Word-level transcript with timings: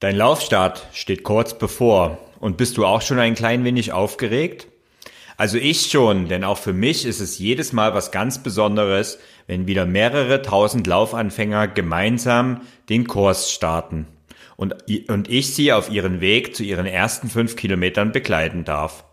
Dein 0.00 0.16
Laufstart 0.16 0.86
steht 0.92 1.22
kurz 1.22 1.56
bevor. 1.56 2.18
Und 2.38 2.58
bist 2.58 2.76
du 2.76 2.84
auch 2.84 3.00
schon 3.00 3.18
ein 3.18 3.34
klein 3.34 3.64
wenig 3.64 3.92
aufgeregt? 3.92 4.68
Also 5.38 5.58
ich 5.58 5.90
schon, 5.90 6.28
denn 6.28 6.44
auch 6.44 6.58
für 6.58 6.72
mich 6.72 7.04
ist 7.04 7.20
es 7.20 7.38
jedes 7.38 7.72
Mal 7.72 7.94
was 7.94 8.10
ganz 8.10 8.42
Besonderes, 8.42 9.18
wenn 9.46 9.66
wieder 9.66 9.86
mehrere 9.86 10.42
tausend 10.42 10.86
Laufanfänger 10.86 11.68
gemeinsam 11.68 12.62
den 12.88 13.06
Kurs 13.06 13.50
starten 13.50 14.06
und, 14.56 14.74
und 15.08 15.28
ich 15.28 15.54
sie 15.54 15.72
auf 15.72 15.90
ihren 15.90 16.20
Weg 16.20 16.56
zu 16.56 16.62
ihren 16.62 16.86
ersten 16.86 17.28
fünf 17.28 17.56
Kilometern 17.56 18.12
begleiten 18.12 18.64
darf. 18.64 19.04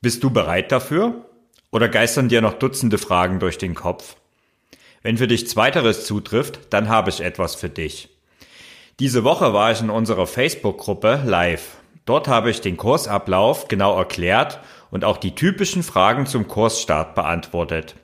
Bist 0.00 0.22
du 0.22 0.30
bereit 0.30 0.72
dafür? 0.72 1.26
Oder 1.70 1.88
geistern 1.88 2.28
dir 2.28 2.42
noch 2.42 2.54
Dutzende 2.54 2.98
Fragen 2.98 3.38
durch 3.38 3.58
den 3.58 3.74
Kopf? 3.74 4.16
Wenn 5.02 5.18
für 5.18 5.26
dich 5.28 5.48
Zweiteres 5.48 6.06
zutrifft, 6.06 6.60
dann 6.70 6.88
habe 6.88 7.10
ich 7.10 7.20
etwas 7.20 7.54
für 7.54 7.68
dich. 7.68 8.08
Diese 8.98 9.24
Woche 9.24 9.52
war 9.52 9.72
ich 9.72 9.82
in 9.82 9.90
unserer 9.90 10.26
Facebook-Gruppe 10.26 11.20
live. 11.26 11.76
Dort 12.06 12.28
habe 12.28 12.48
ich 12.48 12.62
den 12.62 12.78
Kursablauf 12.78 13.68
genau 13.68 13.94
erklärt 13.94 14.58
und 14.90 15.04
auch 15.04 15.18
die 15.18 15.34
typischen 15.34 15.82
Fragen 15.82 16.24
zum 16.24 16.48
Kursstart 16.48 17.14
beantwortet. 17.14 17.96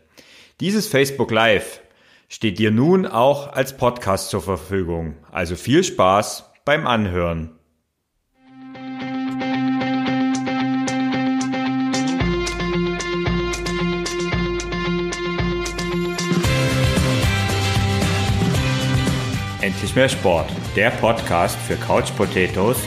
Dieses 0.60 0.86
Facebook 0.88 1.30
Live 1.30 1.80
steht 2.28 2.58
dir 2.58 2.70
nun 2.70 3.06
auch 3.06 3.54
als 3.54 3.74
Podcast 3.74 4.28
zur 4.28 4.42
Verfügung. 4.42 5.16
Also 5.30 5.56
viel 5.56 5.82
Spaß 5.82 6.52
beim 6.66 6.86
Anhören. 6.86 7.58
Endlich 19.62 19.94
mehr 19.94 20.08
Sport, 20.08 20.50
der 20.74 20.90
Podcast 20.90 21.56
für 21.56 21.76
Couch 21.76 22.10
Potatoes 22.16 22.78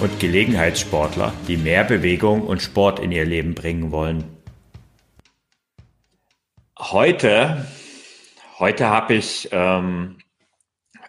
und 0.00 0.18
Gelegenheitssportler, 0.18 1.30
die 1.46 1.58
mehr 1.58 1.84
Bewegung 1.84 2.40
und 2.46 2.62
Sport 2.62 3.00
in 3.00 3.12
ihr 3.12 3.26
Leben 3.26 3.54
bringen 3.54 3.92
wollen. 3.92 4.24
Heute, 6.78 7.66
heute 8.58 8.88
habe 8.88 9.12
ich 9.12 9.50
ähm, 9.52 10.16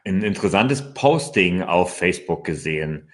ein 0.04 0.24
interessantes 0.24 0.94
Posting 0.94 1.62
auf 1.62 1.96
Facebook 1.96 2.44
gesehen. 2.44 3.10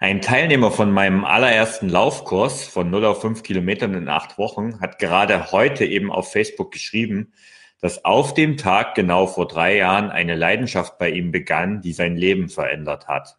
Ein 0.00 0.20
Teilnehmer 0.20 0.70
von 0.70 0.90
meinem 0.90 1.24
allerersten 1.24 1.88
Laufkurs 1.88 2.64
von 2.64 2.90
0 2.90 3.06
auf 3.06 3.22
5 3.22 3.42
Kilometern 3.42 3.94
in 3.94 4.10
acht 4.10 4.36
Wochen 4.36 4.82
hat 4.82 4.98
gerade 4.98 5.50
heute 5.50 5.86
eben 5.86 6.12
auf 6.12 6.30
Facebook 6.30 6.72
geschrieben, 6.72 7.32
dass 7.80 8.04
auf 8.04 8.34
dem 8.34 8.56
Tag 8.56 8.94
genau 8.94 9.26
vor 9.26 9.46
drei 9.46 9.76
Jahren 9.76 10.10
eine 10.10 10.34
Leidenschaft 10.34 10.98
bei 10.98 11.10
ihm 11.10 11.32
begann, 11.32 11.82
die 11.82 11.92
sein 11.92 12.16
Leben 12.16 12.48
verändert 12.48 13.08
hat. 13.08 13.36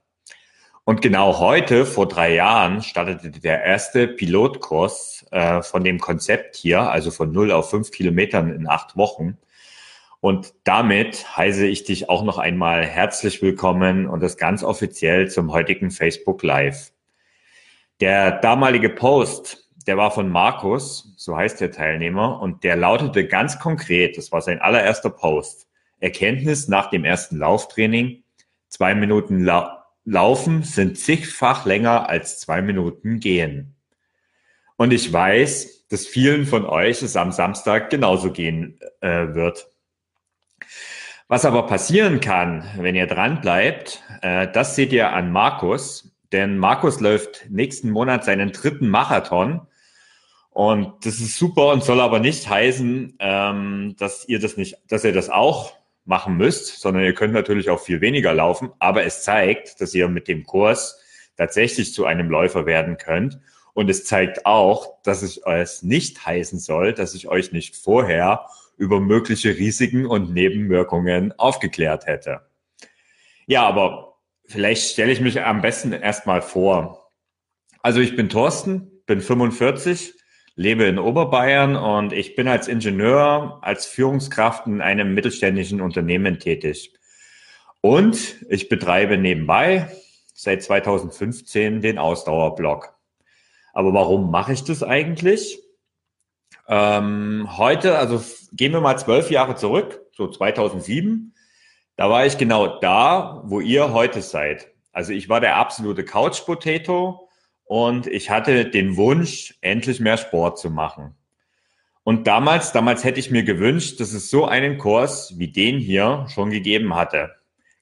Und 0.83 1.01
genau 1.01 1.39
heute, 1.39 1.83
vor 1.87 2.07
drei 2.07 2.35
Jahren, 2.35 2.83
startete 2.83 3.31
der 3.31 3.63
erste 3.63 4.07
Pilotkurs 4.07 5.25
äh, 5.31 5.63
von 5.63 5.83
dem 5.83 5.99
Konzept 5.99 6.55
hier, 6.55 6.81
also 6.91 7.09
von 7.09 7.31
null 7.31 7.51
auf 7.51 7.71
fünf 7.71 7.89
Kilometern 7.89 8.51
in 8.51 8.67
acht 8.67 8.95
Wochen. 8.95 9.39
Und 10.19 10.53
damit 10.63 11.37
heiße 11.37 11.65
ich 11.65 11.85
dich 11.85 12.07
auch 12.09 12.23
noch 12.23 12.37
einmal 12.37 12.85
herzlich 12.85 13.41
willkommen 13.41 14.07
und 14.07 14.21
das 14.21 14.37
ganz 14.37 14.63
offiziell 14.63 15.29
zum 15.29 15.51
heutigen 15.51 15.89
Facebook 15.89 16.43
Live. 16.43 16.91
Der 17.99 18.31
damalige 18.31 18.89
Post 18.89 19.64
der 19.87 19.97
war 19.97 20.11
von 20.11 20.29
Markus, 20.29 21.13
so 21.17 21.35
heißt 21.37 21.61
der 21.61 21.71
Teilnehmer, 21.71 22.41
und 22.41 22.63
der 22.63 22.75
lautete 22.75 23.27
ganz 23.27 23.59
konkret, 23.59 24.17
das 24.17 24.31
war 24.31 24.41
sein 24.41 24.59
allererster 24.59 25.09
Post. 25.09 25.67
Erkenntnis 25.99 26.67
nach 26.67 26.89
dem 26.89 27.05
ersten 27.05 27.37
Lauftraining, 27.37 28.23
zwei 28.67 28.95
Minuten 28.95 29.43
La 29.43 29.85
Laufen 30.07 30.61
sind 30.61 30.99
zigfach 30.99 31.65
länger 31.65 32.07
als 32.07 32.39
zwei 32.39 32.61
Minuten 32.61 33.19
gehen. 33.19 33.75
Und 34.77 34.93
ich 34.93 35.11
weiß, 35.11 35.87
dass 35.87 36.05
vielen 36.05 36.45
von 36.45 36.63
euch 36.65 37.01
es 37.01 37.15
am 37.15 37.31
Samstag 37.31 37.89
genauso 37.89 38.31
gehen 38.31 38.79
äh, 39.01 39.33
wird. 39.33 39.67
Was 41.27 41.43
aber 41.43 41.65
passieren 41.65 42.19
kann, 42.19 42.63
wenn 42.77 42.93
ihr 42.93 43.07
dran 43.07 43.41
bleibt, 43.41 44.03
äh, 44.21 44.47
das 44.51 44.75
seht 44.75 44.93
ihr 44.93 45.11
an 45.11 45.31
Markus, 45.31 46.15
denn 46.31 46.59
Markus 46.59 46.99
läuft 46.99 47.47
nächsten 47.49 47.89
Monat 47.89 48.25
seinen 48.25 48.51
dritten 48.51 48.89
Marathon 48.89 49.65
und 50.55 51.05
das 51.05 51.19
ist 51.19 51.35
super 51.37 51.73
und 51.73 51.83
soll 51.83 51.99
aber 51.99 52.19
nicht 52.19 52.49
heißen, 52.49 53.17
ähm, 53.19 53.95
dass 53.99 54.25
ihr 54.29 54.39
das 54.39 54.55
nicht, 54.55 54.77
dass 54.87 55.03
ihr 55.03 55.11
das 55.11 55.29
auch 55.29 55.73
machen 56.05 56.37
müsst, 56.37 56.79
sondern 56.79 57.03
ihr 57.03 57.13
könnt 57.13 57.33
natürlich 57.33 57.69
auch 57.69 57.81
viel 57.81 57.99
weniger 57.99 58.33
laufen. 58.33 58.71
Aber 58.79 59.03
es 59.03 59.23
zeigt, 59.23 59.81
dass 59.81 59.93
ihr 59.93 60.07
mit 60.07 60.29
dem 60.29 60.45
Kurs 60.45 60.97
tatsächlich 61.35 61.93
zu 61.93 62.05
einem 62.05 62.29
Läufer 62.29 62.65
werden 62.65 62.95
könnt. 62.95 63.37
Und 63.73 63.89
es 63.89 64.05
zeigt 64.05 64.45
auch, 64.45 65.01
dass 65.03 65.23
es 65.23 65.41
es 65.45 65.83
nicht 65.83 66.25
heißen 66.25 66.59
soll, 66.59 66.93
dass 66.93 67.15
ich 67.15 67.27
euch 67.27 67.51
nicht 67.51 67.75
vorher 67.75 68.45
über 68.77 69.01
mögliche 69.01 69.57
Risiken 69.57 70.05
und 70.05 70.33
Nebenwirkungen 70.33 71.37
aufgeklärt 71.37 72.05
hätte. 72.05 72.43
Ja, 73.45 73.67
aber 73.67 74.19
vielleicht 74.45 74.89
stelle 74.89 75.11
ich 75.11 75.19
mich 75.19 75.41
am 75.41 75.61
besten 75.61 75.91
erstmal 75.91 76.41
vor. 76.41 77.11
Also 77.81 77.99
ich 77.99 78.15
bin 78.15 78.29
Thorsten, 78.29 78.89
bin 79.05 79.19
45, 79.19 80.13
lebe 80.55 80.85
in 80.85 80.99
Oberbayern 80.99 81.75
und 81.75 82.13
ich 82.13 82.35
bin 82.35 82.47
als 82.47 82.67
Ingenieur, 82.67 83.59
als 83.61 83.85
Führungskraft 83.85 84.67
in 84.67 84.81
einem 84.81 85.13
mittelständischen 85.13 85.81
Unternehmen 85.81 86.39
tätig. 86.39 86.93
Und 87.81 88.37
ich 88.49 88.69
betreibe 88.69 89.17
nebenbei 89.17 89.91
seit 90.33 90.63
2015 90.63 91.81
den 91.81 91.97
Ausdauerblog. 91.97 92.93
Aber 93.73 93.93
warum 93.93 94.31
mache 94.31 94.53
ich 94.53 94.63
das 94.63 94.81
eigentlich? 94.81 95.59
Ähm, 96.67 97.47
heute, 97.57 97.97
also 97.97 98.23
gehen 98.53 98.71
wir 98.71 98.81
mal 98.81 98.97
zwölf 98.97 99.29
Jahre 99.29 99.55
zurück, 99.55 100.01
so 100.13 100.27
2007. 100.27 101.35
Da 101.97 102.09
war 102.09 102.25
ich 102.25 102.37
genau 102.37 102.79
da, 102.79 103.41
wo 103.45 103.59
ihr 103.59 103.93
heute 103.93 104.21
seid. 104.21 104.67
Also 104.91 105.11
ich 105.11 105.27
war 105.27 105.41
der 105.41 105.57
absolute 105.57 106.05
Couch 106.05 106.45
Potato 106.45 107.24
und 107.65 108.07
ich 108.07 108.29
hatte 108.29 108.65
den 108.65 108.95
Wunsch, 108.95 109.55
endlich 109.61 109.99
mehr 109.99 110.17
Sport 110.17 110.59
zu 110.59 110.69
machen. 110.69 111.15
Und 112.03 112.27
damals, 112.27 112.71
damals 112.71 113.03
hätte 113.03 113.19
ich 113.19 113.31
mir 113.31 113.43
gewünscht, 113.43 113.99
dass 113.99 114.13
es 114.13 114.29
so 114.29 114.45
einen 114.45 114.77
Kurs 114.77 115.39
wie 115.39 115.47
den 115.47 115.79
hier 115.79 116.27
schon 116.29 116.51
gegeben 116.51 116.95
hatte. 116.95 117.31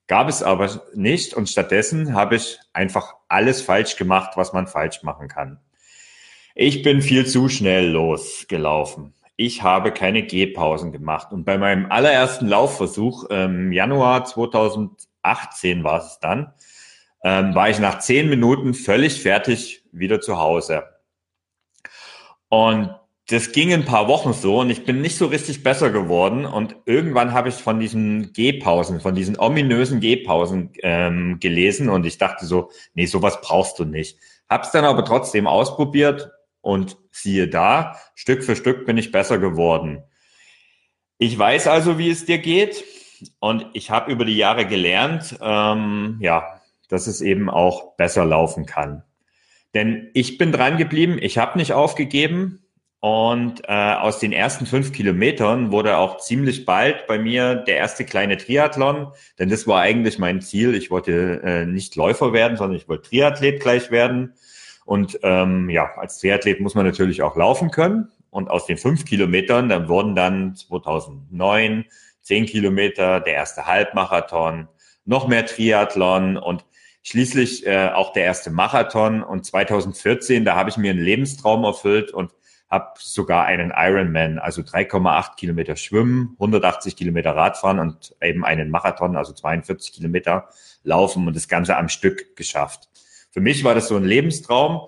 Gab 0.07 0.29
es 0.29 0.41
aber 0.41 0.81
nicht 0.93 1.33
und 1.33 1.49
stattdessen 1.49 2.13
habe 2.13 2.37
ich 2.37 2.59
einfach 2.71 3.15
alles 3.27 3.61
falsch 3.61 3.97
gemacht, 3.97 4.31
was 4.35 4.53
man 4.53 4.67
falsch 4.67 5.03
machen 5.03 5.27
kann. 5.27 5.59
Ich 6.55 6.83
bin 6.83 7.01
viel 7.01 7.25
zu 7.25 7.49
schnell 7.49 7.89
losgelaufen. 7.89 9.13
Ich 9.35 9.63
habe 9.63 9.91
keine 9.91 10.23
Gehpausen 10.23 10.91
gemacht 10.91 11.31
und 11.31 11.43
bei 11.43 11.57
meinem 11.57 11.91
allerersten 11.91 12.47
Laufversuch 12.47 13.25
im 13.25 13.71
Januar 13.73 14.23
2018 14.23 15.83
war 15.83 15.97
es 15.97 16.19
dann, 16.21 16.53
ähm, 17.23 17.55
war 17.55 17.69
ich 17.69 17.79
nach 17.79 17.99
zehn 17.99 18.29
Minuten 18.29 18.73
völlig 18.73 19.21
fertig 19.21 19.83
wieder 19.91 20.21
zu 20.21 20.37
Hause. 20.37 20.83
Und 22.49 22.93
das 23.29 23.53
ging 23.53 23.71
ein 23.71 23.85
paar 23.85 24.09
Wochen 24.09 24.33
so 24.33 24.59
und 24.59 24.69
ich 24.69 24.83
bin 24.83 25.01
nicht 25.01 25.17
so 25.17 25.27
richtig 25.27 25.63
besser 25.63 25.89
geworden. 25.89 26.45
Und 26.45 26.75
irgendwann 26.85 27.31
habe 27.31 27.49
ich 27.49 27.55
von 27.55 27.79
diesen 27.79 28.33
Gehpausen, 28.33 28.99
von 28.99 29.15
diesen 29.15 29.39
ominösen 29.39 30.01
Gehpausen 30.01 30.71
ähm, 30.81 31.39
gelesen 31.39 31.89
und 31.89 32.05
ich 32.05 32.17
dachte 32.17 32.45
so, 32.45 32.69
nee, 32.93 33.05
sowas 33.05 33.39
brauchst 33.41 33.79
du 33.79 33.85
nicht. 33.85 34.19
Hab's 34.49 34.71
dann 34.71 34.83
aber 34.83 35.05
trotzdem 35.05 35.47
ausprobiert 35.47 36.31
und 36.61 36.97
siehe 37.11 37.47
da, 37.47 37.97
Stück 38.13 38.43
für 38.43 38.55
Stück 38.55 38.85
bin 38.85 38.97
ich 38.97 39.11
besser 39.11 39.37
geworden. 39.37 40.03
Ich 41.17 41.37
weiß 41.37 41.67
also, 41.67 41.97
wie 41.97 42.09
es 42.09 42.25
dir 42.25 42.39
geht 42.39 42.83
und 43.39 43.65
ich 43.73 43.89
habe 43.89 44.11
über 44.11 44.25
die 44.25 44.35
Jahre 44.35 44.65
gelernt, 44.65 45.37
ähm, 45.41 46.17
ja, 46.19 46.61
dass 46.93 47.07
es 47.07 47.21
eben 47.21 47.49
auch 47.49 47.95
besser 47.97 48.23
laufen 48.23 48.67
kann. 48.67 49.03
Denn 49.73 50.11
ich 50.13 50.37
bin 50.37 50.51
dran 50.51 50.77
geblieben, 50.77 51.17
ich 51.19 51.39
habe 51.39 51.57
nicht 51.57 51.73
aufgegeben 51.73 52.61
und 52.99 53.63
äh, 53.67 53.95
aus 53.95 54.19
den 54.19 54.31
ersten 54.31 54.67
fünf 54.67 54.91
Kilometern 54.93 55.71
wurde 55.71 55.97
auch 55.97 56.19
ziemlich 56.19 56.65
bald 56.65 57.07
bei 57.07 57.17
mir 57.17 57.55
der 57.55 57.77
erste 57.77 58.05
kleine 58.05 58.37
Triathlon, 58.37 59.11
denn 59.39 59.49
das 59.49 59.65
war 59.65 59.81
eigentlich 59.81 60.19
mein 60.19 60.41
Ziel. 60.41 60.75
Ich 60.75 60.91
wollte 60.91 61.41
äh, 61.43 61.65
nicht 61.65 61.95
Läufer 61.95 62.31
werden, 62.31 62.57
sondern 62.57 62.77
ich 62.77 62.87
wollte 62.87 63.09
Triathlet 63.09 63.59
gleich 63.59 63.89
werden. 63.89 64.35
Und 64.85 65.19
ähm, 65.23 65.71
ja, 65.71 65.89
als 65.97 66.19
Triathlet 66.19 66.59
muss 66.59 66.75
man 66.75 66.85
natürlich 66.85 67.23
auch 67.23 67.35
laufen 67.35 67.71
können. 67.71 68.11
Und 68.29 68.51
aus 68.51 68.67
den 68.67 68.77
fünf 68.77 69.05
Kilometern, 69.05 69.67
dann 69.67 69.89
wurden 69.89 70.15
dann 70.15 70.55
2009 70.55 71.85
zehn 72.21 72.45
Kilometer, 72.45 73.19
der 73.19 73.33
erste 73.33 73.65
Halbmarathon, 73.65 74.67
noch 75.05 75.27
mehr 75.27 75.45
Triathlon 75.45 76.37
und 76.37 76.65
Schließlich 77.03 77.67
äh, 77.67 77.89
auch 77.89 78.13
der 78.13 78.23
erste 78.23 78.49
Marathon 78.49 79.23
und 79.23 79.45
2014, 79.45 80.45
da 80.45 80.55
habe 80.55 80.69
ich 80.69 80.77
mir 80.77 80.91
einen 80.91 81.03
Lebenstraum 81.03 81.65
erfüllt 81.65 82.11
und 82.11 82.31
habe 82.69 82.93
sogar 82.97 83.45
einen 83.45 83.71
Ironman, 83.75 84.39
also 84.39 84.61
3,8 84.61 85.35
Kilometer 85.35 85.75
Schwimmen, 85.75 86.31
180 86.39 86.95
Kilometer 86.95 87.35
Radfahren 87.35 87.79
und 87.79 88.15
eben 88.21 88.43
einen 88.43 88.71
Marathon, 88.71 89.15
also 89.15 89.33
42 89.33 89.93
Kilometer 89.93 90.49
Laufen 90.83 91.27
und 91.27 91.35
das 91.35 91.47
Ganze 91.47 91.77
am 91.77 91.89
Stück 91.89 92.35
geschafft. 92.35 92.89
Für 93.31 93.41
mich 93.41 93.63
war 93.63 93.75
das 93.75 93.89
so 93.89 93.95
ein 93.95 94.05
Lebenstraum 94.05 94.87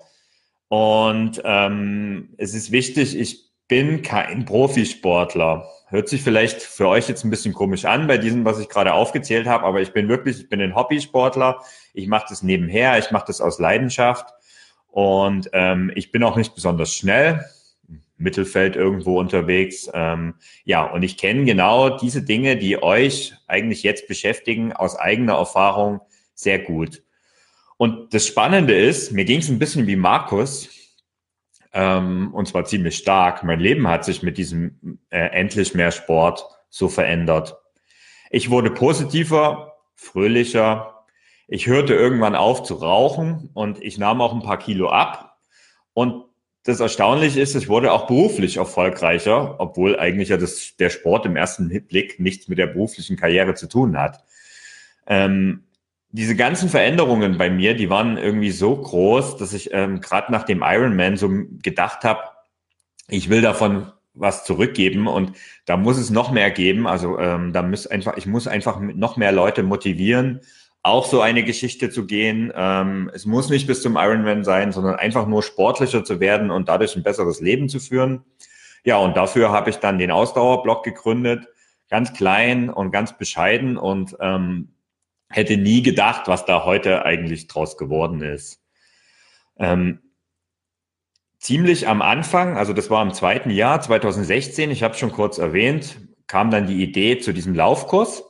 und 0.68 1.40
ähm, 1.44 2.30
es 2.38 2.54
ist 2.54 2.72
wichtig, 2.72 3.16
ich 3.16 3.45
bin 3.68 4.02
kein 4.02 4.44
Profisportler. 4.44 5.68
Hört 5.88 6.08
sich 6.08 6.22
vielleicht 6.22 6.62
für 6.62 6.88
euch 6.88 7.08
jetzt 7.08 7.24
ein 7.24 7.30
bisschen 7.30 7.52
komisch 7.52 7.84
an 7.84 8.06
bei 8.06 8.18
diesem, 8.18 8.44
was 8.44 8.58
ich 8.58 8.68
gerade 8.68 8.92
aufgezählt 8.94 9.46
habe, 9.46 9.64
aber 9.64 9.80
ich 9.80 9.92
bin 9.92 10.08
wirklich, 10.08 10.40
ich 10.40 10.48
bin 10.48 10.60
ein 10.60 10.74
Hobbysportler. 10.74 11.62
Ich 11.94 12.08
mache 12.08 12.26
das 12.28 12.42
nebenher, 12.42 12.98
ich 12.98 13.10
mache 13.10 13.26
das 13.26 13.40
aus 13.40 13.58
Leidenschaft 13.58 14.32
und 14.88 15.50
ähm, 15.52 15.92
ich 15.94 16.10
bin 16.10 16.22
auch 16.22 16.36
nicht 16.36 16.54
besonders 16.54 16.94
schnell. 16.94 17.44
Mittelfeld 18.18 18.76
irgendwo 18.76 19.18
unterwegs. 19.20 19.90
Ähm, 19.92 20.34
ja, 20.64 20.84
und 20.84 21.02
ich 21.02 21.18
kenne 21.18 21.44
genau 21.44 21.98
diese 21.98 22.22
Dinge, 22.22 22.56
die 22.56 22.82
euch 22.82 23.34
eigentlich 23.46 23.82
jetzt 23.82 24.08
beschäftigen, 24.08 24.72
aus 24.72 24.96
eigener 24.96 25.34
Erfahrung 25.34 26.00
sehr 26.34 26.58
gut. 26.58 27.02
Und 27.76 28.14
das 28.14 28.26
Spannende 28.26 28.74
ist, 28.74 29.12
mir 29.12 29.26
ging 29.26 29.40
es 29.40 29.50
ein 29.50 29.58
bisschen 29.58 29.86
wie 29.86 29.96
Markus, 29.96 30.70
ähm, 31.76 32.32
und 32.32 32.48
zwar 32.48 32.64
ziemlich 32.64 32.96
stark. 32.96 33.44
Mein 33.44 33.60
Leben 33.60 33.86
hat 33.86 34.02
sich 34.02 34.22
mit 34.22 34.38
diesem 34.38 34.98
äh, 35.10 35.18
endlich 35.18 35.74
mehr 35.74 35.90
Sport 35.90 36.46
so 36.70 36.88
verändert. 36.88 37.58
Ich 38.30 38.48
wurde 38.48 38.70
positiver, 38.70 39.74
fröhlicher. 39.94 41.04
Ich 41.48 41.66
hörte 41.66 41.94
irgendwann 41.94 42.34
auf 42.34 42.62
zu 42.62 42.74
rauchen 42.76 43.50
und 43.52 43.82
ich 43.82 43.98
nahm 43.98 44.22
auch 44.22 44.32
ein 44.32 44.42
paar 44.42 44.58
Kilo 44.58 44.88
ab. 44.88 45.36
Und 45.92 46.24
das 46.64 46.80
Erstaunliche 46.80 47.40
ist, 47.40 47.54
ich 47.54 47.68
wurde 47.68 47.92
auch 47.92 48.06
beruflich 48.06 48.56
erfolgreicher, 48.56 49.56
obwohl 49.60 49.98
eigentlich 49.98 50.30
ja 50.30 50.38
das, 50.38 50.76
der 50.78 50.88
Sport 50.88 51.26
im 51.26 51.36
ersten 51.36 51.68
Blick 51.86 52.18
nichts 52.18 52.48
mit 52.48 52.56
der 52.56 52.68
beruflichen 52.68 53.18
Karriere 53.18 53.54
zu 53.54 53.68
tun 53.68 53.98
hat. 53.98 54.24
Ähm, 55.06 55.65
diese 56.10 56.36
ganzen 56.36 56.68
Veränderungen 56.68 57.36
bei 57.36 57.50
mir, 57.50 57.74
die 57.74 57.90
waren 57.90 58.16
irgendwie 58.16 58.50
so 58.50 58.76
groß, 58.76 59.36
dass 59.36 59.52
ich 59.52 59.70
ähm, 59.72 60.00
gerade 60.00 60.32
nach 60.32 60.44
dem 60.44 60.62
Ironman 60.64 61.16
so 61.16 61.28
gedacht 61.62 62.04
habe, 62.04 62.20
ich 63.08 63.28
will 63.28 63.42
davon 63.42 63.92
was 64.14 64.44
zurückgeben 64.44 65.06
und 65.06 65.32
da 65.66 65.76
muss 65.76 65.98
es 65.98 66.10
noch 66.10 66.30
mehr 66.30 66.50
geben. 66.50 66.86
Also 66.86 67.18
ähm, 67.18 67.52
da 67.52 67.62
muss 67.62 67.86
einfach, 67.86 68.16
ich 68.16 68.26
muss 68.26 68.48
einfach 68.48 68.80
noch 68.80 69.16
mehr 69.16 69.32
Leute 69.32 69.62
motivieren, 69.62 70.40
auch 70.82 71.06
so 71.06 71.20
eine 71.20 71.44
Geschichte 71.44 71.90
zu 71.90 72.06
gehen. 72.06 72.52
Ähm, 72.54 73.10
es 73.12 73.26
muss 73.26 73.50
nicht 73.50 73.66
bis 73.66 73.82
zum 73.82 73.96
Ironman 73.96 74.44
sein, 74.44 74.72
sondern 74.72 74.94
einfach 74.96 75.26
nur 75.26 75.42
sportlicher 75.42 76.04
zu 76.04 76.20
werden 76.20 76.50
und 76.50 76.68
dadurch 76.68 76.96
ein 76.96 77.02
besseres 77.02 77.40
Leben 77.40 77.68
zu 77.68 77.80
führen. 77.80 78.24
Ja, 78.84 78.98
und 78.98 79.16
dafür 79.16 79.50
habe 79.50 79.70
ich 79.70 79.76
dann 79.76 79.98
den 79.98 80.12
Ausdauerblock 80.12 80.84
gegründet, 80.84 81.48
ganz 81.90 82.14
klein 82.14 82.70
und 82.70 82.92
ganz 82.92 83.18
bescheiden 83.18 83.76
und 83.76 84.16
ähm, 84.20 84.68
hätte 85.28 85.56
nie 85.56 85.82
gedacht, 85.82 86.28
was 86.28 86.44
da 86.44 86.64
heute 86.64 87.04
eigentlich 87.04 87.46
draus 87.48 87.76
geworden 87.76 88.22
ist. 88.22 88.62
Ähm, 89.58 90.00
ziemlich 91.38 91.88
am 91.88 92.02
Anfang, 92.02 92.56
also 92.56 92.72
das 92.72 92.90
war 92.90 93.02
im 93.02 93.12
zweiten 93.12 93.50
Jahr, 93.50 93.80
2016, 93.80 94.70
ich 94.70 94.82
habe 94.82 94.94
schon 94.94 95.12
kurz 95.12 95.38
erwähnt, 95.38 95.98
kam 96.26 96.50
dann 96.50 96.66
die 96.66 96.82
Idee 96.82 97.18
zu 97.18 97.32
diesem 97.32 97.54
Laufkurs. 97.54 98.24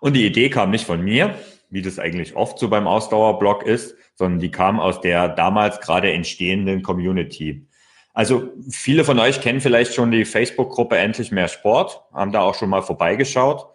Und 0.00 0.14
die 0.14 0.26
Idee 0.26 0.50
kam 0.50 0.70
nicht 0.70 0.86
von 0.86 1.02
mir, 1.02 1.34
wie 1.70 1.82
das 1.82 1.98
eigentlich 1.98 2.36
oft 2.36 2.58
so 2.58 2.68
beim 2.68 2.86
Ausdauerblock 2.86 3.64
ist, 3.64 3.96
sondern 4.14 4.40
die 4.40 4.50
kam 4.50 4.80
aus 4.80 5.00
der 5.00 5.28
damals 5.28 5.80
gerade 5.80 6.12
entstehenden 6.12 6.82
Community. 6.82 7.66
Also 8.14 8.50
viele 8.70 9.04
von 9.04 9.18
euch 9.18 9.40
kennen 9.40 9.60
vielleicht 9.60 9.94
schon 9.94 10.10
die 10.10 10.24
Facebook-Gruppe 10.24 10.98
Endlich 10.98 11.30
mehr 11.30 11.48
Sport, 11.48 12.02
haben 12.12 12.32
da 12.32 12.40
auch 12.40 12.54
schon 12.54 12.68
mal 12.68 12.82
vorbeigeschaut. 12.82 13.68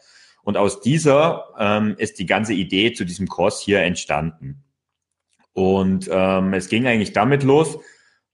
Und 0.44 0.58
aus 0.58 0.82
dieser 0.82 1.46
ähm, 1.58 1.96
ist 1.98 2.20
die 2.20 2.26
ganze 2.26 2.54
Idee 2.54 2.94
zu 2.94 3.06
diesem 3.06 3.28
Kurs 3.28 3.62
hier 3.62 3.82
entstanden. 3.82 4.64
Und 5.54 6.10
ähm, 6.12 6.54
es 6.54 6.68
ging 6.68 6.86
eigentlich 6.86 7.14
damit 7.14 7.44
los, 7.44 7.80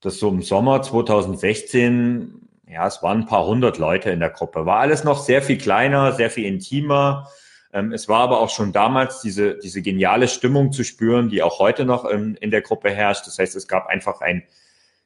dass 0.01 0.17
so 0.17 0.29
im 0.29 0.41
Sommer 0.41 0.81
2016, 0.81 2.47
ja, 2.67 2.87
es 2.87 3.03
waren 3.03 3.21
ein 3.21 3.25
paar 3.25 3.45
hundert 3.45 3.77
Leute 3.77 4.09
in 4.09 4.19
der 4.19 4.29
Gruppe. 4.29 4.65
War 4.65 4.79
alles 4.79 5.03
noch 5.03 5.23
sehr 5.23 5.41
viel 5.41 5.57
kleiner, 5.57 6.13
sehr 6.13 6.31
viel 6.31 6.45
intimer. 6.45 7.27
Ähm, 7.73 7.91
es 7.91 8.07
war 8.07 8.21
aber 8.21 8.39
auch 8.39 8.49
schon 8.49 8.71
damals 8.71 9.21
diese, 9.21 9.57
diese 9.57 9.81
geniale 9.81 10.27
Stimmung 10.27 10.71
zu 10.71 10.83
spüren, 10.83 11.29
die 11.29 11.43
auch 11.43 11.59
heute 11.59 11.85
noch 11.85 12.05
in, 12.05 12.35
in 12.35 12.49
der 12.49 12.61
Gruppe 12.61 12.89
herrscht. 12.89 13.27
Das 13.27 13.37
heißt, 13.37 13.55
es 13.55 13.67
gab 13.67 13.87
einfach 13.87 14.21
ein 14.21 14.43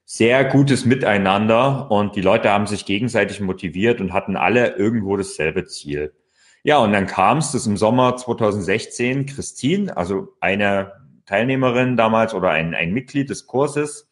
sehr 0.06 0.46
gutes 0.46 0.86
Miteinander 0.86 1.90
und 1.90 2.16
die 2.16 2.22
Leute 2.22 2.52
haben 2.52 2.68
sich 2.68 2.86
gegenseitig 2.86 3.40
motiviert 3.40 4.00
und 4.00 4.14
hatten 4.14 4.36
alle 4.36 4.76
irgendwo 4.76 5.18
dasselbe 5.18 5.66
Ziel. 5.66 6.14
Ja, 6.64 6.78
und 6.78 6.94
dann 6.94 7.08
kam 7.08 7.40
es, 7.40 7.52
das 7.52 7.68
im 7.68 7.76
Sommer 7.76 8.16
2016, 8.16 9.26
Christine, 9.26 9.96
also 9.98 10.30
eine 10.40 10.94
Teilnehmerin 11.26 11.98
damals 11.98 12.34
oder 12.34 12.52
ein, 12.52 12.74
ein 12.74 12.94
Mitglied 12.94 13.30
des 13.30 13.48
Kurses, 13.48 14.10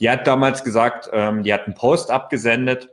die 0.00 0.10
hat 0.10 0.26
damals 0.26 0.64
gesagt, 0.64 1.08
ähm, 1.12 1.44
die 1.44 1.52
hat 1.54 1.66
einen 1.66 1.74
Post 1.74 2.10
abgesendet, 2.10 2.90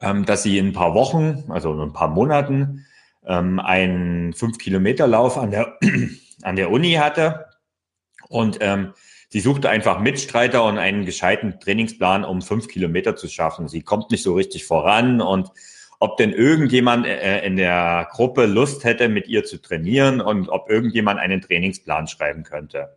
ähm, 0.00 0.26
dass 0.26 0.42
sie 0.42 0.58
in 0.58 0.68
ein 0.68 0.72
paar 0.72 0.94
Wochen, 0.94 1.44
also 1.48 1.72
in 1.72 1.80
ein 1.80 1.92
paar 1.94 2.08
Monaten, 2.08 2.86
ähm, 3.26 3.58
einen 3.58 4.34
fünf 4.34 4.58
Kilometer 4.58 5.06
Lauf 5.06 5.38
an 5.38 5.50
der 5.50 5.78
an 6.42 6.56
der 6.56 6.70
Uni 6.70 6.92
hatte 6.92 7.46
und 8.28 8.58
ähm, 8.60 8.92
sie 9.28 9.40
suchte 9.40 9.70
einfach 9.70 9.98
Mitstreiter 9.98 10.64
und 10.64 10.78
einen 10.78 11.04
gescheiten 11.04 11.58
Trainingsplan, 11.58 12.24
um 12.24 12.42
fünf 12.42 12.68
Kilometer 12.68 13.16
zu 13.16 13.28
schaffen. 13.28 13.68
Sie 13.68 13.82
kommt 13.82 14.10
nicht 14.10 14.22
so 14.22 14.34
richtig 14.34 14.64
voran 14.64 15.20
und 15.20 15.50
ob 15.98 16.16
denn 16.16 16.32
irgendjemand 16.32 17.06
äh, 17.06 17.44
in 17.44 17.56
der 17.56 18.08
Gruppe 18.10 18.46
Lust 18.46 18.84
hätte, 18.84 19.08
mit 19.08 19.26
ihr 19.26 19.44
zu 19.44 19.60
trainieren 19.60 20.20
und 20.20 20.48
ob 20.48 20.70
irgendjemand 20.70 21.18
einen 21.18 21.40
Trainingsplan 21.40 22.06
schreiben 22.06 22.44
könnte. 22.44 22.96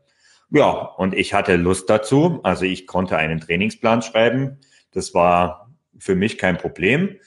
Ja, 0.52 0.72
und 0.72 1.16
ich 1.16 1.34
hatte 1.34 1.56
Lust 1.56 1.90
dazu. 1.90 2.42
Also 2.44 2.66
ich 2.66 2.86
konnte 2.86 3.18
einen 3.18 3.40
Trainingsplan 3.40 4.02
schreiben. 4.02 4.60
Das 4.92 5.14
war 5.14 5.72
für 5.98 6.16
mich 6.16 6.38
kein 6.38 6.58
Problem. 6.58 7.18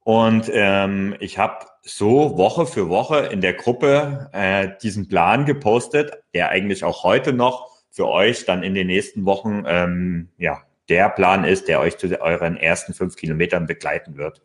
Und 0.00 0.50
ähm, 0.52 1.14
ich 1.20 1.38
habe 1.38 1.66
so 1.82 2.36
Woche 2.36 2.66
für 2.66 2.88
Woche 2.88 3.18
in 3.20 3.40
der 3.40 3.54
Gruppe 3.54 4.28
äh, 4.32 4.70
diesen 4.82 5.08
Plan 5.08 5.44
gepostet, 5.44 6.12
der 6.34 6.50
eigentlich 6.50 6.84
auch 6.84 7.04
heute 7.04 7.32
noch 7.32 7.70
für 7.90 8.08
euch 8.08 8.44
dann 8.44 8.62
in 8.62 8.74
den 8.74 8.88
nächsten 8.88 9.24
Wochen 9.24 9.64
ähm, 9.66 10.28
ja 10.36 10.62
der 10.88 11.08
Plan 11.08 11.44
ist, 11.44 11.68
der 11.68 11.80
euch 11.80 11.96
zu 11.96 12.20
euren 12.20 12.56
ersten 12.56 12.94
fünf 12.94 13.16
Kilometern 13.16 13.66
begleiten 13.66 14.16
wird. 14.16 14.42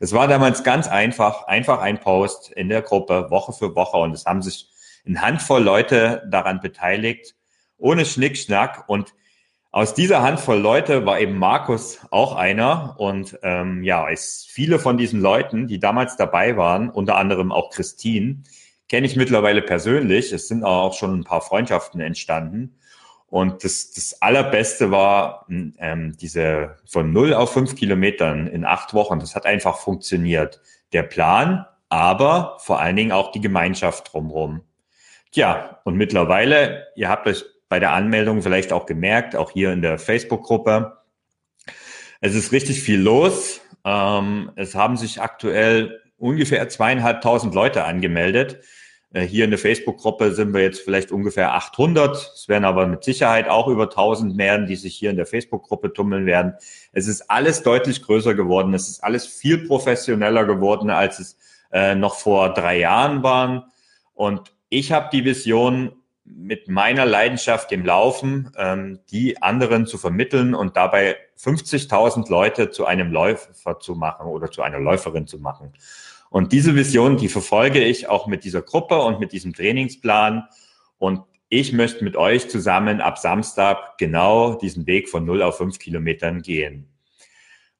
Es 0.00 0.12
war 0.12 0.28
damals 0.28 0.64
ganz 0.64 0.88
einfach, 0.88 1.46
einfach 1.46 1.80
ein 1.80 2.00
Post 2.00 2.50
in 2.52 2.68
der 2.68 2.82
Gruppe, 2.82 3.30
Woche 3.30 3.52
für 3.52 3.74
Woche 3.74 3.98
und 3.98 4.12
es 4.12 4.24
haben 4.24 4.42
sich 4.42 4.68
eine 5.06 5.20
Handvoll 5.20 5.62
Leute 5.62 6.26
daran 6.30 6.60
beteiligt, 6.60 7.34
ohne 7.76 8.04
Schnickschnack 8.04 8.88
und 8.88 9.14
aus 9.74 9.94
dieser 9.94 10.20
Handvoll 10.20 10.58
Leute 10.58 11.06
war 11.06 11.18
eben 11.18 11.38
Markus 11.38 12.00
auch 12.10 12.36
einer 12.36 12.94
und 12.98 13.38
ähm, 13.42 13.82
ja, 13.82 14.06
es, 14.10 14.46
viele 14.46 14.78
von 14.78 14.98
diesen 14.98 15.18
Leuten, 15.22 15.66
die 15.66 15.80
damals 15.80 16.18
dabei 16.18 16.58
waren, 16.58 16.90
unter 16.90 17.16
anderem 17.16 17.50
auch 17.52 17.70
Christine, 17.70 18.42
kenne 18.90 19.06
ich 19.06 19.16
mittlerweile 19.16 19.62
persönlich. 19.62 20.30
Es 20.30 20.46
sind 20.46 20.62
auch 20.62 20.92
schon 20.92 21.18
ein 21.18 21.24
paar 21.24 21.40
Freundschaften 21.40 22.02
entstanden. 22.02 22.76
Und 23.32 23.64
das, 23.64 23.92
das 23.92 24.20
Allerbeste 24.20 24.90
war 24.90 25.46
ähm, 25.48 26.14
diese 26.20 26.76
von 26.84 27.14
null 27.14 27.32
auf 27.32 27.50
fünf 27.50 27.76
Kilometern 27.76 28.46
in 28.46 28.66
acht 28.66 28.92
Wochen. 28.92 29.20
Das 29.20 29.34
hat 29.34 29.46
einfach 29.46 29.78
funktioniert. 29.78 30.60
Der 30.92 31.02
Plan, 31.02 31.64
aber 31.88 32.58
vor 32.60 32.78
allen 32.78 32.94
Dingen 32.94 33.10
auch 33.10 33.32
die 33.32 33.40
Gemeinschaft 33.40 34.12
drumherum. 34.12 34.60
Tja, 35.30 35.80
und 35.84 35.96
mittlerweile, 35.96 36.88
ihr 36.94 37.08
habt 37.08 37.26
euch 37.26 37.42
bei 37.70 37.80
der 37.80 37.92
Anmeldung 37.92 38.42
vielleicht 38.42 38.70
auch 38.70 38.84
gemerkt, 38.84 39.34
auch 39.34 39.50
hier 39.50 39.72
in 39.72 39.80
der 39.80 39.98
Facebook-Gruppe, 39.98 40.98
es 42.20 42.34
ist 42.34 42.52
richtig 42.52 42.82
viel 42.82 43.00
los. 43.00 43.62
Ähm, 43.82 44.52
es 44.56 44.74
haben 44.74 44.98
sich 44.98 45.22
aktuell 45.22 46.02
ungefähr 46.18 46.68
zweieinhalbtausend 46.68 47.54
Leute 47.54 47.84
angemeldet. 47.84 48.62
Äh, 49.12 49.22
hier 49.22 49.44
in 49.44 49.50
der 49.50 49.58
Facebook-Gruppe 49.58 50.32
sind 50.32 50.52
wir 50.54 50.62
jetzt 50.62 50.80
vielleicht 50.80 51.12
ungefähr 51.12 51.54
800. 51.54 52.32
Es 52.34 52.48
werden 52.48 52.64
aber 52.64 52.86
mit 52.86 53.04
Sicherheit 53.04 53.48
auch 53.48 53.68
über 53.68 53.84
1000 53.84 54.36
mehr, 54.36 54.58
die 54.58 54.76
sich 54.76 54.94
hier 54.96 55.10
in 55.10 55.16
der 55.16 55.26
Facebook-Gruppe 55.26 55.92
tummeln 55.92 56.26
werden. 56.26 56.54
Es 56.92 57.06
ist 57.06 57.30
alles 57.30 57.62
deutlich 57.62 58.02
größer 58.02 58.34
geworden. 58.34 58.74
Es 58.74 58.88
ist 58.88 59.02
alles 59.02 59.26
viel 59.26 59.66
professioneller 59.66 60.44
geworden, 60.44 60.90
als 60.90 61.18
es 61.18 61.38
äh, 61.72 61.94
noch 61.94 62.16
vor 62.16 62.54
drei 62.54 62.78
Jahren 62.78 63.22
waren. 63.22 63.64
Und 64.14 64.52
ich 64.68 64.92
habe 64.92 65.08
die 65.12 65.24
Vision, 65.24 65.92
mit 66.24 66.68
meiner 66.68 67.04
Leidenschaft 67.04 67.70
dem 67.70 67.84
Laufen, 67.84 68.52
ähm, 68.56 69.00
die 69.10 69.42
anderen 69.42 69.86
zu 69.86 69.98
vermitteln 69.98 70.54
und 70.54 70.76
dabei 70.76 71.16
50.000 71.38 72.30
Leute 72.30 72.70
zu 72.70 72.86
einem 72.86 73.10
Läufer 73.10 73.80
zu 73.80 73.94
machen 73.94 74.26
oder 74.26 74.50
zu 74.50 74.62
einer 74.62 74.78
Läuferin 74.78 75.26
zu 75.26 75.38
machen. 75.38 75.72
Und 76.32 76.52
diese 76.52 76.74
Vision, 76.74 77.18
die 77.18 77.28
verfolge 77.28 77.84
ich 77.84 78.08
auch 78.08 78.26
mit 78.26 78.44
dieser 78.44 78.62
Gruppe 78.62 79.02
und 79.02 79.20
mit 79.20 79.32
diesem 79.32 79.52
Trainingsplan. 79.52 80.48
Und 80.96 81.20
ich 81.50 81.74
möchte 81.74 82.02
mit 82.02 82.16
euch 82.16 82.48
zusammen 82.48 83.02
ab 83.02 83.18
Samstag 83.18 83.98
genau 83.98 84.54
diesen 84.54 84.86
Weg 84.86 85.10
von 85.10 85.26
0 85.26 85.42
auf 85.42 85.58
5 85.58 85.78
Kilometern 85.78 86.40
gehen. 86.40 86.88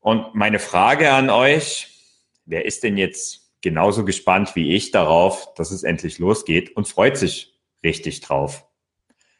Und 0.00 0.34
meine 0.34 0.58
Frage 0.58 1.12
an 1.12 1.30
euch, 1.30 1.96
wer 2.44 2.66
ist 2.66 2.82
denn 2.82 2.98
jetzt 2.98 3.54
genauso 3.62 4.04
gespannt 4.04 4.54
wie 4.54 4.76
ich 4.76 4.90
darauf, 4.90 5.54
dass 5.54 5.70
es 5.70 5.82
endlich 5.82 6.18
losgeht 6.18 6.76
und 6.76 6.86
freut 6.86 7.16
sich 7.16 7.58
richtig 7.82 8.20
drauf? 8.20 8.66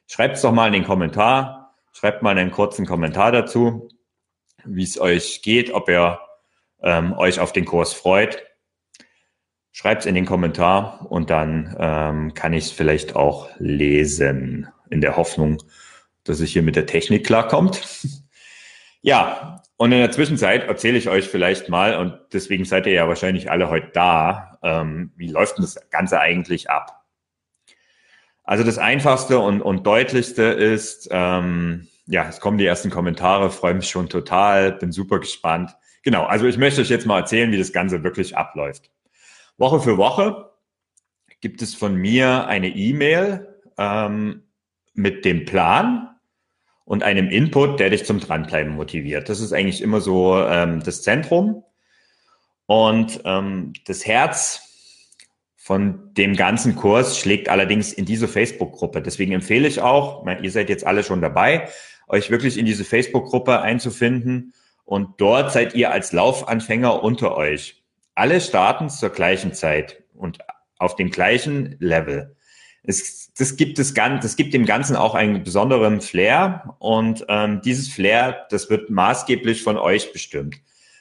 Schreibt 0.07 0.37
es 0.37 0.43
doch 0.43 0.53
mal 0.53 0.69
in 0.69 0.73
den 0.73 0.85
Kommentar, 0.85 1.75
schreibt 1.93 2.23
mal 2.23 2.39
einen 2.39 2.51
kurzen 2.51 2.87
Kommentar 2.87 3.31
dazu, 3.31 3.91
wie 4.65 4.85
es 4.85 4.99
euch 4.99 5.43
geht, 5.43 5.71
ob 5.71 5.91
ihr 5.91 6.19
ähm, 6.83 7.13
euch 7.13 7.41
auf 7.41 7.53
den 7.53 7.67
Kurs 7.67 7.93
freut. 7.93 8.43
Schreibt 9.73 10.03
es 10.03 10.07
in 10.07 10.15
den 10.15 10.27
Kommentar 10.27 11.07
und 11.11 11.31
dann 11.31 11.75
ähm, 11.79 12.35
kann 12.35 12.53
ich 12.53 12.67
es 12.67 12.71
vielleicht 12.71 13.17
auch 13.17 13.49
lesen, 13.59 14.69
in 14.91 15.01
der 15.01 15.17
Hoffnung, 15.17 15.63
dass 16.25 16.41
ich 16.41 16.53
hier 16.53 16.63
mit 16.63 16.77
der 16.77 16.87
Technik 16.87 17.27
klarkommt. 17.27 17.83
ja, 19.01 19.63
und 19.79 19.91
in 19.91 19.99
der 19.99 20.13
Zwischenzeit 20.13 20.69
erzähle 20.69 20.99
ich 20.99 21.09
euch 21.09 21.27
vielleicht 21.27 21.69
mal, 21.69 21.97
und 21.97 22.19
deswegen 22.33 22.65
seid 22.65 22.87
ihr 22.87 22.93
ja 22.93 23.09
wahrscheinlich 23.09 23.51
alle 23.51 23.71
heute 23.71 23.89
da, 23.95 24.59
ähm, 24.63 25.13
wie 25.17 25.29
läuft 25.29 25.57
denn 25.57 25.65
das 25.65 25.91
Ganze 25.91 26.21
eigentlich 26.21 26.71
ab? 26.71 27.03
Also 28.45 28.65
das 28.65 28.79
Einfachste 28.79 29.39
und, 29.39 29.63
und 29.63 29.87
Deutlichste 29.87 30.43
ist, 30.43 31.09
ähm, 31.11 31.89
ja, 32.07 32.29
es 32.29 32.41
kommen 32.41 32.59
die 32.59 32.67
ersten 32.67 32.91
Kommentare, 32.91 33.51
freue 33.51 33.75
mich 33.75 33.89
schon 33.89 34.09
total, 34.09 34.73
bin 34.73 34.93
super 34.93 35.19
gespannt. 35.19 35.75
Genau, 36.03 36.25
also 36.25 36.47
ich 36.47 36.59
möchte 36.59 36.81
euch 36.81 36.91
jetzt 36.91 37.07
mal 37.07 37.21
erzählen, 37.21 37.51
wie 37.53 37.59
das 37.59 37.73
Ganze 37.73 38.05
wirklich 38.05 38.37
abläuft. 38.37 38.91
Woche 39.59 39.81
für 39.81 39.97
Woche 39.97 40.51
gibt 41.41 41.63
es 41.63 41.75
von 41.75 41.95
mir 41.95 42.47
eine 42.47 42.69
E-Mail 42.69 43.59
ähm, 43.79 44.43
mit 44.95 45.25
dem 45.25 45.45
Plan, 45.45 46.13
und 46.85 47.03
einem 47.03 47.29
Input, 47.29 47.81
der 47.81 47.91
dich 47.91 48.05
zum 48.05 48.21
Dranbleiben 48.21 48.75
motiviert. 48.75 49.29
Das 49.29 49.41
ist 49.41 49.53
eigentlich 49.53 49.83
immer 49.83 50.01
so 50.01 50.39
ähm, 50.39 50.83
das 50.85 51.03
Zentrum. 51.03 51.65
Und 52.67 53.21
ähm, 53.25 53.73
das 53.87 54.07
Herz 54.07 54.69
von 55.57 56.13
dem 56.15 56.37
ganzen 56.37 56.75
Kurs 56.75 57.19
schlägt 57.19 57.49
allerdings 57.49 57.93
in 57.93 58.05
diese 58.05 58.27
Facebook-Gruppe. 58.27 59.01
Deswegen 59.01 59.33
empfehle 59.33 59.69
ich 59.69 59.81
auch, 59.81 60.27
ihr 60.43 60.51
seid 60.51 60.69
jetzt 60.69 60.85
alle 60.85 61.05
schon 61.05 61.21
dabei, 61.21 61.69
euch 62.09 62.31
wirklich 62.31 62.59
in 62.59 62.67
diese 62.67 62.85
Facebook-Gruppe 62.85 63.61
einzufinden. 63.61 64.53
Und 64.85 65.21
dort 65.21 65.53
seid 65.53 65.75
ihr 65.75 65.93
als 65.93 66.13
Laufanfänger 66.13 67.03
unter 67.03 67.37
euch. 67.37 67.82
Alle 68.15 68.41
starten 68.41 68.91
zur 68.91 69.11
gleichen 69.11 69.55
Zeit 69.55 70.03
und 70.15 70.39
auf 70.79 70.97
dem 70.97 71.11
gleichen 71.11 71.77
Level 71.79 72.37
es, 72.85 73.33
das 73.35 73.57
gibt 73.57 73.79
es 73.79 73.95
ganz, 73.95 74.23
das 74.23 74.37
gibt 74.37 74.55
dem 74.55 74.67
Ganzen 74.67 74.97
auch 74.97 75.15
einen 75.15 75.43
besonderen 75.45 76.01
Flair 76.01 76.75
und 76.79 77.25
ähm, 77.29 77.61
dieses 77.65 77.89
Flair, 77.89 78.47
das 78.51 78.71
wird 78.71 78.91
maßgeblich 78.91 79.63
von 79.63 79.77
euch 79.77 80.13
bestimmt. 80.13 80.57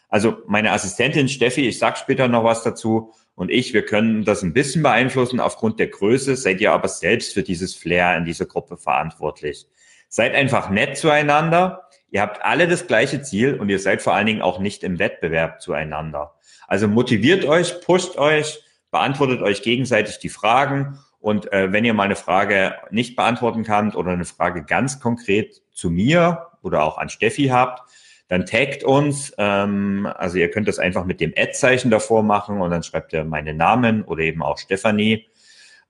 Also 0.09 0.37
meine 0.47 0.71
Assistentin 0.71 1.29
Steffi, 1.29 1.67
ich 1.67 1.79
sag 1.79 1.97
später 1.97 2.27
noch 2.27 2.43
was 2.43 2.63
dazu 2.63 3.13
und 3.35 3.49
ich, 3.49 3.73
wir 3.73 3.85
können 3.85 4.25
das 4.25 4.43
ein 4.43 4.53
bisschen 4.53 4.83
beeinflussen 4.83 5.39
aufgrund 5.39 5.79
der 5.79 5.87
Größe, 5.87 6.35
seid 6.35 6.61
ihr 6.61 6.71
aber 6.71 6.87
selbst 6.87 7.33
für 7.33 7.43
dieses 7.43 7.73
Flair 7.73 8.15
in 8.17 8.25
dieser 8.25 8.45
Gruppe 8.45 8.77
verantwortlich. 8.77 9.67
Seid 10.09 10.35
einfach 10.35 10.69
nett 10.69 10.97
zueinander. 10.97 11.87
Ihr 12.11 12.21
habt 12.21 12.43
alle 12.43 12.67
das 12.67 12.87
gleiche 12.87 13.21
Ziel 13.21 13.53
und 13.55 13.69
ihr 13.69 13.79
seid 13.79 14.01
vor 14.01 14.13
allen 14.13 14.25
Dingen 14.25 14.41
auch 14.41 14.59
nicht 14.59 14.83
im 14.83 14.99
Wettbewerb 14.99 15.61
zueinander. 15.61 16.35
Also 16.71 16.87
motiviert 16.87 17.43
euch, 17.43 17.81
pusht 17.81 18.17
euch, 18.17 18.63
beantwortet 18.91 19.41
euch 19.41 19.61
gegenseitig 19.61 20.19
die 20.19 20.29
Fragen 20.29 20.99
und 21.19 21.51
äh, 21.51 21.73
wenn 21.73 21.83
ihr 21.83 21.93
mal 21.93 22.03
eine 22.03 22.15
Frage 22.15 22.75
nicht 22.91 23.17
beantworten 23.17 23.65
könnt 23.65 23.93
oder 23.93 24.11
eine 24.11 24.23
Frage 24.23 24.63
ganz 24.63 25.01
konkret 25.01 25.61
zu 25.73 25.89
mir 25.89 26.47
oder 26.61 26.83
auch 26.83 26.97
an 26.97 27.09
Steffi 27.09 27.47
habt, 27.47 27.81
dann 28.29 28.45
taggt 28.45 28.85
uns. 28.85 29.33
Ähm, 29.37 30.07
also 30.15 30.37
ihr 30.37 30.49
könnt 30.49 30.69
das 30.69 30.79
einfach 30.79 31.03
mit 31.03 31.19
dem 31.19 31.33
Ad-Zeichen 31.35 31.91
davor 31.91 32.23
machen 32.23 32.61
und 32.61 32.71
dann 32.71 32.83
schreibt 32.83 33.11
ihr 33.11 33.25
meinen 33.25 33.57
Namen 33.57 34.05
oder 34.05 34.21
eben 34.21 34.41
auch 34.41 34.57
Stefanie. 34.57 35.27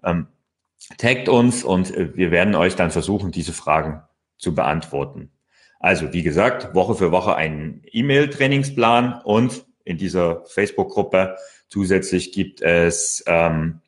Ähm, 0.03 0.29
taggt 0.97 1.29
uns 1.29 1.63
und 1.63 1.95
äh, 1.95 2.17
wir 2.17 2.31
werden 2.31 2.55
euch 2.55 2.75
dann 2.75 2.89
versuchen, 2.89 3.29
diese 3.29 3.53
Fragen 3.53 4.01
zu 4.39 4.55
beantworten. 4.55 5.29
Also 5.79 6.11
wie 6.11 6.23
gesagt, 6.23 6.73
Woche 6.73 6.95
für 6.95 7.11
Woche 7.11 7.35
einen 7.35 7.83
E-Mail-Trainingsplan 7.91 9.21
und 9.23 9.63
in 9.85 9.97
dieser 9.97 10.45
Facebook-Gruppe 10.45 11.37
zusätzlich 11.69 12.31
gibt 12.31 12.61
es 12.61 13.23
ähm, 13.27 13.81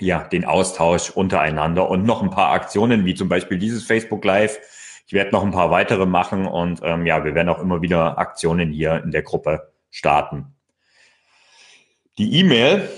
ja, 0.00 0.24
den 0.24 0.44
Austausch 0.44 1.10
untereinander 1.10 1.88
und 1.88 2.04
noch 2.04 2.22
ein 2.22 2.30
paar 2.30 2.50
Aktionen, 2.50 3.04
wie 3.04 3.14
zum 3.14 3.28
Beispiel 3.28 3.58
dieses 3.58 3.84
Facebook 3.84 4.24
Live. 4.24 4.58
Ich 5.06 5.12
werde 5.12 5.30
noch 5.30 5.44
ein 5.44 5.52
paar 5.52 5.70
weitere 5.70 6.06
machen 6.06 6.46
und 6.46 6.80
ähm, 6.82 7.06
ja, 7.06 7.24
wir 7.24 7.34
werden 7.34 7.48
auch 7.48 7.60
immer 7.60 7.82
wieder 7.82 8.18
Aktionen 8.18 8.72
hier 8.72 9.02
in 9.04 9.12
der 9.12 9.22
Gruppe 9.22 9.72
starten. 9.90 10.54
Die 12.18 12.38
E-Mail 12.38 12.88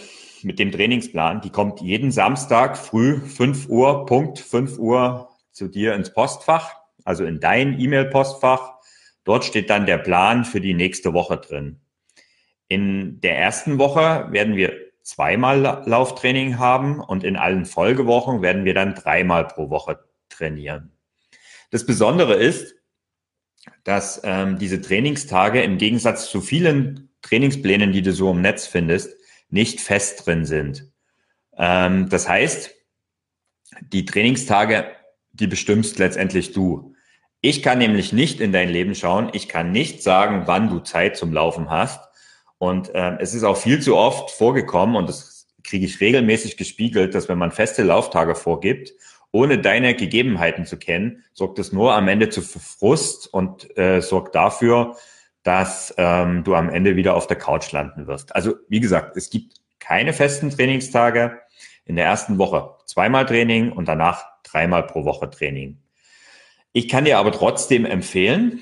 mit 0.42 0.58
dem 0.58 0.70
Trainingsplan, 0.72 1.40
die 1.40 1.50
kommt 1.50 1.80
jeden 1.80 2.12
Samstag 2.12 2.78
früh 2.78 3.18
5 3.18 3.68
Uhr, 3.68 4.06
Punkt 4.06 4.38
5 4.38 4.78
Uhr 4.78 5.30
zu 5.52 5.68
dir 5.68 5.94
ins 5.94 6.12
Postfach, 6.12 6.76
also 7.04 7.24
in 7.24 7.40
dein 7.40 7.78
E-Mail-Postfach. 7.78 8.74
Dort 9.24 9.44
steht 9.44 9.70
dann 9.70 9.86
der 9.86 9.98
Plan 9.98 10.44
für 10.44 10.60
die 10.60 10.74
nächste 10.74 11.12
Woche 11.12 11.38
drin. 11.38 11.80
In 12.68 13.20
der 13.20 13.38
ersten 13.38 13.78
Woche 13.78 14.28
werden 14.30 14.56
wir 14.56 14.72
zweimal 15.02 15.84
Lauftraining 15.86 16.58
haben 16.58 17.00
und 17.00 17.22
in 17.22 17.36
allen 17.36 17.64
Folgewochen 17.64 18.42
werden 18.42 18.64
wir 18.64 18.74
dann 18.74 18.94
dreimal 18.94 19.46
pro 19.46 19.70
Woche 19.70 20.00
trainieren. 20.28 20.92
Das 21.70 21.86
Besondere 21.86 22.34
ist, 22.34 22.74
dass 23.84 24.20
ähm, 24.24 24.58
diese 24.58 24.80
Trainingstage 24.80 25.62
im 25.62 25.78
Gegensatz 25.78 26.28
zu 26.30 26.40
vielen 26.40 27.10
Trainingsplänen, 27.22 27.92
die 27.92 28.02
du 28.02 28.12
so 28.12 28.30
im 28.30 28.40
Netz 28.40 28.66
findest, 28.66 29.16
nicht 29.48 29.80
fest 29.80 30.26
drin 30.26 30.44
sind. 30.44 30.92
Ähm, 31.56 32.08
das 32.08 32.28
heißt, 32.28 32.74
die 33.80 34.04
Trainingstage, 34.04 34.90
die 35.32 35.46
bestimmst 35.46 35.98
letztendlich 35.98 36.52
du. 36.52 36.94
Ich 37.40 37.62
kann 37.62 37.78
nämlich 37.78 38.12
nicht 38.12 38.40
in 38.40 38.52
dein 38.52 38.70
Leben 38.70 38.94
schauen. 38.94 39.30
Ich 39.32 39.48
kann 39.48 39.70
nicht 39.70 40.02
sagen, 40.02 40.42
wann 40.46 40.68
du 40.68 40.80
Zeit 40.80 41.16
zum 41.16 41.32
Laufen 41.32 41.70
hast. 41.70 42.05
Und 42.58 42.90
ähm, 42.94 43.18
es 43.20 43.34
ist 43.34 43.44
auch 43.44 43.56
viel 43.56 43.80
zu 43.80 43.96
oft 43.96 44.30
vorgekommen, 44.30 44.96
und 44.96 45.08
das 45.08 45.48
kriege 45.62 45.84
ich 45.84 46.00
regelmäßig 46.00 46.56
gespiegelt, 46.56 47.14
dass 47.14 47.28
wenn 47.28 47.38
man 47.38 47.52
feste 47.52 47.82
Lauftage 47.82 48.34
vorgibt, 48.34 48.92
ohne 49.32 49.58
deine 49.58 49.94
Gegebenheiten 49.94 50.64
zu 50.64 50.78
kennen, 50.78 51.24
sorgt 51.34 51.58
es 51.58 51.72
nur 51.72 51.92
am 51.94 52.08
Ende 52.08 52.30
zu 52.30 52.40
Frust 52.40 53.32
und 53.32 53.76
äh, 53.76 54.00
sorgt 54.00 54.34
dafür, 54.34 54.96
dass 55.42 55.94
ähm, 55.98 56.42
du 56.44 56.54
am 56.54 56.70
Ende 56.70 56.96
wieder 56.96 57.14
auf 57.14 57.26
der 57.26 57.36
Couch 57.36 57.70
landen 57.72 58.06
wirst. 58.06 58.34
Also 58.34 58.54
wie 58.68 58.80
gesagt, 58.80 59.16
es 59.16 59.30
gibt 59.30 59.60
keine 59.78 60.12
festen 60.12 60.50
Trainingstage. 60.50 61.38
In 61.84 61.94
der 61.94 62.04
ersten 62.04 62.38
Woche 62.38 62.74
zweimal 62.86 63.26
Training 63.26 63.70
und 63.70 63.86
danach 63.86 64.24
dreimal 64.42 64.84
pro 64.84 65.04
Woche 65.04 65.30
Training. 65.30 65.78
Ich 66.72 66.88
kann 66.88 67.04
dir 67.04 67.18
aber 67.18 67.30
trotzdem 67.30 67.84
empfehlen, 67.84 68.60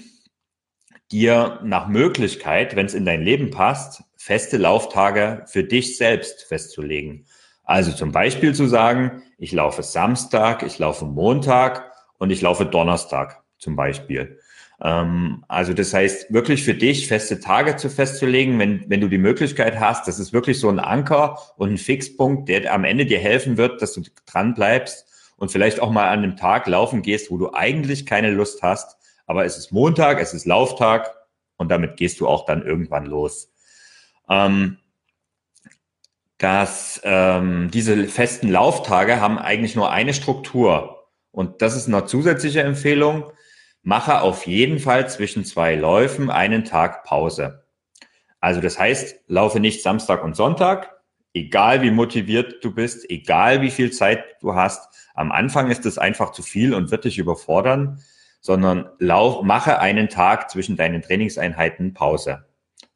dir 1.15 1.61
nach 1.63 1.87
Möglichkeit, 1.87 2.75
wenn 2.75 2.87
es 2.87 2.95
in 2.95 3.05
dein 3.05 3.23
Leben 3.23 3.51
passt, 3.53 4.03
feste 4.17 4.57
Lauftage 4.57 5.45
für 5.47 5.63
dich 5.63 5.97
selbst 5.97 6.43
festzulegen. 6.43 7.25
Also 7.63 7.93
zum 7.93 8.11
Beispiel 8.11 8.53
zu 8.53 8.67
sagen, 8.67 9.23
ich 9.39 9.53
laufe 9.53 9.85
Samstag, 9.85 10.65
ich 10.65 10.79
laufe 10.81 11.05
Montag 11.05 11.93
und 12.19 12.31
ich 12.31 12.43
laufe 12.43 12.67
Donnerstag 12.67 13.45
zum 13.59 13.77
Beispiel. 13.77 14.41
Ähm, 14.83 15.45
also 15.47 15.73
das 15.73 15.95
heißt, 15.95 16.33
wirklich 16.33 16.65
für 16.65 16.75
dich 16.75 17.07
feste 17.07 17.39
Tage 17.39 17.77
zu 17.77 17.91
festzulegen, 17.91 18.59
wenn, 18.59 18.85
wenn 18.91 19.01
du 19.01 19.09
die 19.09 19.19
Möglichkeit 19.19 19.79
hast, 19.79 20.09
das 20.09 20.19
ist 20.19 20.33
wirklich 20.33 20.59
so 20.59 20.69
ein 20.69 20.81
Anker 20.81 21.39
und 21.57 21.71
ein 21.71 21.79
Fixpunkt, 21.79 22.49
der 22.49 22.75
am 22.75 22.83
Ende 22.83 23.07
dir 23.07 23.21
helfen 23.21 23.57
wird, 23.57 23.81
dass 23.81 23.93
du 23.93 24.03
dran 24.27 24.55
bleibst 24.55 25.07
und 25.37 25.53
vielleicht 25.53 25.79
auch 25.79 25.93
mal 25.93 26.09
an 26.09 26.25
einem 26.25 26.37
Tag 26.37 26.67
laufen 26.67 27.03
gehst, 27.03 27.31
wo 27.31 27.39
du 27.39 27.55
eigentlich 27.55 28.05
keine 28.05 28.33
Lust 28.33 28.65
hast, 28.65 28.97
aber 29.27 29.45
es 29.45 29.57
ist 29.57 29.73
Montag, 29.73 30.21
es 30.21 30.35
ist 30.35 30.47
Lauftag 30.47 31.15
und 31.57 31.71
damit 31.71 31.97
gehst 31.97 32.21
du 32.21 32.29
auch 32.29 32.45
dann 32.47 32.65
irgendwann 32.65 33.07
los. 33.07 33.53
Ähm, 34.29 34.79
dass 36.39 37.01
ähm, 37.05 37.71
diese 37.73 38.07
festen 38.07 38.51
Lauftage 38.51 39.21
haben 39.21 39.39
eigentlich 39.39 39.77
nur 39.77 39.91
eine 39.91 40.13
Struktur 40.13 41.09
und 41.31 41.63
das 41.63 41.77
ist 41.77 41.89
eine 41.89 42.07
zusätzliche 42.07 42.63
Empfehlung. 42.63 43.33
Mache 43.83 44.21
auf 44.23 44.47
jeden 44.47 44.79
Fall 44.79 45.09
zwischen 45.09 45.45
zwei 45.45 45.75
Läufen 45.75 46.31
einen 46.31 46.65
Tag 46.65 47.05
Pause. 47.05 47.65
Also 48.41 48.61
das 48.61 48.79
heißt, 48.79 49.21
laufe 49.27 49.61
nicht 49.61 49.83
Samstag 49.83 50.23
und 50.23 50.37
Sonntag, 50.37 50.91
egal 51.35 51.83
wie 51.83 51.91
motiviert 51.91 52.65
du 52.65 52.75
bist, 52.75 53.09
egal 53.11 53.63
wie 53.63 53.71
viel 53.71 53.91
Zeit 53.91 54.25
du 54.41 54.55
hast. 54.55 54.89
Am 55.15 55.33
Anfang 55.33 55.71
ist 55.71 55.87
es 55.87 55.99
einfach 55.99 56.33
zu 56.33 56.43
viel 56.43 56.75
und 56.75 56.91
wird 56.91 57.05
dich 57.05 57.19
überfordern 57.19 58.03
sondern 58.45 58.91
lauf, 58.99 59.43
mache 59.43 59.79
einen 59.79 60.11
Tag 60.11 60.51
zwischen 60.51 60.77
deinen 60.77 61.01
Trainingseinheiten 61.01 61.95
Pause. 61.95 62.45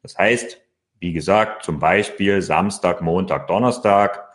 Das 0.03 0.15
heißt, 0.15 0.61
wie 0.99 1.11
gesagt, 1.11 1.63
zum 1.63 1.79
Beispiel 1.79 2.43
Samstag, 2.43 3.01
Montag, 3.01 3.47
Donnerstag 3.47 4.29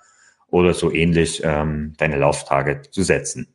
oder 0.49 0.75
so 0.75 0.91
ähnlich 0.91 1.41
ähm, 1.45 1.95
deine 1.99 2.17
Lauftage 2.17 2.83
zu 2.91 3.05
setzen. 3.05 3.55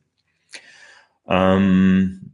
Ähm, 1.28 2.32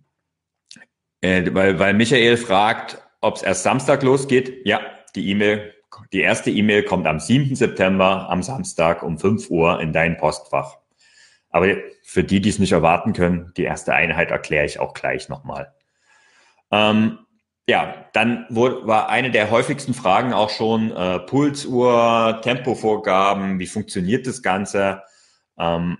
äh, 1.21 1.43
weil, 1.55 1.79
weil 1.79 1.95
Michael 1.95 2.37
fragt, 2.37 3.01
ob 3.19 3.37
es 3.37 3.41
erst 3.41 3.63
Samstag 3.63 4.03
losgeht. 4.03 4.61
Ja, 4.63 4.79
die 5.15 5.27
E-Mail, 5.31 5.73
die 6.13 6.21
erste 6.21 6.51
E-Mail 6.51 6.83
kommt 6.83 7.07
am 7.07 7.19
7. 7.19 7.55
September 7.55 8.29
am 8.29 8.43
Samstag 8.43 9.01
um 9.01 9.17
5 9.17 9.49
Uhr 9.49 9.81
in 9.81 9.91
dein 9.91 10.17
Postfach. 10.17 10.77
Aber 11.55 11.67
für 12.03 12.25
die, 12.25 12.41
die 12.41 12.49
es 12.49 12.59
nicht 12.59 12.73
erwarten 12.73 13.13
können, 13.13 13.53
die 13.55 13.63
erste 13.63 13.93
Einheit 13.93 14.29
erkläre 14.29 14.65
ich 14.65 14.81
auch 14.81 14.93
gleich 14.93 15.29
nochmal. 15.29 15.73
Ähm, 16.69 17.19
ja, 17.65 18.07
dann 18.11 18.45
wurde, 18.49 18.85
war 18.85 19.07
eine 19.07 19.31
der 19.31 19.51
häufigsten 19.51 19.93
Fragen 19.93 20.33
auch 20.33 20.49
schon 20.49 20.91
äh, 20.91 21.19
Pulsuhr, 21.19 22.41
Tempovorgaben, 22.43 23.57
wie 23.57 23.67
funktioniert 23.67 24.27
das 24.27 24.41
Ganze? 24.41 25.03
Ähm, 25.57 25.97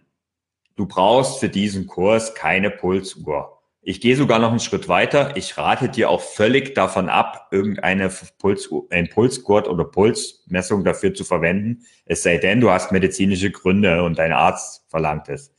du 0.76 0.88
brauchst 0.88 1.40
für 1.40 1.48
diesen 1.48 1.88
Kurs 1.88 2.36
keine 2.36 2.70
Pulsuhr. 2.70 3.55
Ich 3.88 4.01
gehe 4.01 4.15
sogar 4.15 4.39
noch 4.39 4.50
einen 4.50 4.60
Schritt 4.60 4.88
weiter. 4.88 5.38
Ich 5.38 5.60
rate 5.60 5.89
dir 5.89 6.10
auch 6.10 6.22
völlig 6.22 6.74
davon 6.74 7.08
ab, 7.08 7.50
irgendeine 7.51 8.10
Puls, 8.39 8.68
ein 8.89 9.10
Pulsgurt 9.10 9.68
oder 9.68 9.86
Pulsmessung 9.86 10.84
dafür 10.84 11.13
zu 11.13 11.24
verwenden. 11.24 11.86
Es 12.04 12.24
sei 12.24 12.39
denn, 12.39 12.62
du 12.62 12.72
hast 12.72 12.92
medizinische 12.92 13.51
Gründe 13.51 14.01
und 14.01 14.18
dein 14.18 14.32
Arzt 14.32 14.89
verlangt 14.89 15.30
es. 15.30 15.54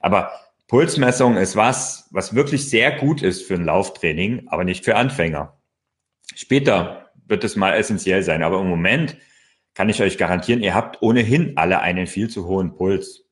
Aber 0.00 0.32
Pulsmessung 0.66 1.36
ist 1.36 1.54
was, 1.54 2.08
was 2.10 2.34
wirklich 2.34 2.68
sehr 2.68 2.90
gut 2.90 3.22
ist 3.22 3.46
für 3.46 3.54
ein 3.54 3.64
Lauftraining, 3.64 4.48
aber 4.48 4.64
nicht 4.64 4.84
für 4.84 4.96
Anfänger. 4.96 5.56
Später 6.34 7.12
wird 7.28 7.44
es 7.44 7.54
mal 7.54 7.74
essentiell 7.74 8.24
sein, 8.24 8.42
aber 8.42 8.60
im 8.60 8.68
Moment 8.68 9.16
kann 9.74 9.88
ich 9.88 10.02
euch 10.02 10.18
garantieren, 10.18 10.64
ihr 10.64 10.74
habt 10.74 11.02
ohnehin 11.02 11.56
alle 11.56 11.78
einen 11.78 12.08
viel 12.08 12.28
zu 12.28 12.48
hohen 12.48 12.74
Puls. 12.74 13.29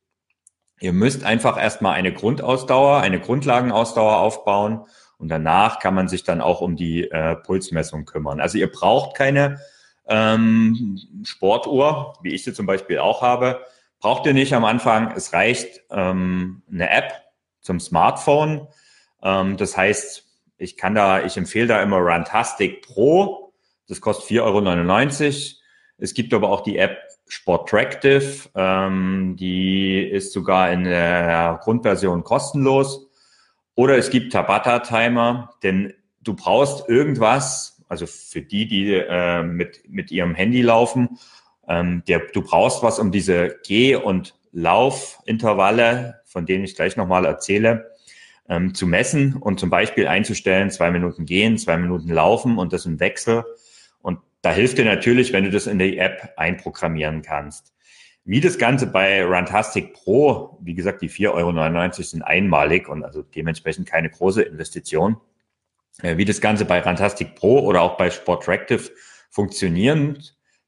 Ihr 0.80 0.92
müsst 0.92 1.24
einfach 1.24 1.60
erstmal 1.60 1.94
eine 1.94 2.12
Grundausdauer, 2.12 3.00
eine 3.00 3.20
Grundlagenausdauer 3.20 4.18
aufbauen 4.18 4.86
und 5.18 5.28
danach 5.28 5.80
kann 5.80 5.94
man 5.94 6.08
sich 6.08 6.22
dann 6.22 6.40
auch 6.40 6.60
um 6.60 6.76
die 6.76 7.10
äh, 7.10 7.36
Pulsmessung 7.36 8.04
kümmern. 8.04 8.40
Also 8.40 8.58
ihr 8.58 8.70
braucht 8.70 9.16
keine 9.16 9.60
ähm, 10.06 10.98
Sportuhr, 11.24 12.14
wie 12.22 12.34
ich 12.34 12.44
sie 12.44 12.52
zum 12.52 12.66
Beispiel 12.66 12.98
auch 12.98 13.22
habe. 13.22 13.64
Braucht 14.00 14.26
ihr 14.26 14.34
nicht 14.34 14.54
am 14.54 14.64
Anfang. 14.64 15.12
Es 15.16 15.32
reicht 15.32 15.82
ähm, 15.90 16.62
eine 16.72 16.90
App 16.90 17.12
zum 17.60 17.80
Smartphone. 17.80 18.68
Ähm, 19.22 19.56
das 19.56 19.76
heißt, 19.76 20.24
ich 20.56 20.76
kann 20.76 20.94
da, 20.94 21.24
ich 21.24 21.36
empfehle 21.36 21.66
da 21.66 21.82
immer 21.82 21.98
Runtastic 21.98 22.82
Pro. 22.82 23.52
Das 23.88 24.00
kostet 24.00 24.30
4,99 24.30 24.44
Euro. 24.44 25.57
Es 25.98 26.14
gibt 26.14 26.32
aber 26.32 26.50
auch 26.50 26.62
die 26.62 26.78
App 26.78 26.96
Sportractive. 27.26 28.48
Ähm, 28.54 29.36
die 29.38 30.00
ist 30.00 30.32
sogar 30.32 30.72
in 30.72 30.84
der 30.84 31.60
Grundversion 31.62 32.24
kostenlos. 32.24 33.06
Oder 33.74 33.98
es 33.98 34.10
gibt 34.10 34.32
Tabata 34.32 34.80
Timer, 34.80 35.54
denn 35.62 35.92
du 36.22 36.34
brauchst 36.34 36.88
irgendwas, 36.88 37.82
also 37.88 38.06
für 38.06 38.42
die, 38.42 38.66
die 38.66 38.94
äh, 38.94 39.42
mit, 39.42 39.82
mit 39.88 40.10
ihrem 40.10 40.34
Handy 40.34 40.62
laufen, 40.62 41.18
ähm, 41.68 42.02
der, 42.08 42.20
du 42.32 42.42
brauchst 42.42 42.82
was, 42.82 42.98
um 42.98 43.12
diese 43.12 43.56
Geh- 43.64 43.96
und 43.96 44.34
Laufintervalle, 44.52 46.20
von 46.24 46.46
denen 46.46 46.64
ich 46.64 46.74
gleich 46.74 46.96
nochmal 46.96 47.24
erzähle, 47.24 47.92
ähm, 48.48 48.74
zu 48.74 48.86
messen 48.86 49.34
und 49.34 49.60
zum 49.60 49.70
Beispiel 49.70 50.08
einzustellen, 50.08 50.70
zwei 50.70 50.90
Minuten 50.90 51.26
gehen, 51.26 51.58
zwei 51.58 51.76
Minuten 51.76 52.08
laufen 52.08 52.58
und 52.58 52.72
das 52.72 52.86
im 52.86 52.98
Wechsel. 52.98 53.44
Da 54.42 54.52
hilft 54.52 54.78
dir 54.78 54.84
natürlich, 54.84 55.32
wenn 55.32 55.44
du 55.44 55.50
das 55.50 55.66
in 55.66 55.78
die 55.78 55.98
App 55.98 56.32
einprogrammieren 56.36 57.22
kannst. 57.22 57.74
Wie 58.24 58.40
das 58.40 58.58
Ganze 58.58 58.86
bei 58.86 59.24
Runtastic 59.24 59.94
Pro, 59.94 60.58
wie 60.60 60.74
gesagt, 60.74 61.00
die 61.02 61.08
4,99 61.08 61.32
Euro 61.32 62.02
sind 62.02 62.22
einmalig 62.22 62.88
und 62.88 63.02
also 63.02 63.22
dementsprechend 63.22 63.88
keine 63.88 64.10
große 64.10 64.42
Investition. 64.42 65.16
Äh, 66.02 66.18
wie 66.18 66.24
das 66.24 66.40
Ganze 66.40 66.64
bei 66.64 66.80
Runtastic 66.80 67.34
Pro 67.34 67.60
oder 67.60 67.82
auch 67.82 67.96
bei 67.96 68.10
Sportractive 68.10 68.90
funktionieren, 69.30 70.22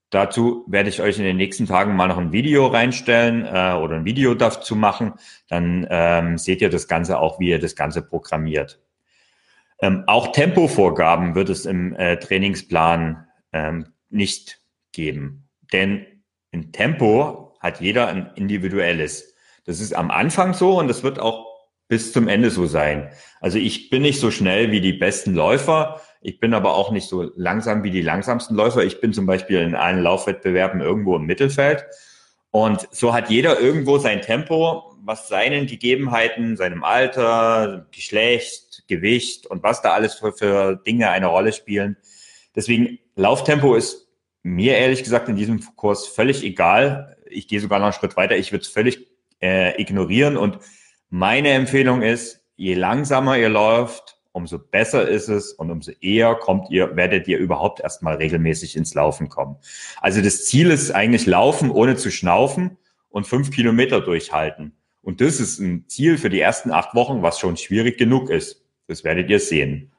dazu 0.09 0.65
werde 0.69 0.89
ich 0.89 1.03
euch 1.03 1.19
in 1.19 1.25
den 1.25 1.37
nächsten 1.37 1.67
Tagen 1.67 1.95
mal 1.95 2.09
noch 2.09 2.19
ein 2.19 2.33
Video 2.33 2.67
reinstellen 2.67 3.45
äh, 3.45 3.75
oder 3.75 3.97
ein 3.97 4.05
Video 4.05 4.35
dazu 4.35 4.75
machen. 4.75 5.13
Dann 5.49 5.87
ähm, 5.91 6.39
seht 6.39 6.63
ihr 6.63 6.71
das 6.71 6.89
Ganze 6.89 7.19
auch, 7.19 7.39
wie 7.39 7.51
ihr 7.51 7.61
das 7.61 7.77
Ganze 7.77 8.03
programmiert. 8.03 8.81
Ähm, 9.83 10.05
auch 10.07 10.33
Tempovorgaben 10.33 11.35
wird 11.35 11.49
es 11.49 11.67
im 11.67 11.95
äh, 11.95 12.17
Trainingsplan 12.17 13.27
ähm, 13.53 13.87
nicht 14.09 14.61
geben. 14.93 15.49
Denn 15.73 16.07
in 16.51 16.73
Tempo 16.73 17.55
hat 17.61 17.81
jeder 17.81 18.09
ein 18.09 18.31
individuelles. 18.35 19.35
Das 19.65 19.81
ist 19.81 19.95
am 19.95 20.11
Anfang 20.11 20.55
so 20.55 20.79
und 20.79 20.89
das 20.89 21.03
wird 21.03 21.19
auch 21.19 21.47
bis 21.89 22.13
zum 22.13 22.29
Ende 22.29 22.51
so 22.51 22.67
sein. 22.67 23.11
Also 23.41 23.59
ich 23.59 23.91
bin 23.91 24.03
nicht 24.03 24.21
so 24.21 24.31
schnell 24.31 24.71
wie 24.71 24.81
die 24.81 24.93
besten 24.93 25.35
Läufer. 25.35 26.01
Ich 26.21 26.39
bin 26.39 26.55
aber 26.55 26.75
auch 26.75 26.93
nicht 26.93 27.09
so 27.09 27.31
langsam 27.35 27.83
wie 27.83 27.91
die 27.91 28.03
langsamsten 28.03 28.55
Läufer. 28.55 28.85
Ich 28.85 29.01
bin 29.01 29.13
zum 29.13 29.27
Beispiel 29.27 29.61
in 29.61 29.75
allen 29.75 30.03
Laufwettbewerben 30.03 30.81
irgendwo 30.81 31.17
im 31.17 31.25
Mittelfeld. 31.25 31.85
Und 32.53 32.89
so 32.91 33.13
hat 33.13 33.31
jeder 33.31 33.61
irgendwo 33.61 33.99
sein 33.99 34.23
Tempo, 34.23 34.97
was 35.03 35.29
seinen 35.29 35.67
Gegebenheiten, 35.67 36.57
seinem 36.57 36.85
Alter, 36.85 37.87
Geschlecht, 37.93 38.85
Gewicht 38.89 39.47
und 39.47 39.63
was 39.63 39.83
da 39.83 39.93
alles 39.93 40.15
für, 40.15 40.33
für 40.33 40.77
Dinge 40.77 41.11
eine 41.11 41.27
Rolle 41.27 41.53
spielen. 41.53 41.97
Deswegen 42.55 42.99
Lauftempo 43.17 43.75
ist 43.75 44.09
mir 44.43 44.77
ehrlich 44.77 45.03
gesagt 45.03 45.29
in 45.29 45.37
diesem 45.37 45.61
Kurs 45.77 46.07
völlig 46.07 46.43
egal. 46.43 47.17
Ich 47.29 47.49
gehe 47.49 47.61
sogar 47.61 47.79
noch 47.79 47.87
einen 47.87 47.93
Schritt 47.93 48.17
weiter. 48.17 48.37
Ich 48.37 48.53
würde 48.53 48.63
es 48.63 48.69
völlig 48.69 49.07
äh, 49.41 49.81
ignorieren. 49.81 50.37
Und 50.37 50.59
meine 51.09 51.51
Empfehlung 51.51 52.03
ist, 52.03 52.41
je 52.57 52.75
langsamer 52.75 53.39
ihr 53.39 53.49
läuft, 53.49 54.19
umso 54.33 54.59
besser 54.59 55.09
ist 55.09 55.29
es 55.29 55.53
und 55.53 55.71
umso 55.71 55.93
eher 56.01 56.35
kommt 56.37 56.71
ihr, 56.71 56.95
werdet 56.97 57.27
ihr 57.29 57.39
überhaupt 57.39 57.81
erstmal 57.81 58.17
regelmäßig 58.17 58.77
ins 58.77 58.95
Laufen 58.95 59.29
kommen. 59.29 59.57
Also 60.01 60.23
das 60.23 60.47
Ziel 60.47 60.71
ist 60.71 60.93
eigentlich 60.93 61.27
Laufen 61.27 61.71
ohne 61.71 61.97
zu 61.97 62.11
schnaufen 62.11 62.79
und 63.09 63.27
fünf 63.27 63.51
Kilometer 63.51 64.01
durchhalten. 64.01 64.77
Und 65.03 65.21
das 65.21 65.41
ist 65.41 65.59
ein 65.59 65.87
Ziel 65.89 66.19
für 66.19 66.31
die 66.31 66.41
ersten 66.41 66.71
acht 66.71 66.95
Wochen, 66.95 67.23
was 67.23 67.39
schon 67.39 67.57
schwierig 67.57 67.99
genug 67.99 68.31
ist. 68.31 68.63
Das 68.87 69.05
werdet 69.05 69.31
ihr 69.31 69.41
sehen. 69.41 69.93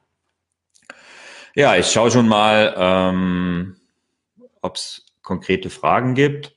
Ja, 1.54 1.76
ich 1.76 1.90
schaue 1.90 2.10
schon 2.10 2.28
mal, 2.28 2.74
ähm, 2.78 3.76
ob 4.62 4.76
es 4.76 5.04
konkrete 5.22 5.68
Fragen 5.68 6.14
gibt. 6.14 6.56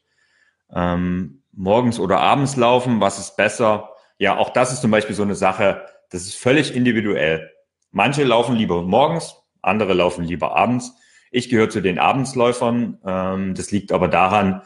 Ähm, 0.74 1.42
morgens 1.52 2.00
oder 2.00 2.22
abends 2.22 2.56
laufen, 2.56 3.02
was 3.02 3.20
ist 3.20 3.36
besser? 3.36 3.90
Ja, 4.18 4.38
auch 4.38 4.52
das 4.52 4.72
ist 4.72 4.82
zum 4.82 4.92
Beispiel 4.92 5.16
so 5.16 5.24
eine 5.24 5.36
Sache, 5.36 5.86
das 6.12 6.24
ist 6.24 6.36
völlig 6.36 6.74
individuell. 6.74 7.52
Manche 7.92 8.24
laufen 8.24 8.56
lieber 8.56 8.82
morgens, 8.84 9.36
andere 9.62 9.94
laufen 9.94 10.24
lieber 10.24 10.56
abends. 10.56 10.94
Ich 11.30 11.50
gehöre 11.50 11.70
zu 11.70 11.82
den 11.82 12.00
Abendsläufern. 12.00 13.00
Ähm, 13.06 13.54
das 13.54 13.72
liegt 13.72 13.92
aber 13.92 14.08
daran, 14.08 14.62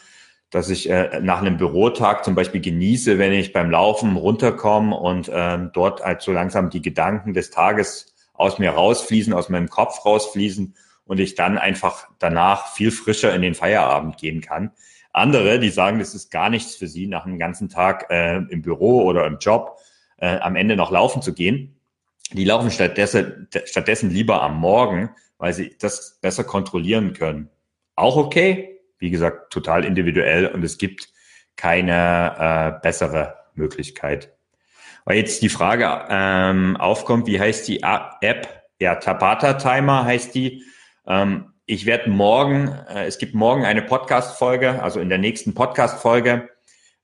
dass 0.51 0.69
ich 0.69 0.91
äh, 0.91 1.21
nach 1.21 1.39
einem 1.41 1.57
Bürotag 1.57 2.23
zum 2.23 2.35
Beispiel 2.35 2.61
genieße, 2.61 3.17
wenn 3.17 3.33
ich 3.33 3.51
beim 3.51 3.71
Laufen 3.71 4.15
runterkomme 4.15 4.95
und 4.95 5.31
ähm, 5.33 5.71
dort 5.73 6.03
halt 6.03 6.21
so 6.21 6.31
langsam 6.31 6.69
die 6.69 6.83
Gedanken 6.83 7.33
des 7.33 7.49
Tages 7.49 8.13
aus 8.39 8.57
mir 8.57 8.71
rausfließen, 8.71 9.33
aus 9.33 9.49
meinem 9.49 9.69
Kopf 9.69 10.05
rausfließen 10.05 10.73
und 11.03 11.19
ich 11.19 11.35
dann 11.35 11.57
einfach 11.57 12.07
danach 12.19 12.73
viel 12.73 12.91
frischer 12.91 13.35
in 13.35 13.41
den 13.41 13.53
Feierabend 13.53 14.17
gehen 14.17 14.41
kann. 14.41 14.71
Andere, 15.11 15.59
die 15.59 15.69
sagen, 15.69 15.99
das 15.99 16.15
ist 16.15 16.31
gar 16.31 16.49
nichts 16.49 16.75
für 16.75 16.87
sie, 16.87 17.07
nach 17.07 17.25
einem 17.25 17.37
ganzen 17.37 17.67
Tag 17.67 18.09
äh, 18.09 18.37
im 18.37 18.61
Büro 18.61 19.03
oder 19.03 19.27
im 19.27 19.39
Job 19.39 19.77
äh, 20.17 20.37
am 20.37 20.55
Ende 20.55 20.77
noch 20.77 20.91
laufen 20.91 21.21
zu 21.21 21.33
gehen, 21.33 21.79
die 22.31 22.45
laufen 22.45 22.71
stattdessen, 22.71 23.49
stattdessen 23.65 24.09
lieber 24.09 24.41
am 24.41 24.57
Morgen, 24.57 25.09
weil 25.37 25.53
sie 25.53 25.75
das 25.77 26.19
besser 26.21 26.43
kontrollieren 26.43 27.13
können. 27.13 27.49
Auch 27.95 28.15
okay, 28.15 28.79
wie 28.99 29.09
gesagt, 29.09 29.51
total 29.51 29.83
individuell 29.83 30.47
und 30.47 30.63
es 30.63 30.77
gibt 30.77 31.09
keine 31.55 32.77
äh, 32.77 32.81
bessere 32.81 33.35
Möglichkeit. 33.53 34.31
Weil 35.09 35.17
jetzt 35.17 35.41
die 35.41 35.49
Frage 35.49 36.05
ähm, 36.07 36.77
aufkommt, 36.77 37.25
wie 37.25 37.39
heißt 37.39 37.67
die 37.67 37.81
App? 37.81 38.63
Ja, 38.79 38.93
Tabata 38.93 39.53
Timer 39.53 40.05
heißt 40.05 40.35
die. 40.35 40.63
Ähm, 41.07 41.51
ich 41.65 41.87
werde 41.87 42.11
morgen, 42.11 42.67
äh, 42.87 43.07
es 43.07 43.17
gibt 43.17 43.33
morgen 43.33 43.65
eine 43.65 43.81
Podcast-Folge, 43.81 44.83
also 44.83 44.99
in 44.99 45.09
der 45.09 45.17
nächsten 45.17 45.55
Podcast-Folge 45.55 46.47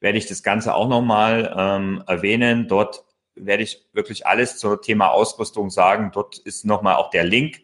werde 0.01 0.19
ich 0.19 0.27
das 0.27 0.43
Ganze 0.43 0.75
auch 0.75 0.87
nochmal 0.87 1.51
ähm, 1.57 2.03
erwähnen. 2.05 2.67
Dort 2.67 3.03
werde 3.33 3.63
ich 3.63 3.83
wirklich 3.91 4.27
alles 4.27 4.59
zum 4.59 4.79
Thema 4.83 5.07
Ausrüstung 5.07 5.71
sagen. 5.71 6.11
Dort 6.13 6.37
ist 6.37 6.63
nochmal 6.63 6.97
auch 6.97 7.09
der 7.09 7.23
Link 7.23 7.61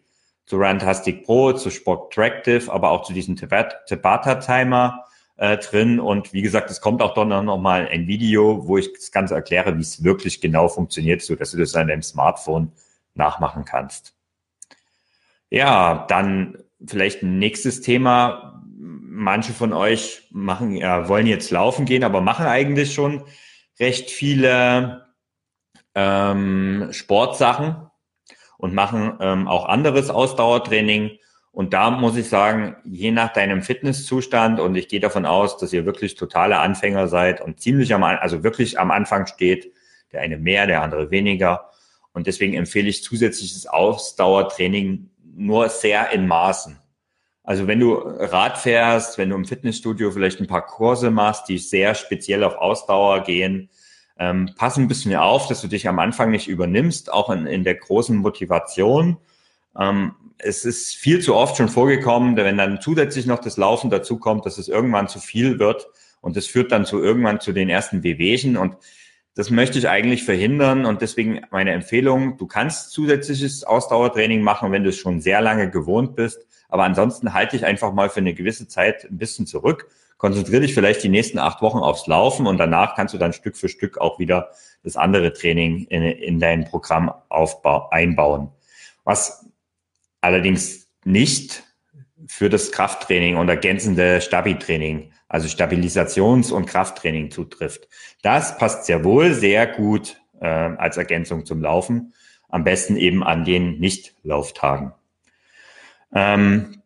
zu 0.47 0.57
Runtastic 0.57 1.23
Pro, 1.23 1.53
zu 1.53 1.69
Sport 1.69 2.13
Tractive, 2.13 2.73
aber 2.73 2.89
auch 2.89 3.03
zu 3.03 3.13
diesem 3.13 3.35
Tabata 3.35 4.35
Timer 4.37 5.05
äh, 5.41 5.57
drin. 5.57 5.99
Und 5.99 6.33
wie 6.33 6.43
gesagt, 6.43 6.69
es 6.69 6.81
kommt 6.81 7.01
auch 7.01 7.15
dann 7.15 7.45
noch 7.45 7.57
mal 7.57 7.87
ein 7.87 8.05
Video, 8.05 8.67
wo 8.67 8.77
ich 8.77 8.93
das 8.93 9.11
Ganze 9.11 9.33
erkläre, 9.33 9.75
wie 9.75 9.81
es 9.81 10.03
wirklich 10.03 10.39
genau 10.39 10.67
funktioniert, 10.67 11.23
so 11.23 11.35
dass 11.35 11.49
du 11.49 11.57
das 11.57 11.75
an 11.75 11.87
deinem 11.87 12.03
Smartphone 12.03 12.71
nachmachen 13.15 13.65
kannst. 13.65 14.13
Ja, 15.49 16.05
dann 16.07 16.59
vielleicht 16.85 17.23
ein 17.23 17.39
nächstes 17.39 17.81
Thema. 17.81 18.63
Manche 18.67 19.51
von 19.51 19.73
euch 19.73 20.27
machen, 20.29 20.75
ja, 20.75 21.09
wollen 21.09 21.25
jetzt 21.25 21.49
laufen 21.49 21.85
gehen, 21.85 22.03
aber 22.03 22.21
machen 22.21 22.45
eigentlich 22.45 22.93
schon 22.93 23.23
recht 23.79 24.11
viele 24.11 25.07
ähm, 25.95 26.89
Sportsachen 26.91 27.87
und 28.59 28.75
machen 28.75 29.17
ähm, 29.19 29.47
auch 29.47 29.65
anderes 29.65 30.11
Ausdauertraining. 30.11 31.17
Und 31.51 31.73
da 31.73 31.91
muss 31.91 32.15
ich 32.15 32.29
sagen, 32.29 32.77
je 32.85 33.11
nach 33.11 33.33
deinem 33.33 33.61
Fitnesszustand 33.61 34.59
und 34.59 34.75
ich 34.75 34.87
gehe 34.87 35.01
davon 35.01 35.25
aus, 35.25 35.57
dass 35.57 35.73
ihr 35.73 35.85
wirklich 35.85 36.15
totale 36.15 36.59
Anfänger 36.59 37.07
seid 37.07 37.41
und 37.41 37.59
ziemlich 37.59 37.93
am, 37.93 38.03
also 38.03 38.43
wirklich 38.43 38.79
am 38.79 38.89
Anfang 38.89 39.27
steht, 39.27 39.71
der 40.13 40.21
eine 40.21 40.37
mehr, 40.37 40.65
der 40.65 40.81
andere 40.81 41.11
weniger. 41.11 41.69
Und 42.13 42.27
deswegen 42.27 42.53
empfehle 42.53 42.89
ich 42.89 43.03
zusätzliches 43.03 43.67
Ausdauertraining 43.67 45.09
nur 45.35 45.69
sehr 45.69 46.11
in 46.11 46.27
Maßen. 46.27 46.77
Also 47.43 47.67
wenn 47.67 47.79
du 47.79 47.95
Rad 47.95 48.57
fährst, 48.57 49.17
wenn 49.17 49.29
du 49.29 49.35
im 49.35 49.45
Fitnessstudio 49.45 50.11
vielleicht 50.11 50.39
ein 50.39 50.47
paar 50.47 50.65
Kurse 50.65 51.11
machst, 51.11 51.49
die 51.49 51.57
sehr 51.57 51.95
speziell 51.95 52.43
auf 52.43 52.55
Ausdauer 52.55 53.23
gehen, 53.23 53.69
ähm, 54.17 54.51
pass 54.55 54.77
ein 54.77 54.87
bisschen 54.87 55.15
auf, 55.15 55.47
dass 55.47 55.61
du 55.61 55.67
dich 55.67 55.87
am 55.87 55.99
Anfang 55.99 56.31
nicht 56.31 56.47
übernimmst, 56.47 57.11
auch 57.11 57.29
in, 57.29 57.47
in 57.47 57.63
der 57.63 57.75
großen 57.75 58.15
Motivation. 58.15 59.17
Ähm, 59.77 60.13
es 60.43 60.65
ist 60.65 60.95
viel 60.95 61.19
zu 61.21 61.35
oft 61.35 61.57
schon 61.57 61.69
vorgekommen, 61.69 62.35
wenn 62.35 62.57
dann 62.57 62.81
zusätzlich 62.81 63.25
noch 63.25 63.39
das 63.39 63.57
Laufen 63.57 63.89
dazu 63.89 64.17
kommt, 64.17 64.45
dass 64.45 64.57
es 64.57 64.67
irgendwann 64.67 65.07
zu 65.07 65.19
viel 65.19 65.59
wird 65.59 65.87
und 66.21 66.35
das 66.37 66.47
führt 66.47 66.71
dann 66.71 66.85
zu 66.85 67.01
irgendwann 67.01 67.39
zu 67.39 67.51
den 67.51 67.69
ersten 67.69 68.03
Wehwehchen 68.03 68.57
und 68.57 68.77
das 69.35 69.49
möchte 69.49 69.79
ich 69.79 69.87
eigentlich 69.87 70.23
verhindern 70.23 70.85
und 70.85 71.01
deswegen 71.01 71.41
meine 71.51 71.71
Empfehlung, 71.71 72.37
du 72.37 72.47
kannst 72.47 72.91
zusätzliches 72.91 73.63
Ausdauertraining 73.63 74.41
machen, 74.41 74.71
wenn 74.71 74.83
du 74.83 74.89
es 74.89 74.97
schon 74.97 75.21
sehr 75.21 75.41
lange 75.41 75.69
gewohnt 75.69 76.15
bist, 76.15 76.45
aber 76.67 76.83
ansonsten 76.83 77.33
halte 77.33 77.57
dich 77.57 77.65
einfach 77.65 77.93
mal 77.93 78.09
für 78.09 78.19
eine 78.19 78.33
gewisse 78.33 78.67
Zeit 78.67 79.05
ein 79.05 79.17
bisschen 79.17 79.47
zurück, 79.47 79.87
konzentriere 80.17 80.61
dich 80.61 80.73
vielleicht 80.73 81.03
die 81.03 81.09
nächsten 81.09 81.39
acht 81.39 81.61
Wochen 81.61 81.79
aufs 81.79 82.07
Laufen 82.07 82.45
und 82.45 82.57
danach 82.57 82.95
kannst 82.95 83.13
du 83.13 83.17
dann 83.17 83.33
Stück 83.33 83.55
für 83.55 83.69
Stück 83.69 83.97
auch 83.97 84.19
wieder 84.19 84.49
das 84.83 84.97
andere 84.97 85.33
Training 85.33 85.85
in, 85.85 86.03
in 86.03 86.39
dein 86.39 86.65
Programm 86.65 87.11
aufbau, 87.29 87.89
einbauen. 87.89 88.49
Was 89.03 89.45
allerdings 90.21 90.87
nicht 91.03 91.63
für 92.27 92.49
das 92.49 92.71
Krafttraining 92.71 93.35
und 93.35 93.49
ergänzende 93.49 94.21
Stabi-Training 94.21 95.11
also 95.31 95.47
Stabilisations- 95.47 96.51
und 96.51 96.65
Krafttraining 96.65 97.31
zutrifft. 97.31 97.87
Das 98.21 98.57
passt 98.57 98.85
sehr 98.85 99.05
wohl 99.05 99.33
sehr 99.33 99.65
gut 99.65 100.21
äh, 100.41 100.45
als 100.45 100.97
Ergänzung 100.97 101.45
zum 101.45 101.61
Laufen, 101.61 102.13
am 102.49 102.65
besten 102.65 102.97
eben 102.97 103.23
an 103.23 103.45
den 103.45 103.79
Nicht-Lauftagen. 103.79 104.91
Ähm, 106.13 106.81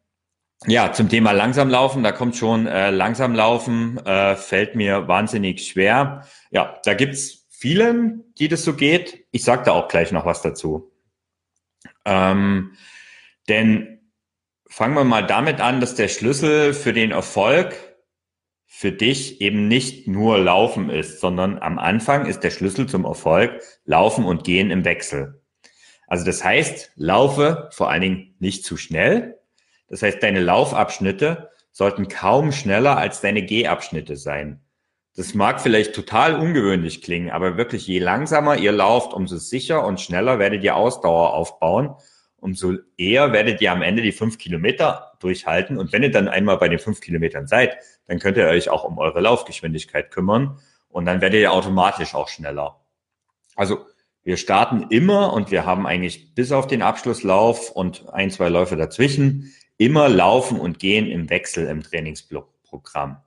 ja, 0.68 0.94
zum 0.94 1.10
Thema 1.10 1.32
langsam 1.32 1.70
laufen, 1.70 2.04
da 2.04 2.12
kommt 2.12 2.36
schon 2.36 2.68
äh, 2.68 2.92
langsam 2.92 3.34
laufen, 3.34 3.98
äh, 4.06 4.36
fällt 4.36 4.76
mir 4.76 5.08
wahnsinnig 5.08 5.66
schwer. 5.66 6.28
Ja, 6.52 6.80
da 6.84 6.94
gibt's 6.94 7.48
vielen, 7.50 8.32
die 8.38 8.48
das 8.48 8.64
so 8.64 8.76
geht. 8.76 9.26
Ich 9.32 9.44
sage 9.44 9.64
da 9.66 9.72
auch 9.72 9.88
gleich 9.88 10.12
noch 10.12 10.28
was 10.28 10.44
dazu. 10.44 10.92
Ähm, 12.06 12.74
denn 13.50 14.12
fangen 14.68 14.96
wir 14.96 15.04
mal 15.04 15.26
damit 15.26 15.62
an, 15.62 15.80
dass 15.80 15.96
der 15.96 16.08
Schlüssel 16.08 16.74
für 16.74 16.94
den 16.94 17.12
Erfolg 17.12 17.76
für 18.66 18.92
dich 18.92 19.40
eben 19.40 19.68
nicht 19.68 20.08
nur 20.08 20.38
Laufen 20.38 20.90
ist, 20.90 21.22
sondern 21.22 21.60
am 21.60 21.80
Anfang 21.80 22.26
ist 22.26 22.42
der 22.42 22.52
Schlüssel 22.52 22.88
zum 22.88 23.06
Erfolg 23.06 23.62
Laufen 23.86 24.26
und 24.26 24.44
Gehen 24.44 24.72
im 24.72 24.84
Wechsel. 24.84 25.42
Also 26.08 26.26
das 26.26 26.44
heißt, 26.44 26.92
laufe 26.96 27.70
vor 27.72 27.90
allen 27.90 28.02
Dingen 28.02 28.36
nicht 28.40 28.66
zu 28.66 28.78
schnell. 28.78 29.40
Das 29.88 30.02
heißt, 30.02 30.22
deine 30.22 30.42
Laufabschnitte 30.42 31.50
sollten 31.72 32.08
kaum 32.08 32.52
schneller 32.52 32.98
als 32.98 33.22
deine 33.22 33.46
Gehabschnitte 33.46 34.18
sein. 34.18 34.62
Das 35.16 35.34
mag 35.34 35.62
vielleicht 35.62 35.96
total 35.96 36.36
ungewöhnlich 36.36 37.02
klingen, 37.02 37.30
aber 37.30 37.58
wirklich 37.58 37.88
je 37.88 38.00
langsamer 38.00 38.58
ihr 38.58 38.74
lauft, 38.74 39.14
umso 39.14 39.38
sicher 39.38 39.86
und 39.86 40.02
schneller 40.02 40.40
werdet 40.40 40.64
ihr 40.64 40.76
Ausdauer 40.76 41.34
aufbauen 41.34 41.96
umso 42.46 42.76
eher 42.96 43.34
werdet 43.34 43.60
ihr 43.60 43.72
am 43.72 43.82
Ende 43.82 44.04
die 44.04 44.12
fünf 44.12 44.38
Kilometer 44.38 45.14
durchhalten. 45.20 45.80
Und 45.80 45.92
wenn 45.92 46.04
ihr 46.04 46.12
dann 46.12 46.28
einmal 46.28 46.58
bei 46.58 46.70
den 46.70 46.78
fünf 46.78 47.02
Kilometern 47.02 47.48
seid, 47.48 47.76
dann 48.06 48.20
könnt 48.20 48.38
ihr 48.38 48.46
euch 48.46 48.70
auch 48.70 48.84
um 48.84 49.00
eure 49.00 49.20
Laufgeschwindigkeit 49.20 50.12
kümmern 50.12 50.60
und 50.88 51.06
dann 51.06 51.22
werdet 51.22 51.42
ihr 51.42 51.52
automatisch 51.52 52.14
auch 52.14 52.30
schneller. 52.30 52.86
Also 53.56 53.88
wir 54.22 54.38
starten 54.38 54.86
immer 54.92 55.34
und 55.34 55.50
wir 55.50 55.66
haben 55.66 55.88
eigentlich 55.88 56.36
bis 56.36 56.52
auf 56.52 56.68
den 56.68 56.84
Abschlusslauf 56.84 57.72
und 57.72 58.08
ein, 58.14 58.30
zwei 58.30 58.50
Läufe 58.50 58.76
dazwischen 58.76 59.52
immer 59.78 60.08
laufen 60.08 60.60
und 60.60 60.78
gehen 60.78 61.08
im 61.08 61.32
Wechsel 61.32 61.66
im 61.66 61.82
Trainingsprogramm. 61.82 63.24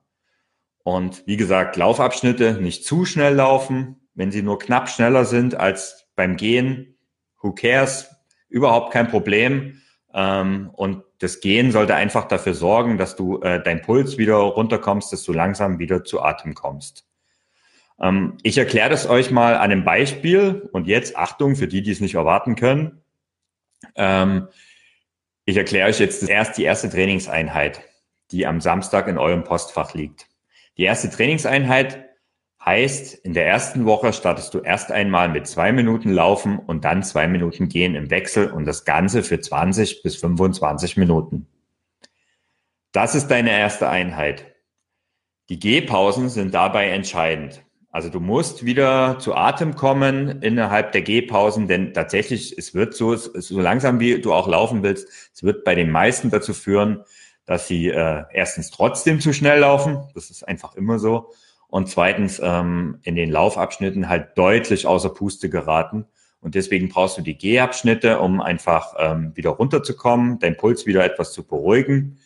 Und 0.85 1.27
wie 1.27 1.37
gesagt, 1.37 1.77
Laufabschnitte 1.77 2.61
nicht 2.61 2.85
zu 2.85 3.05
schnell 3.05 3.35
laufen. 3.35 4.09
Wenn 4.15 4.31
sie 4.31 4.43
nur 4.43 4.61
knapp 4.61 4.89
schneller 4.89 5.25
sind 5.25 5.57
als 5.57 6.07
beim 6.15 6.37
Gehen, 6.37 6.97
who 7.43 7.53
cares? 7.53 8.18
Überhaupt 8.49 8.93
kein 8.93 9.09
Problem. 9.09 9.81
Ähm, 10.15 10.71
und 10.73 11.05
das 11.19 11.41
Gehen 11.41 11.73
sollte 11.73 11.95
einfach 11.95 12.27
dafür 12.27 12.55
sorgen, 12.55 12.97
dass 12.97 13.17
du 13.17 13.41
äh, 13.41 13.63
dein 13.63 13.83
Puls 13.83 14.19
wieder 14.19 14.37
runterkommst, 14.37 15.13
dass 15.13 15.25
du 15.25 15.33
langsam 15.33 15.79
wieder 15.79 16.05
zu 16.05 16.23
Atem 16.23 16.55
kommst. 16.55 17.05
Ähm, 18.01 18.39
ich 18.43 18.57
erkläre 18.59 18.91
das 18.91 19.09
euch 19.09 19.31
mal 19.31 19.55
an 19.55 19.71
einem 19.71 19.85
Beispiel 19.85 20.69
und 20.73 20.87
jetzt 20.87 21.17
Achtung 21.17 21.57
für 21.57 21.69
die, 21.69 21.83
die 21.83 21.91
es 21.91 22.01
nicht 22.01 22.15
erwarten 22.15 22.55
können. 22.55 23.03
Ähm, 23.95 24.49
ich 25.45 25.57
erkläre 25.57 25.89
euch 25.89 25.99
jetzt 25.99 26.29
erst 26.29 26.59
die 26.59 26.65
erste 26.65 26.91
Trainingseinheit, 26.91 27.83
die 28.31 28.47
am 28.47 28.61
Samstag 28.61 29.09
in 29.09 29.19
eurem 29.19 29.45
Postfach 29.45 29.95
liegt. 29.95 30.27
Die 30.77 30.85
erste 30.85 31.11
Trainingseinheit 31.11 32.08
Heißt, 32.65 33.15
in 33.15 33.35
der 33.35 33.47
ersten 33.47 33.85
Woche 33.87 34.13
startest 34.13 34.53
du 34.53 34.59
erst 34.59 34.91
einmal 34.91 35.29
mit 35.29 35.47
zwei 35.47 35.73
Minuten 35.73 36.11
Laufen 36.13 36.59
und 36.59 36.85
dann 36.85 37.03
zwei 37.03 37.29
Minuten 37.29 37.69
Gehen 37.69 37.95
im 37.95 38.11
Wechsel 38.11 38.51
und 38.51 38.65
das 38.65 38.85
Ganze 38.85 39.23
für 39.23 39.41
20 39.41 40.03
bis 40.03 40.17
25 40.17 40.97
Minuten. 40.97 41.47
Das 42.93 43.15
ist 43.15 43.29
deine 43.29 43.51
erste 43.51 43.89
Einheit. 43.89 44.55
Die 45.51 45.59
Gehpausen 45.59 46.29
sind 46.29 46.53
dabei 46.53 46.89
entscheidend. 46.89 47.65
Also 47.91 48.11
du 48.11 48.21
musst 48.21 48.65
wieder 48.65 49.19
zu 49.19 49.35
Atem 49.35 49.75
kommen 49.75 50.43
innerhalb 50.43 50.93
der 50.93 51.03
Gehpausen, 51.03 51.69
denn 51.69 51.95
tatsächlich, 51.95 52.59
es 52.59 52.75
wird 52.75 52.95
so, 52.95 53.17
so 53.17 53.61
langsam 53.61 53.99
wie 53.99 54.21
du 54.21 54.33
auch 54.35 54.47
laufen 54.47 54.83
willst, 54.83 55.09
es 55.33 55.43
wird 55.43 55.65
bei 55.65 55.75
den 55.75 55.91
meisten 55.91 56.31
dazu 56.31 56.53
führen, 56.53 57.05
dass 57.47 57.67
sie 57.67 57.89
äh, 57.89 58.25
erstens 58.33 58.71
trotzdem 58.71 59.21
zu 59.21 59.33
schnell 59.33 59.61
laufen. 59.61 60.07
Das 60.15 60.29
ist 60.29 60.47
einfach 60.47 60.75
immer 60.75 60.99
so 60.99 61.33
und 61.69 61.89
zweitens 61.89 62.41
ähm, 62.43 62.99
in 63.03 63.15
den 63.15 63.31
Laufabschnitten 63.31 64.09
halt 64.09 64.37
deutlich 64.37 64.87
außer 64.87 65.11
Puste 65.11 65.51
geraten. 65.51 66.07
Und 66.41 66.55
deswegen 66.55 66.89
brauchst 66.89 67.19
du 67.19 67.23
die 67.23 67.37
Gehabschnitte, 67.37 68.21
um 68.21 68.41
einfach 68.41 68.95
ähm, 68.99 69.33
wieder 69.35 69.51
runterzukommen, 69.51 70.39
deinen 70.39 70.57
Puls 70.57 70.87
wieder 70.87 71.05
etwas 71.05 71.33
zu 71.33 71.47
beruhigen. 71.47 72.19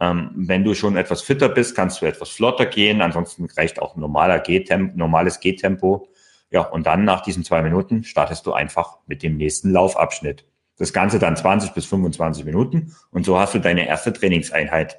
Ähm, 0.00 0.30
wenn 0.34 0.64
du 0.64 0.74
schon 0.74 0.96
etwas 0.96 1.22
fitter 1.22 1.48
bist, 1.48 1.74
kannst 1.74 2.00
du 2.00 2.06
etwas 2.06 2.30
flotter 2.30 2.66
gehen. 2.66 3.02
Ansonsten 3.02 3.46
reicht 3.56 3.80
auch 3.80 3.96
ein 3.96 4.00
normaler 4.00 4.38
Gehtempo, 4.38 4.96
normales 4.96 5.40
Gehtempo. 5.40 6.08
Ja, 6.50 6.62
und 6.62 6.86
dann 6.86 7.04
nach 7.04 7.22
diesen 7.22 7.44
zwei 7.44 7.60
Minuten 7.60 8.04
startest 8.04 8.46
du 8.46 8.52
einfach 8.52 8.98
mit 9.06 9.22
dem 9.22 9.36
nächsten 9.36 9.72
Laufabschnitt. 9.72 10.46
Das 10.78 10.92
Ganze 10.92 11.18
dann 11.18 11.36
20 11.36 11.72
bis 11.72 11.86
25 11.86 12.44
Minuten 12.44 12.94
und 13.10 13.24
so 13.24 13.38
hast 13.38 13.54
du 13.54 13.58
deine 13.58 13.88
erste 13.88 14.12
Trainingseinheit 14.12 14.98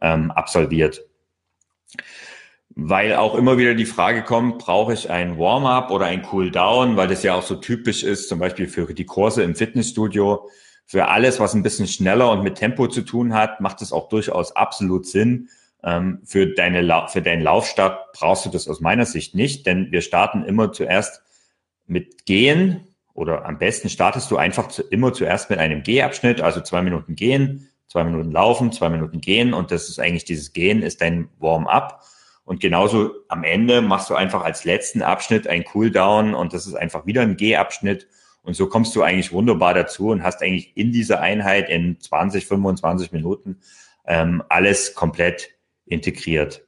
ähm, 0.00 0.30
absolviert 0.30 1.02
weil 2.80 3.16
auch 3.16 3.34
immer 3.34 3.58
wieder 3.58 3.74
die 3.74 3.86
Frage 3.86 4.22
kommt, 4.22 4.58
brauche 4.58 4.92
ich 4.92 5.10
ein 5.10 5.36
Warm-up 5.36 5.90
oder 5.90 6.06
ein 6.06 6.24
Cool-down, 6.30 6.96
weil 6.96 7.08
das 7.08 7.24
ja 7.24 7.34
auch 7.34 7.42
so 7.42 7.56
typisch 7.56 8.04
ist, 8.04 8.28
zum 8.28 8.38
Beispiel 8.38 8.68
für 8.68 8.94
die 8.94 9.04
Kurse 9.04 9.42
im 9.42 9.56
Fitnessstudio. 9.56 10.48
Für 10.86 11.08
alles, 11.08 11.40
was 11.40 11.54
ein 11.54 11.64
bisschen 11.64 11.88
schneller 11.88 12.30
und 12.30 12.44
mit 12.44 12.54
Tempo 12.54 12.86
zu 12.86 13.02
tun 13.02 13.34
hat, 13.34 13.60
macht 13.60 13.82
es 13.82 13.92
auch 13.92 14.08
durchaus 14.08 14.54
absolut 14.54 15.06
Sinn. 15.06 15.48
Ähm, 15.82 16.20
für, 16.24 16.54
deine, 16.54 17.06
für 17.08 17.20
deinen 17.20 17.42
Laufstart 17.42 18.12
brauchst 18.12 18.46
du 18.46 18.48
das 18.48 18.68
aus 18.68 18.80
meiner 18.80 19.06
Sicht 19.06 19.34
nicht, 19.34 19.66
denn 19.66 19.90
wir 19.90 20.00
starten 20.00 20.44
immer 20.44 20.70
zuerst 20.70 21.22
mit 21.88 22.26
Gehen 22.26 22.86
oder 23.12 23.44
am 23.44 23.58
besten 23.58 23.88
startest 23.88 24.30
du 24.30 24.36
einfach 24.36 24.68
zu, 24.68 24.82
immer 24.82 25.12
zuerst 25.12 25.50
mit 25.50 25.58
einem 25.58 25.82
Gehabschnitt, 25.82 26.40
also 26.40 26.60
zwei 26.60 26.82
Minuten 26.82 27.16
Gehen, 27.16 27.70
zwei 27.88 28.04
Minuten 28.04 28.30
Laufen, 28.30 28.70
zwei 28.70 28.88
Minuten 28.88 29.20
Gehen 29.20 29.52
und 29.52 29.72
das 29.72 29.88
ist 29.88 29.98
eigentlich 29.98 30.24
dieses 30.24 30.52
Gehen 30.52 30.82
ist 30.82 31.00
dein 31.00 31.28
Warm-up. 31.40 32.04
Und 32.48 32.60
genauso 32.60 33.10
am 33.28 33.44
Ende 33.44 33.82
machst 33.82 34.08
du 34.08 34.14
einfach 34.14 34.42
als 34.42 34.64
letzten 34.64 35.02
Abschnitt 35.02 35.46
ein 35.46 35.64
Cooldown 35.64 36.32
und 36.32 36.54
das 36.54 36.66
ist 36.66 36.76
einfach 36.76 37.04
wieder 37.04 37.20
ein 37.20 37.36
G-Abschnitt. 37.36 38.08
Und 38.42 38.54
so 38.54 38.70
kommst 38.70 38.96
du 38.96 39.02
eigentlich 39.02 39.32
wunderbar 39.32 39.74
dazu 39.74 40.08
und 40.08 40.22
hast 40.22 40.40
eigentlich 40.40 40.74
in 40.74 40.90
dieser 40.90 41.20
Einheit 41.20 41.68
in 41.68 42.00
20, 42.00 42.46
25 42.46 43.12
Minuten 43.12 43.60
ähm, 44.06 44.42
alles 44.48 44.94
komplett 44.94 45.50
integriert. 45.84 46.66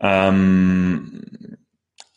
Ähm, 0.00 1.56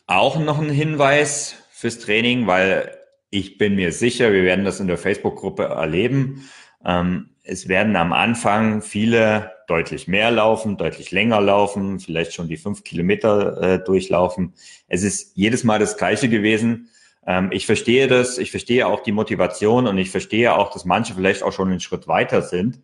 auch 0.06 0.38
noch 0.38 0.58
ein 0.58 0.68
Hinweis 0.68 1.56
fürs 1.70 2.00
Training, 2.00 2.46
weil 2.46 2.98
ich 3.30 3.56
bin 3.56 3.76
mir 3.76 3.92
sicher, 3.92 4.30
wir 4.34 4.42
werden 4.42 4.66
das 4.66 4.78
in 4.78 4.88
der 4.88 4.98
Facebook-Gruppe 4.98 5.64
erleben. 5.64 6.50
Ähm, 6.84 7.30
es 7.48 7.66
werden 7.66 7.96
am 7.96 8.12
Anfang 8.12 8.82
viele 8.82 9.52
deutlich 9.68 10.06
mehr 10.06 10.30
laufen, 10.30 10.76
deutlich 10.76 11.10
länger 11.10 11.40
laufen, 11.40 11.98
vielleicht 11.98 12.34
schon 12.34 12.48
die 12.48 12.58
fünf 12.58 12.84
Kilometer 12.84 13.62
äh, 13.62 13.82
durchlaufen. 13.82 14.52
Es 14.86 15.02
ist 15.02 15.32
jedes 15.34 15.64
Mal 15.64 15.78
das 15.78 15.96
Gleiche 15.96 16.28
gewesen. 16.28 16.90
Ähm, 17.26 17.48
ich 17.50 17.64
verstehe 17.64 18.06
das, 18.06 18.36
ich 18.36 18.50
verstehe 18.50 18.86
auch 18.86 19.02
die 19.02 19.12
Motivation 19.12 19.86
und 19.86 19.96
ich 19.96 20.10
verstehe 20.10 20.54
auch, 20.54 20.70
dass 20.70 20.84
manche 20.84 21.14
vielleicht 21.14 21.42
auch 21.42 21.52
schon 21.52 21.70
einen 21.70 21.80
Schritt 21.80 22.06
weiter 22.06 22.42
sind. 22.42 22.80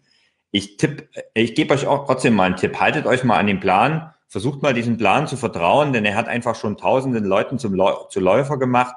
Ich 0.50 0.79
tipp, 0.79 1.09
ich 1.35 1.55
gebe 1.55 1.74
euch 1.74 1.87
auch 1.87 2.07
trotzdem 2.07 2.35
mal 2.35 2.44
einen 2.44 2.57
Tipp. 2.57 2.81
Haltet 2.81 3.07
euch 3.07 3.22
mal 3.22 3.38
an 3.38 3.46
den 3.46 3.61
Plan, 3.61 4.14
versucht 4.29 4.62
mal 4.62 4.72
diesen 4.72 4.96
Plan 4.96 5.27
zu 5.27 5.37
vertrauen, 5.37 5.92
denn 5.92 6.07
er 6.07 6.14
hat 6.14 6.29
einfach 6.29 6.55
schon 6.55 6.79
tausenden 6.79 7.24
Leuten 7.24 7.59
zum 7.59 7.79
zu 8.09 8.20
Läufer 8.20 8.59
gemacht 8.59 8.96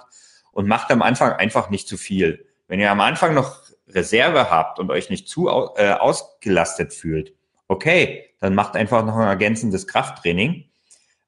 und 0.53 0.67
macht 0.67 0.91
am 0.91 1.01
Anfang 1.01 1.34
einfach 1.34 1.69
nicht 1.69 1.89
zu 1.89 1.97
viel. 1.97 2.45
Wenn 2.67 2.80
ihr 2.80 2.91
am 2.91 3.01
Anfang 3.01 3.34
noch 3.34 3.67
Reserve 3.89 4.50
habt 4.50 4.80
und 4.80 4.91
euch 4.91 5.10
nicht 5.10 5.28
zu 5.28 5.47
äh, 5.47 5.91
ausgelastet 5.91 6.93
fühlt, 6.93 7.34
okay, 7.67 8.26
dann 8.39 8.56
macht 8.56 8.76
einfach 8.76 9.06
noch 9.06 9.15
ein 9.15 9.28
ergänzendes 9.28 9.88
Krafttraining. 9.88 10.65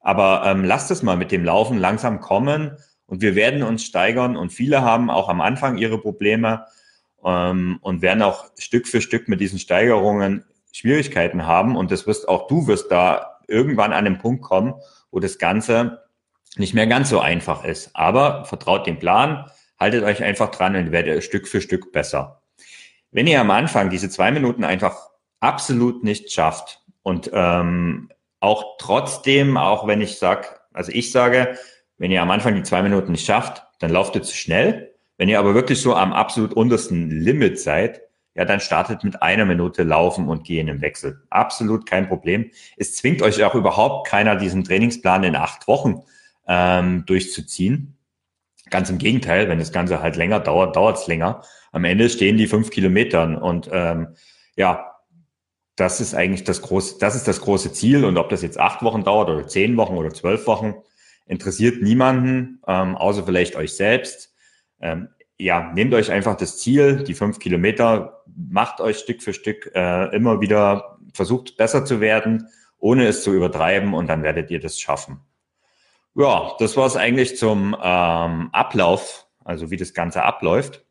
Aber 0.00 0.42
ähm, 0.46 0.64
lasst 0.64 0.90
es 0.90 1.02
mal 1.02 1.16
mit 1.16 1.30
dem 1.30 1.44
Laufen 1.44 1.78
langsam 1.78 2.20
kommen 2.20 2.76
und 3.06 3.20
wir 3.20 3.34
werden 3.34 3.62
uns 3.62 3.84
steigern 3.84 4.36
und 4.36 4.50
viele 4.50 4.82
haben 4.82 5.10
auch 5.10 5.28
am 5.28 5.40
Anfang 5.40 5.76
ihre 5.76 5.98
Probleme 5.98 6.64
ähm, 7.24 7.78
und 7.82 8.00
werden 8.00 8.22
auch 8.22 8.46
Stück 8.58 8.88
für 8.88 9.02
Stück 9.02 9.28
mit 9.28 9.40
diesen 9.40 9.58
Steigerungen 9.58 10.44
Schwierigkeiten 10.72 11.46
haben 11.46 11.76
und 11.76 11.90
das 11.90 12.06
wirst 12.06 12.28
auch 12.28 12.46
du 12.46 12.66
wirst 12.66 12.90
da 12.90 13.40
irgendwann 13.46 13.92
an 13.92 14.04
den 14.04 14.18
Punkt 14.18 14.42
kommen, 14.42 14.74
wo 15.10 15.18
das 15.18 15.38
Ganze 15.38 16.04
nicht 16.56 16.74
mehr 16.74 16.86
ganz 16.86 17.10
so 17.10 17.20
einfach 17.20 17.64
ist. 17.64 17.90
Aber 17.94 18.44
vertraut 18.44 18.86
dem 18.86 18.98
Plan, 18.98 19.50
haltet 19.78 20.04
euch 20.04 20.22
einfach 20.22 20.50
dran 20.50 20.76
und 20.76 20.92
werdet 20.92 21.22
Stück 21.24 21.48
für 21.48 21.60
Stück 21.60 21.92
besser. 21.92 22.39
Wenn 23.12 23.26
ihr 23.26 23.40
am 23.40 23.50
Anfang 23.50 23.90
diese 23.90 24.08
zwei 24.08 24.30
Minuten 24.30 24.64
einfach 24.64 24.96
absolut 25.40 26.04
nicht 26.04 26.30
schafft 26.32 26.82
und 27.02 27.30
ähm, 27.32 28.10
auch 28.40 28.76
trotzdem, 28.78 29.56
auch 29.56 29.86
wenn 29.86 30.00
ich 30.00 30.18
sage, 30.18 30.46
also 30.72 30.92
ich 30.92 31.10
sage, 31.10 31.58
wenn 31.98 32.10
ihr 32.10 32.22
am 32.22 32.30
Anfang 32.30 32.54
die 32.54 32.62
zwei 32.62 32.82
Minuten 32.82 33.12
nicht 33.12 33.26
schafft, 33.26 33.62
dann 33.78 33.90
lauft 33.90 34.14
ihr 34.14 34.22
zu 34.22 34.34
schnell. 34.34 34.94
Wenn 35.18 35.28
ihr 35.28 35.38
aber 35.38 35.54
wirklich 35.54 35.80
so 35.80 35.94
am 35.94 36.12
absolut 36.12 36.54
untersten 36.54 37.10
Limit 37.10 37.60
seid, 37.60 38.00
ja, 38.34 38.44
dann 38.44 38.60
startet 38.60 39.04
mit 39.04 39.22
einer 39.22 39.44
Minute 39.44 39.82
Laufen 39.82 40.28
und 40.28 40.44
gehen 40.44 40.68
im 40.68 40.80
Wechsel. 40.80 41.22
Absolut 41.30 41.84
kein 41.84 42.08
Problem. 42.08 42.50
Es 42.76 42.96
zwingt 42.96 43.22
euch 43.22 43.42
auch 43.44 43.54
überhaupt 43.54 44.06
keiner, 44.06 44.36
diesen 44.36 44.64
Trainingsplan 44.64 45.24
in 45.24 45.36
acht 45.36 45.66
Wochen 45.68 46.02
ähm, 46.46 47.04
durchzuziehen. 47.06 47.98
Ganz 48.70 48.88
im 48.88 48.98
Gegenteil, 48.98 49.48
wenn 49.48 49.58
das 49.58 49.72
Ganze 49.72 50.00
halt 50.00 50.16
länger 50.16 50.40
dauert, 50.40 50.76
dauert 50.76 50.98
es 50.98 51.06
länger. 51.06 51.42
Am 51.72 51.84
Ende 51.84 52.08
stehen 52.08 52.36
die 52.36 52.46
fünf 52.46 52.70
Kilometern 52.70 53.36
und 53.36 53.68
ähm, 53.72 54.14
ja, 54.56 54.90
das 55.76 56.00
ist 56.00 56.14
eigentlich 56.14 56.44
das 56.44 56.62
große, 56.62 56.98
das 57.00 57.16
ist 57.16 57.26
das 57.26 57.40
große 57.40 57.72
Ziel. 57.72 58.04
Und 58.04 58.18
ob 58.18 58.28
das 58.28 58.42
jetzt 58.42 58.58
acht 58.58 58.82
Wochen 58.82 59.02
dauert 59.02 59.30
oder 59.30 59.46
zehn 59.46 59.76
Wochen 59.76 59.96
oder 59.96 60.10
zwölf 60.10 60.46
Wochen, 60.46 60.74
interessiert 61.26 61.82
niemanden, 61.82 62.60
ähm, 62.66 62.96
außer 62.96 63.24
vielleicht 63.24 63.56
euch 63.56 63.74
selbst. 63.74 64.34
Ähm, 64.80 65.08
ja, 65.38 65.72
nehmt 65.72 65.94
euch 65.94 66.10
einfach 66.10 66.36
das 66.36 66.58
Ziel, 66.58 67.02
die 67.04 67.14
fünf 67.14 67.38
Kilometer, 67.38 68.22
macht 68.26 68.80
euch 68.80 68.98
Stück 68.98 69.22
für 69.22 69.32
Stück 69.32 69.70
äh, 69.74 70.14
immer 70.14 70.40
wieder, 70.40 70.98
versucht 71.14 71.56
besser 71.56 71.84
zu 71.84 72.00
werden, 72.00 72.48
ohne 72.78 73.06
es 73.06 73.22
zu 73.22 73.32
übertreiben 73.32 73.94
und 73.94 74.08
dann 74.08 74.22
werdet 74.22 74.50
ihr 74.50 74.60
das 74.60 74.78
schaffen. 74.78 75.20
Ja, 76.14 76.56
das 76.58 76.76
war 76.76 76.86
es 76.86 76.96
eigentlich 76.96 77.36
zum 77.36 77.76
ähm, 77.80 78.50
Ablauf, 78.52 79.26
also 79.44 79.70
wie 79.70 79.76
das 79.76 79.94
Ganze 79.94 80.22
abläuft. 80.22 80.84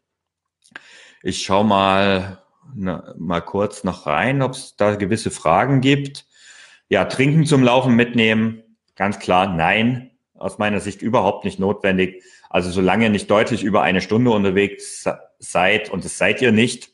Ich 1.21 1.43
schaue 1.43 1.65
mal, 1.65 2.41
na, 2.73 3.13
mal 3.17 3.41
kurz 3.41 3.83
noch 3.83 4.05
rein, 4.05 4.41
ob 4.41 4.53
es 4.53 4.77
da 4.77 4.95
gewisse 4.95 5.31
Fragen 5.31 5.81
gibt. 5.81 6.25
Ja, 6.87 7.05
Trinken 7.05 7.45
zum 7.45 7.63
Laufen 7.63 7.95
mitnehmen, 7.95 8.63
ganz 8.95 9.19
klar, 9.19 9.53
nein, 9.53 10.11
aus 10.35 10.57
meiner 10.57 10.79
Sicht 10.79 11.01
überhaupt 11.01 11.43
nicht 11.43 11.59
notwendig. 11.59 12.23
Also 12.49 12.71
solange 12.71 13.05
ihr 13.05 13.09
nicht 13.09 13.29
deutlich 13.29 13.63
über 13.63 13.81
eine 13.81 14.01
Stunde 14.01 14.31
unterwegs 14.31 15.05
seid, 15.37 15.89
und 15.89 16.05
das 16.05 16.17
seid 16.17 16.41
ihr 16.41 16.53
nicht 16.53 16.91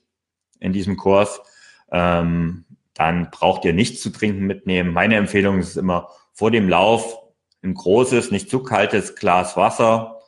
in 0.60 0.74
diesem 0.74 0.98
Kurs, 0.98 1.42
ähm, 1.92 2.66
dann 2.96 3.30
braucht 3.30 3.64
ihr 3.66 3.74
nichts 3.74 4.02
zu 4.02 4.10
trinken 4.10 4.48
mitnehmen. 4.48 4.94
Meine 4.94 5.16
Empfehlung 5.16 5.60
ist 5.60 5.78
immer 5.78 6.10
vor 6.34 6.50
dem 6.50 6.68
Lauf 6.68 7.25
ein 7.66 7.74
großes, 7.74 8.32
nicht 8.32 8.50
zu 8.50 8.64
kaltes 8.64 9.16
Glas 9.16 9.58
Wasser 9.58 10.20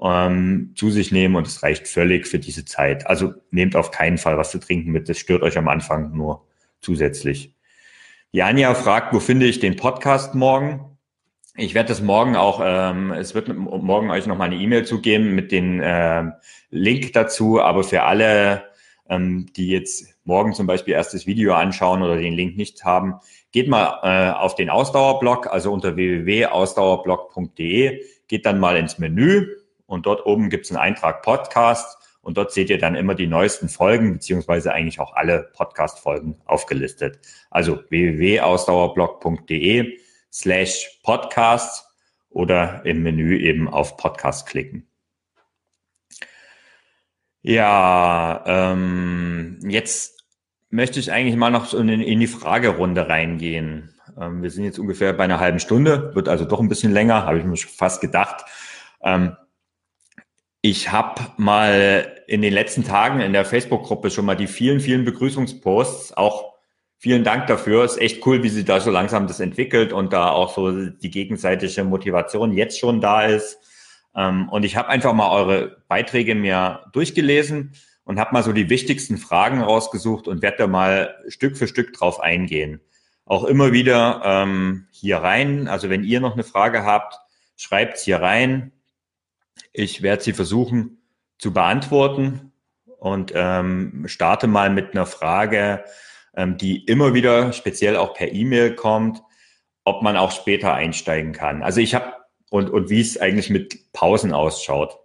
ähm, 0.00 0.72
zu 0.76 0.90
sich 0.90 1.12
nehmen 1.12 1.36
und 1.36 1.46
es 1.46 1.62
reicht 1.62 1.88
völlig 1.88 2.26
für 2.26 2.38
diese 2.38 2.64
Zeit. 2.64 3.06
Also 3.06 3.34
nehmt 3.50 3.76
auf 3.76 3.90
keinen 3.90 4.18
Fall 4.18 4.38
was 4.38 4.50
zu 4.50 4.58
trinken 4.58 4.92
mit, 4.92 5.08
das 5.08 5.18
stört 5.18 5.42
euch 5.42 5.58
am 5.58 5.68
Anfang 5.68 6.16
nur 6.16 6.46
zusätzlich. 6.80 7.54
Janja 8.32 8.74
fragt, 8.74 9.14
wo 9.14 9.20
finde 9.20 9.46
ich 9.46 9.60
den 9.60 9.76
Podcast 9.76 10.34
morgen? 10.34 10.96
Ich 11.56 11.74
werde 11.74 11.88
das 11.88 12.02
morgen 12.02 12.36
auch, 12.36 12.60
ähm, 12.62 13.12
es 13.12 13.34
wird 13.34 13.48
morgen 13.48 14.10
euch 14.10 14.26
noch 14.26 14.36
mal 14.36 14.44
eine 14.44 14.56
E-Mail 14.56 14.84
zugeben 14.84 15.34
mit 15.34 15.52
dem 15.52 15.80
äh, 15.80 16.24
Link 16.68 17.14
dazu, 17.14 17.62
aber 17.62 17.82
für 17.82 18.02
alle, 18.02 18.64
ähm, 19.08 19.46
die 19.56 19.68
jetzt 19.68 20.14
morgen 20.24 20.52
zum 20.52 20.66
Beispiel 20.66 20.94
erst 20.94 21.14
das 21.14 21.26
Video 21.26 21.54
anschauen 21.54 22.02
oder 22.02 22.16
den 22.16 22.34
Link 22.34 22.56
nicht 22.56 22.84
haben, 22.84 23.14
geht 23.52 23.68
mal 23.68 24.00
äh, 24.02 24.32
auf 24.32 24.54
den 24.54 24.70
Ausdauerblog, 24.70 25.52
also 25.52 25.72
unter 25.72 25.96
www.ausdauerblog.de, 25.96 28.02
geht 28.28 28.46
dann 28.46 28.58
mal 28.58 28.76
ins 28.76 28.98
Menü 28.98 29.56
und 29.86 30.06
dort 30.06 30.26
oben 30.26 30.50
gibt 30.50 30.66
es 30.66 30.72
einen 30.72 30.80
Eintrag 30.80 31.22
Podcast 31.22 31.96
und 32.26 32.36
dort 32.36 32.52
seht 32.52 32.68
ihr 32.70 32.78
dann 32.78 32.96
immer 32.96 33.14
die 33.14 33.28
neuesten 33.28 33.68
Folgen, 33.68 34.14
beziehungsweise 34.14 34.72
eigentlich 34.72 34.98
auch 34.98 35.14
alle 35.14 35.48
Podcast-Folgen 35.54 36.40
aufgelistet. 36.44 37.20
Also 37.50 37.78
www.ausdauerblog.de 37.88 39.96
slash 40.32 40.98
Podcast 41.04 41.86
oder 42.28 42.84
im 42.84 43.04
Menü 43.04 43.38
eben 43.38 43.68
auf 43.68 43.96
Podcast 43.96 44.48
klicken. 44.48 44.88
Ja, 47.48 48.42
ähm, 48.44 49.60
jetzt 49.68 50.24
möchte 50.68 50.98
ich 50.98 51.12
eigentlich 51.12 51.36
mal 51.36 51.50
noch 51.50 51.72
in, 51.74 51.88
in 51.88 52.18
die 52.18 52.26
Fragerunde 52.26 53.08
reingehen. 53.08 53.94
Ähm, 54.20 54.42
wir 54.42 54.50
sind 54.50 54.64
jetzt 54.64 54.80
ungefähr 54.80 55.12
bei 55.12 55.22
einer 55.22 55.38
halben 55.38 55.60
Stunde, 55.60 56.12
wird 56.16 56.28
also 56.28 56.44
doch 56.44 56.58
ein 56.58 56.68
bisschen 56.68 56.92
länger, 56.92 57.24
habe 57.24 57.38
ich 57.38 57.44
mir 57.44 57.56
fast 57.56 58.00
gedacht. 58.00 58.44
Ähm, 59.00 59.36
ich 60.60 60.90
habe 60.90 61.20
mal 61.36 62.20
in 62.26 62.42
den 62.42 62.52
letzten 62.52 62.82
Tagen 62.82 63.20
in 63.20 63.32
der 63.32 63.44
Facebook-Gruppe 63.44 64.10
schon 64.10 64.24
mal 64.24 64.34
die 64.34 64.48
vielen, 64.48 64.80
vielen 64.80 65.04
Begrüßungsposts 65.04 66.16
auch 66.16 66.56
Vielen 66.98 67.24
Dank 67.24 67.46
dafür. 67.46 67.84
Ist 67.84 68.00
echt 68.00 68.26
cool, 68.26 68.42
wie 68.42 68.48
sie 68.48 68.64
da 68.64 68.80
so 68.80 68.90
langsam 68.90 69.26
das 69.26 69.38
entwickelt 69.38 69.92
und 69.92 70.14
da 70.14 70.30
auch 70.30 70.54
so 70.54 70.86
die 70.86 71.10
gegenseitige 71.10 71.84
Motivation 71.84 72.52
jetzt 72.52 72.78
schon 72.78 73.02
da 73.02 73.26
ist. 73.26 73.58
Ähm, 74.16 74.48
und 74.48 74.64
ich 74.64 74.76
habe 74.76 74.88
einfach 74.88 75.12
mal 75.12 75.30
eure 75.30 75.82
Beiträge 75.88 76.34
mir 76.34 76.84
durchgelesen 76.92 77.72
und 78.04 78.18
habe 78.18 78.32
mal 78.32 78.42
so 78.42 78.52
die 78.52 78.70
wichtigsten 78.70 79.18
Fragen 79.18 79.60
rausgesucht 79.60 80.26
und 80.28 80.42
werde 80.42 80.58
da 80.58 80.66
mal 80.66 81.16
Stück 81.28 81.56
für 81.56 81.68
Stück 81.68 81.92
drauf 81.92 82.20
eingehen. 82.20 82.80
Auch 83.24 83.44
immer 83.44 83.72
wieder 83.72 84.22
ähm, 84.24 84.86
hier 84.92 85.18
rein. 85.18 85.68
Also 85.68 85.90
wenn 85.90 86.04
ihr 86.04 86.20
noch 86.20 86.34
eine 86.34 86.44
Frage 86.44 86.84
habt, 86.84 87.18
schreibt's 87.56 88.04
hier 88.04 88.20
rein. 88.20 88.72
Ich 89.72 90.02
werde 90.02 90.22
sie 90.22 90.32
versuchen 90.32 90.98
zu 91.38 91.52
beantworten 91.52 92.52
und 92.98 93.32
ähm, 93.34 94.04
starte 94.06 94.46
mal 94.46 94.70
mit 94.70 94.92
einer 94.92 95.06
Frage, 95.06 95.84
ähm, 96.34 96.56
die 96.56 96.84
immer 96.84 97.14
wieder 97.14 97.52
speziell 97.52 97.96
auch 97.96 98.14
per 98.14 98.32
E-Mail 98.32 98.74
kommt, 98.74 99.22
ob 99.84 100.02
man 100.02 100.16
auch 100.16 100.30
später 100.30 100.74
einsteigen 100.74 101.32
kann. 101.32 101.62
Also 101.62 101.80
ich 101.80 101.94
habe 101.94 102.12
und, 102.50 102.70
und 102.70 102.90
wie 102.90 103.00
es 103.00 103.18
eigentlich 103.18 103.50
mit 103.50 103.92
Pausen 103.92 104.32
ausschaut. 104.32 104.98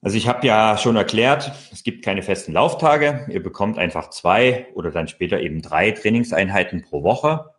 Also 0.00 0.16
ich 0.16 0.26
habe 0.26 0.44
ja 0.46 0.76
schon 0.78 0.96
erklärt, 0.96 1.52
es 1.72 1.84
gibt 1.84 2.04
keine 2.04 2.22
festen 2.22 2.52
Lauftage. 2.52 3.24
Ihr 3.30 3.40
bekommt 3.42 3.78
einfach 3.78 4.10
zwei 4.10 4.66
oder 4.74 4.90
dann 4.90 5.06
später 5.06 5.40
eben 5.40 5.62
drei 5.62 5.92
Trainingseinheiten 5.92 6.82
pro 6.82 7.04
Woche. 7.04 7.52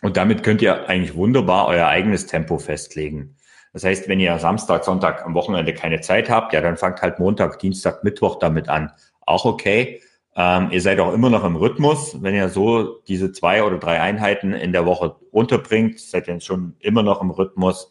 Und 0.00 0.16
damit 0.16 0.42
könnt 0.42 0.62
ihr 0.62 0.88
eigentlich 0.88 1.14
wunderbar 1.14 1.68
euer 1.68 1.86
eigenes 1.86 2.26
Tempo 2.26 2.58
festlegen. 2.58 3.36
Das 3.74 3.84
heißt, 3.84 4.08
wenn 4.08 4.20
ihr 4.20 4.38
Samstag, 4.38 4.84
Sonntag 4.84 5.26
am 5.26 5.34
Wochenende 5.34 5.74
keine 5.74 6.00
Zeit 6.00 6.30
habt, 6.30 6.54
ja, 6.54 6.62
dann 6.62 6.78
fangt 6.78 7.02
halt 7.02 7.18
Montag, 7.18 7.58
Dienstag, 7.58 8.04
Mittwoch 8.04 8.38
damit 8.38 8.70
an. 8.70 8.92
Auch 9.20 9.44
okay. 9.44 10.00
Ähm, 10.38 10.68
ihr 10.70 10.82
seid 10.82 11.00
auch 11.00 11.14
immer 11.14 11.30
noch 11.30 11.44
im 11.44 11.56
Rhythmus. 11.56 12.22
Wenn 12.22 12.34
ihr 12.34 12.50
so 12.50 13.00
diese 13.08 13.32
zwei 13.32 13.64
oder 13.64 13.78
drei 13.78 14.00
Einheiten 14.00 14.52
in 14.52 14.72
der 14.72 14.84
Woche 14.84 15.16
unterbringt, 15.30 15.98
seid 15.98 16.28
ihr 16.28 16.38
schon 16.40 16.76
immer 16.80 17.02
noch 17.02 17.22
im 17.22 17.30
Rhythmus 17.30 17.90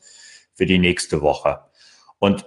für 0.53 0.67
die 0.67 0.77
nächste 0.77 1.21
Woche. 1.21 1.61
Und 2.19 2.45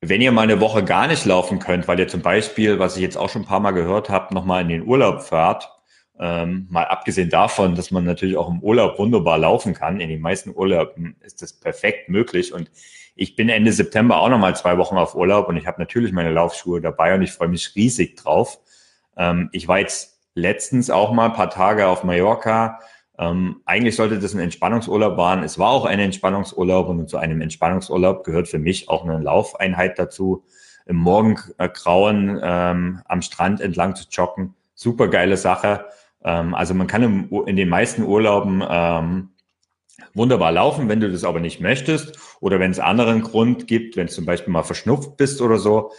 wenn 0.00 0.20
ihr 0.20 0.30
mal 0.30 0.42
eine 0.42 0.60
Woche 0.60 0.84
gar 0.84 1.08
nicht 1.08 1.24
laufen 1.24 1.58
könnt, 1.58 1.88
weil 1.88 1.98
ihr 1.98 2.06
zum 2.06 2.22
Beispiel, 2.22 2.78
was 2.78 2.96
ich 2.96 3.02
jetzt 3.02 3.16
auch 3.16 3.28
schon 3.28 3.42
ein 3.42 3.48
paar 3.48 3.60
Mal 3.60 3.72
gehört 3.72 4.10
habe, 4.10 4.32
nochmal 4.32 4.62
in 4.62 4.68
den 4.68 4.86
Urlaub 4.86 5.22
fahrt, 5.22 5.70
ähm, 6.20 6.68
mal 6.70 6.84
abgesehen 6.84 7.28
davon, 7.28 7.74
dass 7.74 7.90
man 7.90 8.04
natürlich 8.04 8.36
auch 8.36 8.48
im 8.48 8.60
Urlaub 8.60 8.98
wunderbar 8.98 9.38
laufen 9.38 9.74
kann. 9.74 10.00
In 10.00 10.08
den 10.08 10.20
meisten 10.20 10.54
Urlauben 10.54 11.16
ist 11.20 11.42
das 11.42 11.52
perfekt 11.52 12.08
möglich. 12.08 12.54
Und 12.54 12.70
ich 13.16 13.34
bin 13.34 13.48
Ende 13.48 13.72
September 13.72 14.20
auch 14.20 14.28
nochmal 14.28 14.54
zwei 14.54 14.78
Wochen 14.78 14.96
auf 14.96 15.16
Urlaub 15.16 15.48
und 15.48 15.56
ich 15.56 15.66
habe 15.66 15.80
natürlich 15.80 16.12
meine 16.12 16.30
Laufschuhe 16.30 16.80
dabei 16.80 17.14
und 17.14 17.22
ich 17.22 17.32
freue 17.32 17.48
mich 17.48 17.74
riesig 17.74 18.16
drauf 18.16 18.60
Ähm, 19.16 19.48
ich 19.52 19.68
war 19.68 19.78
jetzt 19.78 20.18
letztens 20.34 20.90
auch 20.90 21.12
mal 21.12 21.26
ein 21.26 21.32
paar 21.32 21.50
Tage 21.50 21.86
auf 21.86 22.04
Mallorca. 22.04 22.80
Ähm, 23.18 23.62
eigentlich 23.64 23.96
sollte 23.96 24.18
das 24.18 24.34
ein 24.34 24.40
Entspannungsurlaub 24.40 25.16
waren. 25.16 25.42
Es 25.42 25.58
war 25.58 25.70
auch 25.70 25.86
ein 25.86 25.98
Entspannungsurlaub 25.98 26.88
und 26.88 27.08
zu 27.08 27.16
einem 27.16 27.40
Entspannungsurlaub 27.40 28.24
gehört 28.24 28.48
für 28.48 28.58
mich 28.58 28.88
auch 28.88 29.04
eine 29.04 29.18
Laufeinheit 29.18 29.98
dazu. 29.98 30.44
Im 30.84 30.96
Morgengrauen 30.96 32.38
ähm, 32.42 33.00
am 33.06 33.22
Strand 33.22 33.60
entlang 33.60 33.96
zu 33.96 34.04
joggen. 34.10 34.54
Super 34.74 35.08
geile 35.08 35.36
Sache. 35.36 35.86
Ähm, 36.22 36.54
also 36.54 36.74
man 36.74 36.86
kann 36.86 37.02
im, 37.02 37.46
in 37.46 37.56
den 37.56 37.68
meisten 37.68 38.02
Urlauben 38.02 38.62
ähm, 38.68 39.30
wunderbar 40.14 40.52
laufen, 40.52 40.88
wenn 40.88 41.00
du 41.00 41.10
das 41.10 41.24
aber 41.24 41.40
nicht 41.40 41.60
möchtest 41.60 42.18
oder 42.40 42.60
wenn 42.60 42.70
es 42.70 42.78
anderen 42.78 43.22
Grund 43.22 43.66
gibt, 43.66 43.96
wenn 43.96 44.06
du 44.06 44.12
zum 44.12 44.26
Beispiel 44.26 44.52
mal 44.52 44.62
verschnupft 44.62 45.16
bist 45.16 45.40
oder 45.40 45.58
so, 45.58 45.92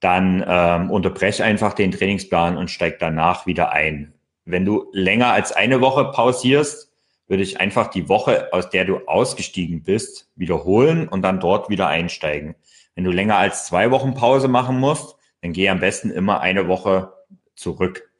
dann 0.00 0.44
ähm, 0.46 0.90
unterbrech 0.90 1.42
einfach 1.42 1.72
den 1.72 1.90
Trainingsplan 1.90 2.56
und 2.56 2.70
steig 2.70 2.98
danach 2.98 3.46
wieder 3.46 3.72
ein. 3.72 4.14
Wenn 4.44 4.64
du 4.64 4.88
länger 4.92 5.32
als 5.32 5.52
eine 5.52 5.80
Woche 5.80 6.12
pausierst, 6.12 6.92
würde 7.28 7.42
ich 7.42 7.60
einfach 7.60 7.88
die 7.88 8.08
Woche, 8.08 8.52
aus 8.52 8.70
der 8.70 8.84
du 8.84 8.98
ausgestiegen 9.06 9.82
bist, 9.82 10.30
wiederholen 10.36 11.08
und 11.08 11.22
dann 11.22 11.40
dort 11.40 11.68
wieder 11.68 11.88
einsteigen. 11.88 12.54
Wenn 12.94 13.04
du 13.04 13.10
länger 13.10 13.36
als 13.36 13.66
zwei 13.66 13.90
Wochen 13.90 14.14
Pause 14.14 14.48
machen 14.48 14.78
musst, 14.78 15.16
dann 15.42 15.52
geh 15.52 15.68
am 15.68 15.80
besten 15.80 16.10
immer 16.10 16.40
eine 16.40 16.68
Woche 16.68 17.12
zurück. 17.54 18.10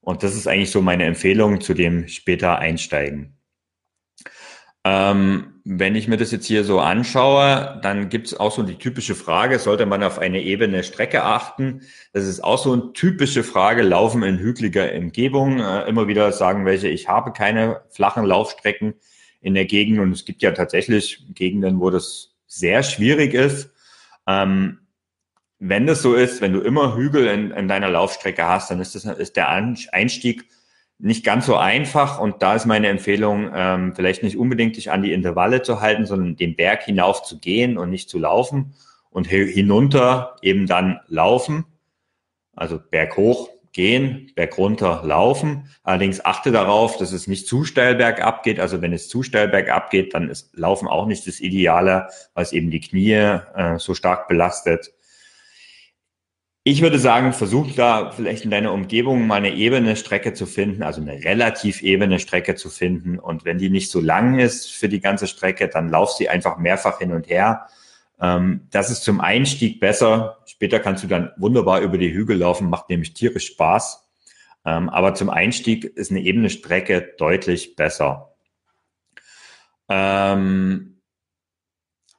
Und 0.00 0.22
das 0.22 0.34
ist 0.34 0.46
eigentlich 0.46 0.70
so 0.70 0.80
meine 0.80 1.04
Empfehlung 1.04 1.60
zu 1.60 1.74
dem 1.74 2.08
später 2.08 2.58
einsteigen. 2.58 3.36
Ähm, 4.84 5.57
wenn 5.70 5.96
ich 5.96 6.08
mir 6.08 6.16
das 6.16 6.30
jetzt 6.30 6.46
hier 6.46 6.64
so 6.64 6.80
anschaue, 6.80 7.78
dann 7.82 8.08
gibt 8.08 8.28
es 8.28 8.40
auch 8.40 8.52
so 8.52 8.62
die 8.62 8.76
typische 8.76 9.14
Frage, 9.14 9.58
sollte 9.58 9.84
man 9.84 10.02
auf 10.02 10.18
eine 10.18 10.40
ebene 10.40 10.82
Strecke 10.82 11.24
achten? 11.24 11.82
Das 12.14 12.24
ist 12.24 12.42
auch 12.42 12.56
so 12.56 12.72
eine 12.72 12.94
typische 12.94 13.44
Frage, 13.44 13.82
Laufen 13.82 14.22
in 14.22 14.38
hügeliger 14.38 14.90
Umgebung. 14.94 15.60
Äh, 15.60 15.86
immer 15.86 16.08
wieder 16.08 16.32
sagen 16.32 16.64
welche, 16.64 16.88
ich 16.88 17.06
habe 17.06 17.32
keine 17.32 17.82
flachen 17.90 18.24
Laufstrecken 18.24 18.94
in 19.42 19.52
der 19.52 19.66
Gegend 19.66 19.98
und 19.98 20.10
es 20.12 20.24
gibt 20.24 20.40
ja 20.40 20.52
tatsächlich 20.52 21.26
Gegenden, 21.34 21.80
wo 21.80 21.90
das 21.90 22.34
sehr 22.46 22.82
schwierig 22.82 23.34
ist. 23.34 23.70
Ähm, 24.26 24.78
wenn 25.58 25.86
das 25.86 26.00
so 26.00 26.14
ist, 26.14 26.40
wenn 26.40 26.54
du 26.54 26.60
immer 26.60 26.96
Hügel 26.96 27.26
in, 27.26 27.50
in 27.50 27.68
deiner 27.68 27.90
Laufstrecke 27.90 28.46
hast, 28.46 28.70
dann 28.70 28.80
ist, 28.80 28.94
das, 28.94 29.04
ist 29.04 29.36
der 29.36 29.50
Einstieg 29.50 30.46
nicht 30.98 31.24
ganz 31.24 31.46
so 31.46 31.56
einfach 31.56 32.18
und 32.20 32.42
da 32.42 32.54
ist 32.54 32.66
meine 32.66 32.88
Empfehlung, 32.88 33.50
ähm, 33.54 33.94
vielleicht 33.94 34.22
nicht 34.22 34.36
unbedingt 34.36 34.76
dich 34.76 34.90
an 34.90 35.02
die 35.02 35.12
Intervalle 35.12 35.62
zu 35.62 35.80
halten, 35.80 36.06
sondern 36.06 36.36
den 36.36 36.56
Berg 36.56 36.82
hinauf 36.82 37.22
zu 37.22 37.38
gehen 37.38 37.78
und 37.78 37.90
nicht 37.90 38.10
zu 38.10 38.18
laufen 38.18 38.74
und 39.10 39.26
hinunter 39.26 40.36
eben 40.42 40.66
dann 40.66 41.00
laufen. 41.06 41.64
Also 42.56 42.78
Berg 42.78 43.16
hoch 43.16 43.48
gehen, 43.72 44.32
Berg 44.34 44.58
runter 44.58 45.02
laufen. 45.04 45.70
Allerdings 45.84 46.24
achte 46.24 46.50
darauf, 46.50 46.96
dass 46.96 47.12
es 47.12 47.28
nicht 47.28 47.46
zu 47.46 47.64
steil 47.64 47.94
bergab 47.94 48.42
geht. 48.42 48.58
Also 48.58 48.82
wenn 48.82 48.92
es 48.92 49.08
zu 49.08 49.22
steil 49.22 49.46
bergab 49.46 49.90
geht, 49.90 50.14
dann 50.14 50.28
ist 50.28 50.56
Laufen 50.56 50.88
auch 50.88 51.06
nicht 51.06 51.28
das 51.28 51.38
Ideale, 51.38 52.08
weil 52.34 52.42
es 52.42 52.52
eben 52.52 52.72
die 52.72 52.80
Knie 52.80 53.12
äh, 53.12 53.78
so 53.78 53.94
stark 53.94 54.26
belastet. 54.26 54.92
Ich 56.64 56.82
würde 56.82 56.98
sagen, 56.98 57.32
versuch 57.32 57.72
da 57.74 58.10
vielleicht 58.10 58.44
in 58.44 58.50
deiner 58.50 58.72
Umgebung 58.72 59.26
mal 59.26 59.36
eine 59.36 59.54
ebene 59.54 59.96
Strecke 59.96 60.34
zu 60.34 60.44
finden, 60.44 60.82
also 60.82 61.00
eine 61.00 61.24
relativ 61.24 61.82
ebene 61.82 62.18
Strecke 62.18 62.56
zu 62.56 62.68
finden. 62.68 63.18
Und 63.18 63.44
wenn 63.44 63.58
die 63.58 63.70
nicht 63.70 63.90
so 63.90 64.00
lang 64.00 64.38
ist 64.38 64.70
für 64.70 64.88
die 64.88 65.00
ganze 65.00 65.26
Strecke, 65.28 65.68
dann 65.68 65.88
lauf 65.88 66.12
sie 66.12 66.28
einfach 66.28 66.58
mehrfach 66.58 66.98
hin 66.98 67.12
und 67.12 67.28
her. 67.28 67.68
Ähm, 68.20 68.66
das 68.70 68.90
ist 68.90 69.04
zum 69.04 69.20
Einstieg 69.20 69.80
besser. 69.80 70.38
Später 70.46 70.80
kannst 70.80 71.04
du 71.04 71.08
dann 71.08 71.30
wunderbar 71.36 71.80
über 71.80 71.96
die 71.96 72.12
Hügel 72.12 72.38
laufen, 72.38 72.68
macht 72.68 72.90
nämlich 72.90 73.14
tierisch 73.14 73.46
Spaß. 73.46 74.08
Ähm, 74.66 74.88
aber 74.90 75.14
zum 75.14 75.30
Einstieg 75.30 75.84
ist 75.84 76.10
eine 76.10 76.20
ebene 76.20 76.50
Strecke 76.50 77.14
deutlich 77.16 77.76
besser. 77.76 78.34
Ähm, 79.88 81.00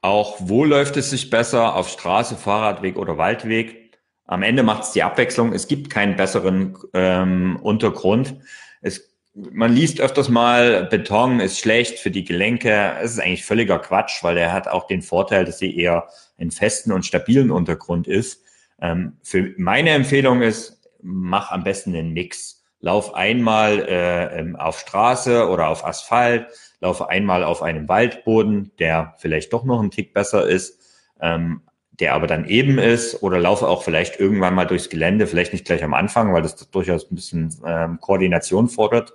auch 0.01 0.37
wo 0.39 0.63
läuft 0.63 0.97
es 0.97 1.09
sich 1.09 1.29
besser? 1.29 1.75
Auf 1.75 1.89
Straße, 1.89 2.35
Fahrradweg 2.35 2.97
oder 2.97 3.17
Waldweg? 3.17 3.88
Am 4.29 4.43
Ende 4.43 4.61
macht 4.61 4.83
es 4.83 4.91
die 4.91 5.01
Abwechslung. 5.01 5.53
Es 5.53 5.67
gibt 5.67 5.89
keinen 5.89 6.15
besseren 6.15 6.77
ähm, 6.93 7.57
Untergrund. 7.63 8.35
Es, 8.79 9.09
man 9.33 9.73
liest 9.73 9.99
öfters 9.99 10.29
mal, 10.29 10.85
Beton 10.85 11.39
ist 11.39 11.57
schlecht 11.57 11.97
für 11.97 12.11
die 12.11 12.25
Gelenke. 12.25 12.93
Es 13.01 13.13
ist 13.13 13.19
eigentlich 13.19 13.43
völliger 13.43 13.79
Quatsch, 13.79 14.23
weil 14.23 14.37
er 14.37 14.53
hat 14.53 14.67
auch 14.67 14.85
den 14.85 15.01
Vorteil, 15.01 15.45
dass 15.45 15.57
sie 15.57 15.75
eher 15.75 16.09
in 16.37 16.51
festen 16.51 16.91
und 16.91 17.07
stabilen 17.07 17.49
Untergrund 17.49 18.07
ist. 18.07 18.43
Ähm, 18.79 19.17
für 19.23 19.51
meine 19.57 19.89
Empfehlung 19.89 20.43
ist, 20.43 20.79
mach 21.01 21.49
am 21.49 21.63
besten 21.63 21.93
den 21.93 22.13
Mix. 22.13 22.63
Lauf 22.81 23.15
einmal 23.15 23.79
äh, 23.79 24.55
auf 24.59 24.77
Straße 24.77 25.49
oder 25.49 25.69
auf 25.69 25.83
Asphalt, 25.83 26.45
laufe 26.81 27.09
einmal 27.09 27.43
auf 27.43 27.63
einem 27.63 27.89
Waldboden, 27.89 28.73
der 28.77 29.15
vielleicht 29.17 29.53
doch 29.53 29.63
noch 29.63 29.81
ein 29.81 29.89
Tick 29.89 30.13
besser 30.13 30.47
ist. 30.47 30.79
Ähm, 31.19 31.63
der 31.99 32.13
aber 32.13 32.27
dann 32.27 32.47
eben 32.47 32.77
ist 32.77 33.21
oder 33.23 33.39
laufe 33.39 33.67
auch 33.67 33.83
vielleicht 33.83 34.19
irgendwann 34.19 34.55
mal 34.55 34.65
durchs 34.65 34.89
Gelände, 34.89 35.27
vielleicht 35.27 35.53
nicht 35.53 35.65
gleich 35.65 35.83
am 35.83 35.93
Anfang, 35.93 36.33
weil 36.33 36.41
das 36.41 36.55
durchaus 36.69 37.09
ein 37.11 37.15
bisschen 37.15 37.53
ähm, 37.65 37.99
Koordination 37.99 38.69
fordert. 38.69 39.13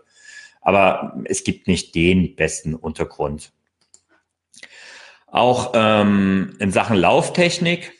Aber 0.60 1.16
es 1.24 1.44
gibt 1.44 1.66
nicht 1.66 1.94
den 1.94 2.36
besten 2.36 2.74
Untergrund. 2.74 3.52
Auch 5.26 5.72
ähm, 5.74 6.56
in 6.58 6.70
Sachen 6.70 6.96
Lauftechnik, 6.96 7.92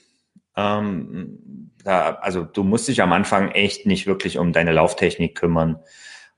ähm, 0.56 1.70
da, 1.82 2.14
also 2.20 2.44
du 2.44 2.62
musst 2.62 2.88
dich 2.88 3.02
am 3.02 3.12
Anfang 3.12 3.50
echt 3.50 3.86
nicht 3.86 4.06
wirklich 4.06 4.38
um 4.38 4.52
deine 4.52 4.72
Lauftechnik 4.72 5.34
kümmern, 5.34 5.80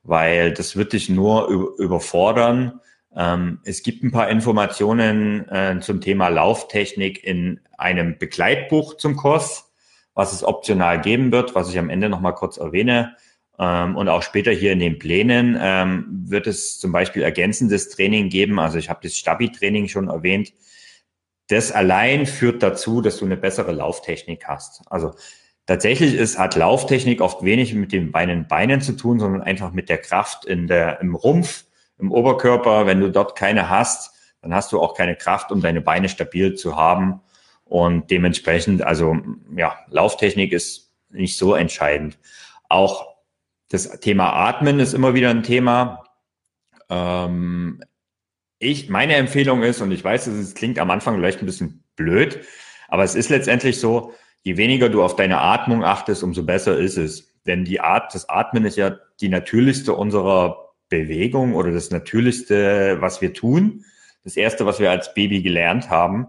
weil 0.02 0.52
das 0.52 0.76
wird 0.76 0.92
dich 0.92 1.09
nur 1.09 1.48
überfordern 1.78 2.80
ähm, 3.16 3.61
es 3.64 3.83
gibt 3.83 4.05
ein 4.05 4.12
paar 4.12 4.29
Informationen 4.29 5.48
äh, 5.48 5.81
zum 5.81 6.02
Thema 6.02 6.29
Lauftechnik 6.29 7.24
in 7.24 7.61
einem 7.79 8.18
Begleitbuch 8.18 8.98
zum 8.98 9.16
Kurs, 9.16 9.72
was 10.14 10.35
es 10.35 10.44
optional 10.44 11.00
geben 11.00 11.33
wird, 11.33 11.55
was 11.55 11.70
ich 11.70 11.79
am 11.79 11.88
Ende 11.88 12.11
nochmal 12.11 12.35
kurz 12.35 12.59
erwähne. 12.59 13.16
Ähm, 13.59 13.96
und 13.96 14.11
auch 14.11 14.22
später 14.22 14.52
hier 14.52 14.72
in 14.72 14.81
den 14.81 14.98
Plänen 14.98 15.59
ähm, 15.59 16.24
wird 16.26 16.46
es 16.46 16.79
zum 16.79 16.92
Beispiel 16.92 17.22
ergänzendes 17.22 17.88
Training 17.88 18.29
geben. 18.29 18.59
Also 18.61 18.76
ich 18.76 18.90
habe 18.90 19.00
das 19.02 19.16
Stabi-Training 19.16 19.88
schon 19.88 20.09
erwähnt. 20.09 20.52
Das 21.48 21.72
allein 21.72 22.26
führt 22.26 22.62
dazu, 22.62 23.00
dass 23.00 23.16
du 23.16 23.24
eine 23.24 23.38
bessere 23.38 23.72
Lauftechnik 23.72 24.46
hast. 24.46 24.83
Also 24.90 25.14
tatsächlich 25.64 26.14
ist, 26.14 26.38
hat 26.38 26.55
Lauftechnik 26.55 27.22
oft 27.22 27.44
wenig 27.44 27.72
mit 27.72 27.92
den 27.92 28.12
Beinen 28.12 28.46
Beinen 28.46 28.83
zu 28.83 28.92
tun, 28.92 29.18
sondern 29.18 29.40
einfach 29.40 29.72
mit 29.72 29.88
der 29.88 29.98
Kraft 29.98 30.44
in 30.44 30.66
der, 30.66 31.00
im 31.00 31.14
Rumpf, 31.14 31.64
im 31.98 32.12
Oberkörper. 32.12 32.87
Wenn 32.87 33.00
du 33.00 33.11
dort 33.11 33.37
keine 33.37 33.70
hast, 33.70 34.14
dann 34.42 34.54
hast 34.54 34.72
du 34.72 34.80
auch 34.80 34.94
keine 34.94 35.16
Kraft, 35.16 35.50
um 35.52 35.61
deine 35.61 35.80
Beine 35.80 36.09
stabil 36.09 36.54
zu 36.54 36.76
haben. 36.76 37.20
Und 37.64 38.11
dementsprechend, 38.11 38.82
also 38.82 39.16
ja, 39.56 39.76
Lauftechnik 39.88 40.52
ist 40.52 40.92
nicht 41.11 41.37
so 41.37 41.54
entscheidend. 41.54 42.18
Auch 42.68 43.16
das 43.68 44.00
Thema 44.00 44.32
Atmen 44.32 44.78
ist 44.78 44.94
immer 44.94 45.14
wieder 45.14 45.30
ein 45.30 45.42
Thema. 45.42 46.04
Ähm, 46.88 47.82
ich, 48.59 48.88
meine 48.88 49.16
Empfehlung 49.16 49.62
ist, 49.62 49.80
und 49.80 49.90
ich 49.90 50.04
weiß, 50.04 50.28
es 50.28 50.54
klingt 50.54 50.78
am 50.78 50.90
Anfang 50.90 51.16
vielleicht 51.16 51.40
ein 51.40 51.46
bisschen 51.46 51.85
blöd, 51.96 52.40
aber 52.88 53.02
es 53.02 53.14
ist 53.14 53.28
letztendlich 53.30 53.80
so, 53.80 54.14
je 54.42 54.56
weniger 54.56 54.88
du 54.88 55.02
auf 55.02 55.16
deine 55.16 55.40
Atmung 55.40 55.85
achtest, 55.85 56.22
umso 56.22 56.44
besser 56.44 56.78
ist 56.78 56.96
es. 56.96 57.35
Denn 57.46 57.64
die 57.64 57.80
Art, 57.80 58.14
das 58.14 58.28
Atmen 58.28 58.64
ist 58.64 58.76
ja 58.76 58.96
die 59.20 59.28
natürlichste 59.28 59.94
unserer 59.94 60.65
Bewegung 60.88 61.55
oder 61.55 61.72
das 61.72 61.90
Natürlichste, 61.90 62.99
was 63.01 63.20
wir 63.20 63.33
tun. 63.33 63.85
Das 64.25 64.37
Erste, 64.37 64.66
was 64.66 64.81
wir 64.81 64.90
als 64.90 65.14
Baby 65.14 65.42
gelernt 65.42 65.90
haben. 65.90 66.29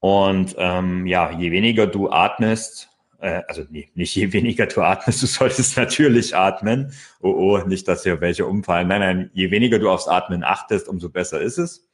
Und 0.00 0.54
ähm, 0.58 1.06
ja, 1.06 1.30
je 1.30 1.50
weniger 1.50 1.86
du 1.86 2.10
atmest, 2.10 2.90
äh, 3.20 3.42
also 3.48 3.64
nee, 3.70 3.88
nicht 3.94 4.14
je 4.14 4.32
weniger 4.32 4.66
du 4.66 4.82
atmest, 4.82 5.22
du 5.22 5.26
solltest 5.26 5.76
natürlich 5.76 6.36
atmen. 6.36 6.92
Oh, 7.20 7.30
oh, 7.30 7.58
nicht, 7.66 7.88
dass 7.88 8.02
hier 8.02 8.20
welche 8.20 8.46
umfallen. 8.46 8.88
Nein, 8.88 9.00
nein, 9.00 9.30
je 9.34 9.50
weniger 9.50 9.78
du 9.78 9.90
aufs 9.90 10.08
Atmen 10.08 10.44
achtest, 10.44 10.88
umso 10.88 11.10
besser 11.10 11.40
ist 11.40 11.58
es. 11.58 11.88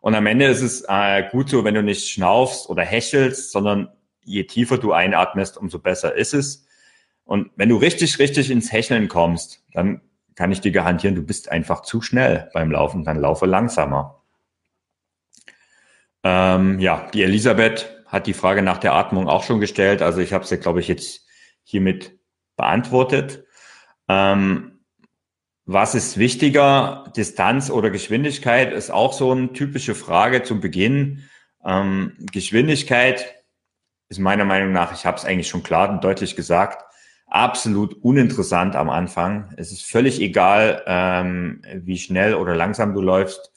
Und 0.00 0.14
am 0.14 0.26
Ende 0.26 0.46
ist 0.46 0.62
es 0.62 0.84
äh, 0.88 1.24
gut 1.30 1.48
so, 1.48 1.64
wenn 1.64 1.74
du 1.74 1.82
nicht 1.82 2.08
schnaufst 2.08 2.68
oder 2.68 2.82
hechelst, 2.82 3.50
sondern 3.50 3.88
je 4.24 4.44
tiefer 4.44 4.78
du 4.78 4.92
einatmest, 4.92 5.56
umso 5.56 5.78
besser 5.78 6.14
ist 6.14 6.34
es. 6.34 6.66
Und 7.24 7.50
wenn 7.56 7.68
du 7.68 7.76
richtig, 7.76 8.18
richtig 8.18 8.50
ins 8.50 8.72
Hecheln 8.72 9.08
kommst, 9.08 9.64
dann 9.72 10.00
kann 10.36 10.52
ich 10.52 10.60
dir 10.60 10.70
garantieren, 10.70 11.16
du 11.16 11.22
bist 11.22 11.50
einfach 11.50 11.82
zu 11.82 12.02
schnell 12.02 12.50
beim 12.52 12.70
Laufen, 12.70 13.04
dann 13.04 13.18
laufe 13.18 13.46
langsamer. 13.46 14.22
Ähm, 16.22 16.78
ja, 16.78 17.08
die 17.12 17.22
Elisabeth 17.22 18.04
hat 18.06 18.26
die 18.26 18.34
Frage 18.34 18.62
nach 18.62 18.78
der 18.78 18.94
Atmung 18.94 19.28
auch 19.28 19.42
schon 19.42 19.60
gestellt. 19.60 20.02
Also 20.02 20.20
ich 20.20 20.32
habe 20.32 20.46
sie, 20.46 20.58
glaube 20.58 20.80
ich, 20.80 20.88
jetzt 20.88 21.26
hiermit 21.64 22.18
beantwortet. 22.56 23.44
Ähm, 24.08 24.80
was 25.64 25.96
ist 25.96 26.16
wichtiger, 26.16 27.10
Distanz 27.16 27.70
oder 27.70 27.90
Geschwindigkeit, 27.90 28.72
ist 28.72 28.90
auch 28.90 29.12
so 29.12 29.32
eine 29.32 29.52
typische 29.52 29.96
Frage 29.96 30.44
zum 30.44 30.60
Beginn. 30.60 31.28
Ähm, 31.64 32.16
Geschwindigkeit 32.30 33.42
ist 34.08 34.20
meiner 34.20 34.44
Meinung 34.44 34.72
nach, 34.72 34.92
ich 34.92 35.04
habe 35.06 35.16
es 35.16 35.24
eigentlich 35.24 35.48
schon 35.48 35.64
klar 35.64 35.90
und 35.90 36.04
deutlich 36.04 36.36
gesagt, 36.36 36.85
absolut 37.26 37.94
uninteressant 38.02 38.76
am 38.76 38.88
Anfang. 38.90 39.52
Es 39.56 39.72
ist 39.72 39.84
völlig 39.84 40.20
egal, 40.20 40.82
ähm, 40.86 41.62
wie 41.74 41.98
schnell 41.98 42.34
oder 42.34 42.54
langsam 42.54 42.94
du 42.94 43.00
läufst. 43.00 43.52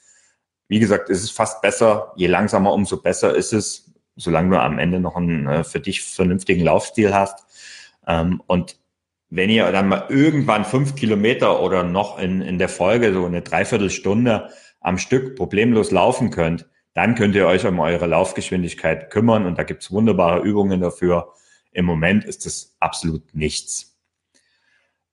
Wie 0.68 0.80
gesagt, 0.80 1.10
es 1.10 1.22
ist 1.22 1.32
fast 1.32 1.62
besser. 1.62 2.12
Je 2.16 2.26
langsamer, 2.26 2.72
umso 2.72 2.98
besser 2.98 3.34
ist 3.34 3.52
es, 3.52 3.92
solange 4.16 4.50
du 4.50 4.60
am 4.60 4.78
Ende 4.78 5.00
noch 5.00 5.16
einen 5.16 5.46
äh, 5.46 5.64
für 5.64 5.80
dich 5.80 6.02
vernünftigen 6.02 6.64
Laufstil 6.64 7.14
hast. 7.14 7.44
Ähm, 8.06 8.42
und 8.46 8.76
wenn 9.30 9.50
ihr 9.50 9.70
dann 9.70 9.88
mal 9.88 10.06
irgendwann 10.08 10.64
fünf 10.64 10.96
Kilometer 10.96 11.62
oder 11.62 11.84
noch 11.84 12.18
in, 12.18 12.42
in 12.42 12.58
der 12.58 12.68
Folge 12.68 13.12
so 13.12 13.24
eine 13.24 13.42
Dreiviertelstunde 13.42 14.48
am 14.80 14.98
Stück 14.98 15.36
problemlos 15.36 15.92
laufen 15.92 16.30
könnt, 16.30 16.68
dann 16.94 17.14
könnt 17.14 17.36
ihr 17.36 17.46
euch 17.46 17.64
um 17.66 17.78
eure 17.78 18.06
Laufgeschwindigkeit 18.06 19.10
kümmern 19.10 19.46
und 19.46 19.56
da 19.58 19.62
gibt's 19.62 19.92
wunderbare 19.92 20.40
Übungen 20.40 20.80
dafür. 20.80 21.32
Im 21.72 21.84
Moment 21.84 22.24
ist 22.24 22.46
es 22.46 22.76
absolut 22.80 23.34
nichts. 23.34 23.98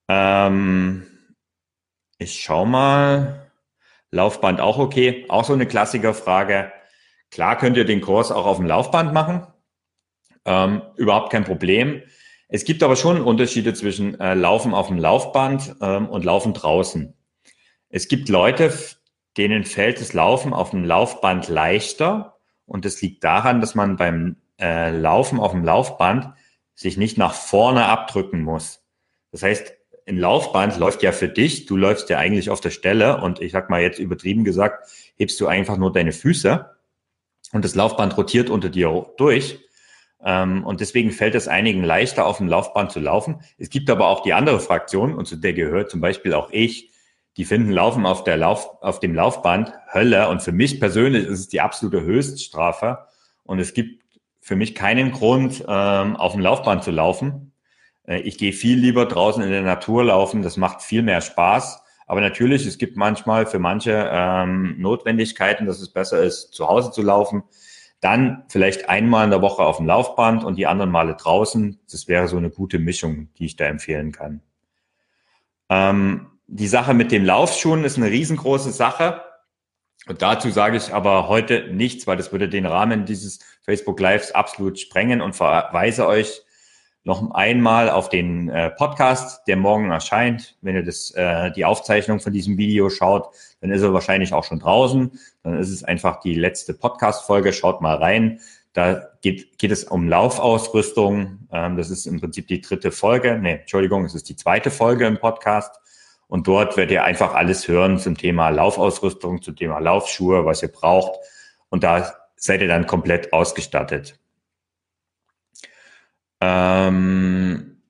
Ähm, 0.07 1.05
ich 2.17 2.41
schau 2.41 2.65
mal. 2.65 3.51
Laufband 4.09 4.61
auch 4.61 4.77
okay. 4.77 5.25
Auch 5.29 5.43
so 5.43 5.53
eine 5.53 5.67
Klassikerfrage. 5.67 6.71
Klar 7.29 7.57
könnt 7.57 7.77
ihr 7.77 7.85
den 7.85 8.01
Kurs 8.01 8.31
auch 8.31 8.45
auf 8.45 8.57
dem 8.57 8.65
Laufband 8.65 9.13
machen. 9.13 9.45
Ähm, 10.45 10.81
überhaupt 10.95 11.31
kein 11.31 11.43
Problem. 11.43 12.01
Es 12.47 12.63
gibt 12.63 12.81
aber 12.81 12.95
schon 12.95 13.21
Unterschiede 13.21 13.73
zwischen 13.73 14.17
äh, 14.19 14.33
Laufen 14.33 14.73
auf 14.73 14.87
dem 14.87 14.97
Laufband 14.97 15.75
ähm, 15.81 16.07
und 16.07 16.23
Laufen 16.23 16.53
draußen. 16.53 17.13
Es 17.89 18.07
gibt 18.07 18.29
Leute, 18.29 18.73
denen 19.35 19.65
fällt 19.65 19.99
das 19.99 20.13
Laufen 20.13 20.53
auf 20.53 20.71
dem 20.71 20.85
Laufband 20.85 21.49
leichter. 21.49 22.37
Und 22.65 22.85
das 22.85 23.01
liegt 23.01 23.23
daran, 23.23 23.59
dass 23.59 23.75
man 23.75 23.97
beim 23.97 24.37
äh, 24.59 24.91
Laufen 24.91 25.39
auf 25.39 25.51
dem 25.51 25.65
Laufband 25.65 26.33
sich 26.77 26.95
nicht 26.95 27.17
nach 27.17 27.33
vorne 27.33 27.85
abdrücken 27.85 28.43
muss. 28.43 28.83
Das 29.31 29.41
heißt, 29.41 29.73
ein 30.07 30.17
Laufband 30.17 30.77
läuft 30.77 31.03
ja 31.03 31.11
für 31.11 31.27
dich, 31.27 31.65
du 31.65 31.75
läufst 31.75 32.09
ja 32.09 32.19
eigentlich 32.19 32.49
auf 32.49 32.61
der 32.61 32.69
Stelle 32.69 33.19
und 33.19 33.41
ich 33.41 33.51
sag 33.51 33.69
mal 33.69 33.81
jetzt 33.81 33.99
übertrieben 33.99 34.45
gesagt, 34.45 34.89
hebst 35.17 35.41
du 35.41 35.47
einfach 35.47 35.77
nur 35.77 35.91
deine 35.91 36.13
Füße 36.13 36.69
und 37.51 37.65
das 37.65 37.75
Laufband 37.75 38.15
rotiert 38.15 38.49
unter 38.49 38.69
dir 38.69 39.07
durch. 39.17 39.59
Ähm, 40.23 40.63
und 40.65 40.79
deswegen 40.79 41.11
fällt 41.11 41.35
es 41.35 41.47
einigen 41.47 41.83
leichter, 41.83 42.25
auf 42.25 42.37
dem 42.37 42.47
Laufband 42.47 42.91
zu 42.91 42.99
laufen. 42.99 43.41
Es 43.57 43.69
gibt 43.69 43.89
aber 43.89 44.07
auch 44.07 44.21
die 44.21 44.33
andere 44.33 44.59
Fraktion, 44.59 45.13
und 45.13 45.25
zu 45.25 45.35
der 45.35 45.53
gehört 45.53 45.89
zum 45.89 45.99
Beispiel 45.99 46.33
auch 46.33 46.51
ich, 46.51 46.91
die 47.35 47.45
finden 47.45 47.71
Laufen 47.71 48.05
auf, 48.05 48.23
der 48.23 48.37
Lauf, 48.37 48.81
auf 48.81 48.99
dem 48.99 49.13
Laufband 49.13 49.71
Hölle. 49.93 50.29
Und 50.29 50.41
für 50.41 50.51
mich 50.51 50.79
persönlich 50.79 51.25
ist 51.25 51.39
es 51.39 51.47
die 51.47 51.61
absolute 51.61 52.01
Höchststrafe. 52.01 53.05
Und 53.43 53.59
es 53.59 53.73
gibt 53.73 54.03
für 54.47 54.55
mich 54.55 54.75
keinen 54.75 55.11
Grund, 55.11 55.65
ähm, 55.67 56.15
auf 56.15 56.31
dem 56.31 56.39
Laufband 56.39 56.81
zu 56.81 56.91
laufen. 56.91 57.51
Äh, 58.07 58.21
ich 58.21 58.37
gehe 58.37 58.53
viel 58.53 58.79
lieber 58.79 59.05
draußen 59.05 59.43
in 59.43 59.49
der 59.49 59.61
Natur 59.61 60.05
laufen. 60.05 60.41
Das 60.41 60.55
macht 60.55 60.81
viel 60.81 61.03
mehr 61.03 61.19
Spaß. 61.19 61.83
Aber 62.05 62.21
natürlich, 62.21 62.65
es 62.65 62.77
gibt 62.77 62.95
manchmal 62.95 63.45
für 63.45 63.59
manche 63.59 64.09
ähm, 64.09 64.75
Notwendigkeiten, 64.79 65.65
dass 65.65 65.81
es 65.81 65.89
besser 65.89 66.23
ist, 66.23 66.53
zu 66.53 66.69
Hause 66.69 66.91
zu 66.91 67.01
laufen. 67.01 67.43
Dann 67.99 68.45
vielleicht 68.47 68.87
einmal 68.87 69.25
in 69.25 69.31
der 69.31 69.41
Woche 69.41 69.63
auf 69.63 69.77
dem 69.77 69.85
Laufband 69.85 70.45
und 70.45 70.55
die 70.55 70.65
anderen 70.65 70.91
Male 70.91 71.15
draußen. 71.15 71.81
Das 71.91 72.07
wäre 72.07 72.29
so 72.29 72.37
eine 72.37 72.49
gute 72.49 72.79
Mischung, 72.79 73.27
die 73.37 73.47
ich 73.47 73.57
da 73.57 73.65
empfehlen 73.65 74.13
kann. 74.13 74.39
Ähm, 75.67 76.27
die 76.47 76.69
Sache 76.69 76.93
mit 76.93 77.11
den 77.11 77.25
Laufschuhen 77.25 77.83
ist 77.83 77.97
eine 77.97 78.09
riesengroße 78.09 78.71
Sache. 78.71 79.23
Und 80.07 80.21
dazu 80.21 80.49
sage 80.49 80.77
ich 80.77 80.93
aber 80.93 81.27
heute 81.27 81.69
nichts, 81.71 82.07
weil 82.07 82.17
das 82.17 82.31
würde 82.31 82.47
den 82.47 82.65
Rahmen 82.65 83.05
dieses 83.05 83.39
Facebook 83.61 83.99
Lives 83.99 84.31
absolut 84.33 84.79
sprengen 84.79 85.21
und 85.21 85.35
verweise 85.35 86.07
euch 86.07 86.43
noch 87.03 87.31
einmal 87.31 87.89
auf 87.89 88.09
den 88.09 88.49
äh, 88.49 88.69
Podcast, 88.69 89.47
der 89.47 89.55
morgen 89.55 89.91
erscheint. 89.91 90.57
Wenn 90.61 90.75
ihr 90.75 90.83
das, 90.83 91.11
äh, 91.11 91.51
die 91.51 91.63
Aufzeichnung 91.63 92.19
von 92.19 92.33
diesem 92.33 92.57
Video 92.57 92.89
schaut, 92.89 93.29
dann 93.61 93.71
ist 93.71 93.81
er 93.81 93.93
wahrscheinlich 93.93 94.33
auch 94.33 94.43
schon 94.43 94.59
draußen. 94.59 95.17
Dann 95.43 95.57
ist 95.57 95.69
es 95.69 95.85
einfach 95.85 96.19
die 96.19 96.35
letzte 96.35 96.73
Podcast-Folge. 96.73 97.53
Schaut 97.53 97.81
mal 97.81 97.95
rein. 97.95 98.41
Da 98.73 99.07
geht, 99.21 99.57
geht 99.57 99.71
es 99.71 99.85
um 99.85 100.09
Laufausrüstung. 100.09 101.47
Ähm, 101.51 101.77
das 101.77 101.89
ist 101.89 102.07
im 102.07 102.19
Prinzip 102.19 102.47
die 102.47 102.59
dritte 102.59 102.91
Folge. 102.91 103.39
Nee, 103.41 103.59
Entschuldigung, 103.61 104.03
es 104.03 104.13
ist 104.13 104.27
die 104.27 104.35
zweite 104.35 104.69
Folge 104.69 105.07
im 105.07 105.17
Podcast. 105.17 105.79
Und 106.27 106.47
dort 106.47 106.75
werdet 106.75 106.91
ihr 106.91 107.03
einfach 107.03 107.33
alles 107.33 107.67
hören 107.67 107.99
zum 107.99 108.17
Thema 108.17 108.49
Laufausrüstung, 108.49 109.41
zum 109.41 109.55
Thema 109.55 109.79
Laufschuhe, 109.79 110.45
was 110.45 110.61
ihr 110.61 110.71
braucht. 110.71 111.19
Und 111.69 111.83
da 111.83 112.13
seid 112.35 112.61
ihr 112.61 112.67
dann 112.67 112.85
komplett 112.85 113.33
ausgestattet. 113.33 114.19
Ähm 116.41 117.81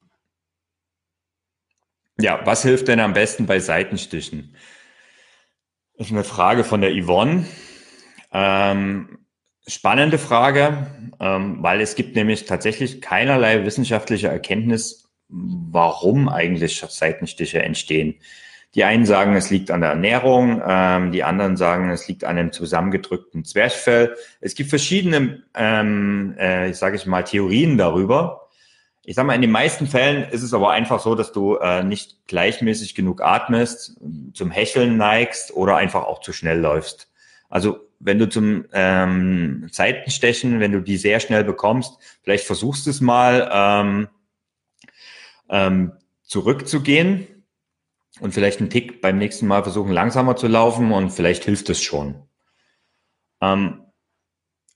ja, 2.19 2.39
was 2.45 2.63
hilft 2.63 2.87
denn 2.87 2.99
am 2.99 3.13
besten 3.13 3.45
bei 3.45 3.59
Seitenstichen? 3.59 4.55
Das 5.97 6.07
ist 6.07 6.13
eine 6.13 6.23
Frage 6.23 6.63
von 6.63 6.81
der 6.81 6.91
Yvonne. 6.91 7.45
Ähm, 8.31 9.19
spannende 9.67 10.17
Frage, 10.17 10.87
ähm, 11.19 11.61
weil 11.61 11.81
es 11.81 11.95
gibt 11.95 12.15
nämlich 12.15 12.45
tatsächlich 12.45 13.01
keinerlei 13.01 13.65
wissenschaftliche 13.65 14.27
Erkenntnis, 14.27 15.06
warum 15.29 16.29
eigentlich 16.29 16.79
Seitenstiche 16.79 17.61
entstehen. 17.61 18.15
Die 18.75 18.83
einen 18.83 19.05
sagen, 19.05 19.35
es 19.35 19.49
liegt 19.49 19.71
an 19.71 19.81
der 19.81 19.91
Ernährung, 19.91 20.61
ähm, 20.65 21.11
die 21.11 21.23
anderen 21.23 21.57
sagen, 21.57 21.89
es 21.89 22.07
liegt 22.07 22.23
an 22.23 22.37
einem 22.37 22.51
zusammengedrückten 22.51 23.43
Zwerchfell. 23.43 24.15
Es 24.41 24.55
gibt 24.55 24.69
verschiedene, 24.69 25.43
ähm, 25.55 26.35
äh, 26.37 26.73
sage 26.73 26.97
ich 26.97 27.05
mal, 27.05 27.23
Theorien 27.23 27.77
darüber. 27.77 28.49
Ich 29.03 29.15
sage 29.15 29.27
mal, 29.27 29.35
in 29.35 29.41
den 29.41 29.51
meisten 29.51 29.87
Fällen 29.87 30.29
ist 30.29 30.43
es 30.43 30.53
aber 30.53 30.71
einfach 30.71 30.99
so, 30.99 31.15
dass 31.15 31.31
du 31.31 31.55
äh, 31.55 31.81
nicht 31.83 32.27
gleichmäßig 32.27 32.93
genug 32.93 33.21
atmest, 33.21 33.97
zum 34.33 34.51
Hecheln 34.51 34.97
neigst 34.97 35.55
oder 35.55 35.77
einfach 35.77 36.03
auch 36.03 36.19
zu 36.19 36.33
schnell 36.33 36.59
läufst. 36.59 37.09
Also 37.49 37.79
wenn 37.99 38.19
du 38.19 38.29
zum 38.29 38.65
ähm, 38.73 39.67
Seitenstechen, 39.71 40.59
wenn 40.59 40.73
du 40.73 40.81
die 40.81 40.97
sehr 40.97 41.19
schnell 41.19 41.43
bekommst, 41.43 41.97
vielleicht 42.21 42.45
versuchst 42.45 42.85
es 42.87 43.01
mal. 43.01 43.49
Ähm, 43.51 44.07
ähm, 45.49 45.93
zurückzugehen 46.23 47.45
und 48.19 48.33
vielleicht 48.33 48.59
einen 48.59 48.69
Tick 48.69 49.01
beim 49.01 49.17
nächsten 49.17 49.47
Mal 49.47 49.63
versuchen, 49.63 49.91
langsamer 49.91 50.35
zu 50.35 50.47
laufen 50.47 50.91
und 50.91 51.11
vielleicht 51.11 51.45
hilft 51.45 51.69
es 51.69 51.81
schon. 51.81 52.23
Ähm, 53.41 53.85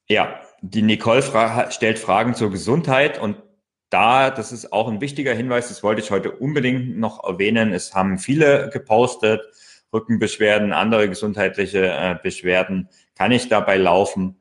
ja, 0.08 0.42
die 0.62 0.82
Nicole 0.82 1.22
fra 1.22 1.72
stellt 1.72 2.00
Fragen 2.00 2.36
zur 2.36 2.52
Gesundheit 2.52 3.20
und 3.20 3.38
da, 3.90 4.30
das 4.30 4.52
ist 4.52 4.72
auch 4.72 4.88
ein 4.88 5.02
wichtiger 5.02 5.34
Hinweis, 5.34 5.68
das 5.68 5.84
wollte 5.84 6.02
ich 6.02 6.12
heute 6.12 6.32
unbedingt 6.32 6.98
noch 6.98 7.24
erwähnen. 7.24 7.74
Es 7.74 7.94
haben 7.94 8.20
viele 8.20 8.70
gepostet, 8.70 9.42
Rückenbeschwerden, 9.94 10.72
andere 10.72 11.10
gesundheitliche 11.10 11.88
äh, 11.88 12.16
Beschwerden. 12.22 12.88
Kann 13.16 13.32
ich 13.32 13.50
dabei 13.50 13.78
laufen? 13.78 14.40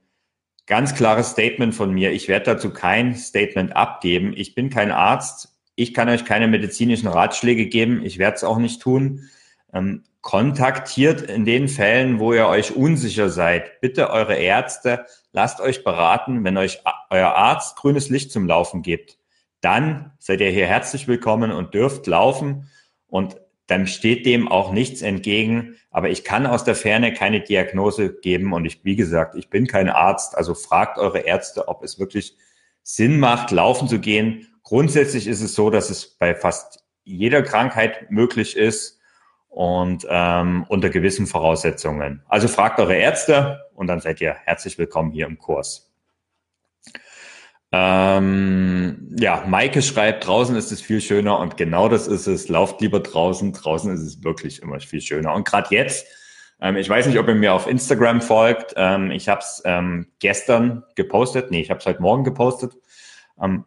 Ganz 0.66 0.94
klares 0.94 1.30
Statement 1.30 1.74
von 1.74 1.92
mir. 1.92 2.12
Ich 2.12 2.28
werde 2.28 2.54
dazu 2.54 2.72
kein 2.72 3.16
Statement 3.16 3.74
abgeben. 3.74 4.32
Ich 4.36 4.54
bin 4.54 4.70
kein 4.70 4.92
Arzt. 4.92 5.58
Ich 5.80 5.94
kann 5.94 6.10
euch 6.10 6.26
keine 6.26 6.46
medizinischen 6.46 7.08
Ratschläge 7.08 7.64
geben. 7.64 8.04
Ich 8.04 8.18
werde 8.18 8.36
es 8.36 8.44
auch 8.44 8.58
nicht 8.58 8.82
tun. 8.82 9.30
Ähm, 9.72 10.04
kontaktiert 10.20 11.22
in 11.22 11.46
den 11.46 11.68
Fällen, 11.68 12.18
wo 12.18 12.34
ihr 12.34 12.48
euch 12.48 12.76
unsicher 12.76 13.30
seid, 13.30 13.80
bitte 13.80 14.10
eure 14.10 14.34
Ärzte, 14.34 15.06
lasst 15.32 15.58
euch 15.58 15.82
beraten. 15.82 16.44
Wenn 16.44 16.58
euch 16.58 16.82
euer 17.08 17.30
Arzt 17.30 17.76
grünes 17.76 18.10
Licht 18.10 18.30
zum 18.30 18.46
Laufen 18.46 18.82
gibt, 18.82 19.16
dann 19.62 20.12
seid 20.18 20.42
ihr 20.42 20.50
hier 20.50 20.66
herzlich 20.66 21.08
willkommen 21.08 21.50
und 21.50 21.72
dürft 21.72 22.06
laufen. 22.06 22.68
Und 23.06 23.40
dann 23.66 23.86
steht 23.86 24.26
dem 24.26 24.48
auch 24.48 24.72
nichts 24.72 25.00
entgegen. 25.00 25.76
Aber 25.90 26.10
ich 26.10 26.24
kann 26.24 26.44
aus 26.44 26.62
der 26.62 26.74
Ferne 26.74 27.14
keine 27.14 27.40
Diagnose 27.40 28.20
geben. 28.20 28.52
Und 28.52 28.66
ich, 28.66 28.84
wie 28.84 28.96
gesagt, 28.96 29.34
ich 29.34 29.48
bin 29.48 29.66
kein 29.66 29.88
Arzt. 29.88 30.36
Also 30.36 30.52
fragt 30.52 30.98
eure 30.98 31.20
Ärzte, 31.20 31.68
ob 31.68 31.82
es 31.82 31.98
wirklich 31.98 32.36
Sinn 32.82 33.18
macht, 33.18 33.50
laufen 33.50 33.88
zu 33.88 33.98
gehen 33.98 34.46
Grundsätzlich 34.70 35.26
ist 35.26 35.40
es 35.40 35.56
so, 35.56 35.68
dass 35.68 35.90
es 35.90 36.06
bei 36.06 36.32
fast 36.32 36.84
jeder 37.02 37.42
Krankheit 37.42 38.08
möglich 38.08 38.56
ist 38.56 39.00
und 39.48 40.06
ähm, 40.08 40.64
unter 40.68 40.90
gewissen 40.90 41.26
Voraussetzungen. 41.26 42.22
Also 42.28 42.46
fragt 42.46 42.78
eure 42.78 42.94
Ärzte 42.94 43.68
und 43.74 43.88
dann 43.88 43.98
seid 43.98 44.20
ihr 44.20 44.36
herzlich 44.44 44.78
willkommen 44.78 45.10
hier 45.10 45.26
im 45.26 45.38
Kurs. 45.38 45.92
Ähm, 47.72 49.12
ja, 49.18 49.42
Maike 49.44 49.82
schreibt, 49.82 50.28
draußen 50.28 50.54
ist 50.54 50.70
es 50.70 50.80
viel 50.80 51.00
schöner 51.00 51.40
und 51.40 51.56
genau 51.56 51.88
das 51.88 52.06
ist 52.06 52.28
es. 52.28 52.48
Lauft 52.48 52.80
lieber 52.80 53.00
draußen. 53.00 53.52
Draußen 53.52 53.92
ist 53.92 54.02
es 54.02 54.22
wirklich 54.22 54.62
immer 54.62 54.78
viel 54.78 55.00
schöner. 55.00 55.34
Und 55.34 55.48
gerade 55.48 55.74
jetzt, 55.74 56.06
ähm, 56.60 56.76
ich 56.76 56.88
weiß 56.88 57.08
nicht, 57.08 57.18
ob 57.18 57.26
ihr 57.26 57.34
mir 57.34 57.54
auf 57.54 57.66
Instagram 57.66 58.22
folgt. 58.22 58.74
Ähm, 58.76 59.10
ich 59.10 59.28
habe 59.28 59.40
es 59.40 59.62
ähm, 59.64 60.12
gestern 60.20 60.84
gepostet. 60.94 61.50
Nee, 61.50 61.60
ich 61.60 61.70
habe 61.70 61.80
es 61.80 61.86
heute 61.86 62.00
Morgen 62.00 62.22
gepostet. 62.22 62.76
Ähm, 63.42 63.64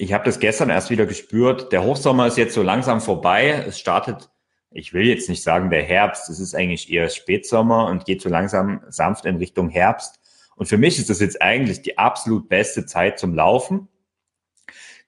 ich 0.00 0.14
habe 0.14 0.24
das 0.24 0.40
gestern 0.40 0.70
erst 0.70 0.88
wieder 0.88 1.04
gespürt. 1.04 1.72
Der 1.72 1.84
Hochsommer 1.84 2.26
ist 2.26 2.38
jetzt 2.38 2.54
so 2.54 2.62
langsam 2.62 3.02
vorbei. 3.02 3.64
Es 3.68 3.78
startet, 3.78 4.30
ich 4.70 4.94
will 4.94 5.06
jetzt 5.06 5.28
nicht 5.28 5.42
sagen 5.42 5.68
der 5.68 5.82
Herbst, 5.82 6.30
es 6.30 6.40
ist 6.40 6.54
eigentlich 6.54 6.90
eher 6.90 7.10
Spätsommer 7.10 7.86
und 7.86 8.06
geht 8.06 8.22
so 8.22 8.30
langsam 8.30 8.80
sanft 8.88 9.26
in 9.26 9.36
Richtung 9.36 9.68
Herbst. 9.68 10.18
Und 10.56 10.66
für 10.66 10.78
mich 10.78 10.98
ist 10.98 11.10
das 11.10 11.20
jetzt 11.20 11.42
eigentlich 11.42 11.82
die 11.82 11.98
absolut 11.98 12.48
beste 12.48 12.86
Zeit 12.86 13.18
zum 13.18 13.34
Laufen. 13.34 13.88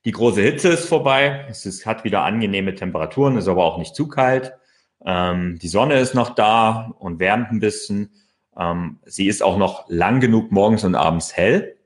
Die 0.05 0.13
große 0.13 0.43
Hitze 0.43 0.69
ist 0.69 0.89
vorbei. 0.89 1.47
Es 1.49 1.65
ist, 1.65 1.87
hat 1.87 2.05
wieder 2.05 2.23
angenehme 2.23 2.75
Temperaturen, 2.75 3.39
ist 3.39 3.49
aber 3.49 3.65
auch 3.65 3.79
nicht 3.79 3.95
zu 3.95 4.09
kalt. 4.09 4.53
Ähm, 5.07 5.59
die 5.59 5.69
Sonne 5.69 6.01
ist 6.01 6.15
noch 6.15 6.35
da 6.35 6.93
und 6.99 7.19
wärmt 7.19 7.51
ein 7.51 7.61
bisschen. 7.61 8.13
Ähm, 8.59 8.99
sie 9.07 9.27
ist 9.27 9.43
auch 9.43 9.57
noch 9.57 9.87
lang 9.89 10.21
genug 10.21 10.53
morgens 10.53 10.85
und 10.85 10.97
abends 10.97 11.35
hell. 11.35 11.79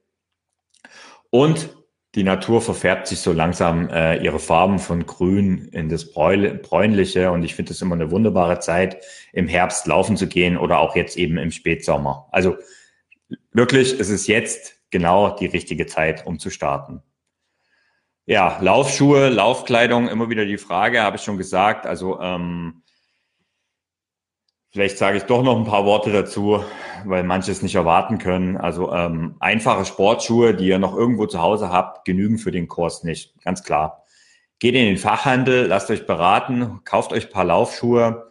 Und 1.31 1.76
die 2.17 2.25
Natur 2.25 2.63
verfärbt 2.63 3.07
sich 3.07 3.21
so 3.21 3.33
langsam 3.33 3.91
äh, 3.91 4.17
ihre 4.25 4.39
Farben 4.39 4.79
von 4.79 5.05
grün 5.05 5.69
in 5.73 5.91
das 5.91 6.13
bräunliche. 6.13 7.31
Und 7.31 7.43
ich 7.43 7.55
finde 7.55 7.73
es 7.73 7.83
immer 7.83 7.95
eine 7.95 8.11
wunderbare 8.11 8.59
Zeit, 8.59 9.05
im 9.35 9.47
Herbst 9.47 9.87
laufen 9.87 10.17
zu 10.17 10.27
gehen 10.27 10.57
oder 10.57 10.79
auch 10.79 10.97
jetzt 10.97 11.19
eben 11.19 11.37
im 11.37 11.51
Spätsommer. 11.51 12.27
Also 12.33 12.57
wirklich, 13.53 14.01
es 14.01 14.09
ist 14.09 14.29
jetzt 14.29 14.81
genau 14.91 15.37
die 15.37 15.45
richtige 15.45 15.85
Zeit, 15.85 16.27
um 16.27 16.39
zu 16.39 16.49
starten. 16.49 17.03
Ja, 18.25 18.59
Laufschuhe, 18.63 19.29
Laufkleidung, 19.29 20.09
immer 20.09 20.31
wieder 20.31 20.47
die 20.47 20.59
Frage, 20.59 21.03
habe 21.03 21.17
ich 21.17 21.23
schon 21.23 21.37
gesagt. 21.37 21.85
Also 21.85 22.19
ähm, 22.19 22.83
vielleicht 24.77 24.99
sage 24.99 25.17
ich 25.17 25.23
doch 25.23 25.43
noch 25.43 25.57
ein 25.57 25.65
paar 25.65 25.87
Worte 25.87 26.13
dazu, 26.13 26.63
weil 27.07 27.25
manche 27.25 27.51
es 27.51 27.63
nicht 27.63 27.77
erwarten 27.77 28.19
können. 28.19 28.59
Also 28.59 28.93
ähm, 28.93 29.37
einfache 29.41 29.87
Sportschuhe, 29.87 30.53
die 30.53 30.67
ihr 30.67 30.79
noch 30.79 30.95
irgendwo 30.95 31.25
zu 31.25 31.41
Hause 31.41 31.71
habt, 31.71 32.05
genügen 32.05 32.37
für 32.37 32.51
den 32.51 32.69
Kurs 32.69 33.03
nicht. 33.03 33.33
Ganz 33.43 33.63
klar. 33.63 34.05
Geht 34.59 34.75
in 34.75 34.85
den 34.85 34.99
Fachhandel, 34.99 35.65
lasst 35.67 35.91
euch 35.91 36.05
beraten, 36.05 36.81
kauft 36.85 37.15
euch 37.15 37.29
ein 37.29 37.33
paar 37.33 37.47
Laufschuhe. 37.47 38.31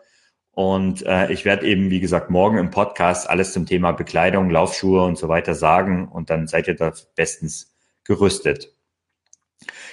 Und 0.52 1.04
äh, 1.08 1.32
ich 1.32 1.46
werde 1.46 1.66
eben, 1.66 1.90
wie 1.90 2.00
gesagt, 2.00 2.30
morgen 2.30 2.60
im 2.60 2.70
Podcast 2.70 3.28
alles 3.28 3.52
zum 3.52 3.66
Thema 3.66 3.94
Bekleidung, 3.94 4.52
Laufschuhe 4.52 5.04
und 5.04 5.18
so 5.18 5.28
weiter 5.28 5.56
sagen. 5.56 6.08
Und 6.08 6.30
dann 6.30 6.46
seid 6.46 6.68
ihr 6.68 6.76
da 6.76 6.94
bestens 7.16 7.76
gerüstet. 8.04 8.72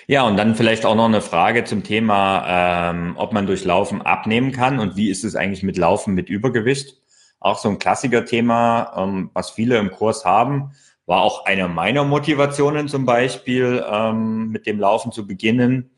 Ja, 0.06 0.22
und 0.22 0.36
dann 0.36 0.54
vielleicht 0.54 0.84
auch 0.84 0.94
noch 0.94 1.06
eine 1.06 1.20
Frage 1.20 1.64
zum 1.64 1.84
Thema, 1.84 2.90
ähm, 2.90 3.14
ob 3.16 3.32
man 3.32 3.46
durch 3.46 3.64
Laufen 3.64 4.02
abnehmen 4.02 4.52
kann 4.52 4.78
und 4.78 4.96
wie 4.96 5.10
ist 5.10 5.24
es 5.24 5.36
eigentlich 5.36 5.62
mit 5.62 5.76
Laufen 5.76 6.14
mit 6.14 6.28
Übergewicht? 6.28 6.98
Auch 7.40 7.58
so 7.58 7.68
ein 7.68 7.78
Klassiker-Thema, 7.78 8.94
ähm, 8.96 9.30
was 9.34 9.50
viele 9.50 9.78
im 9.78 9.90
Kurs 9.90 10.24
haben, 10.24 10.72
war 11.06 11.22
auch 11.22 11.44
eine 11.44 11.68
meiner 11.68 12.04
Motivationen 12.04 12.88
zum 12.88 13.04
Beispiel, 13.04 13.84
ähm, 13.90 14.50
mit 14.50 14.66
dem 14.66 14.78
Laufen 14.78 15.12
zu 15.12 15.26
beginnen. 15.26 15.90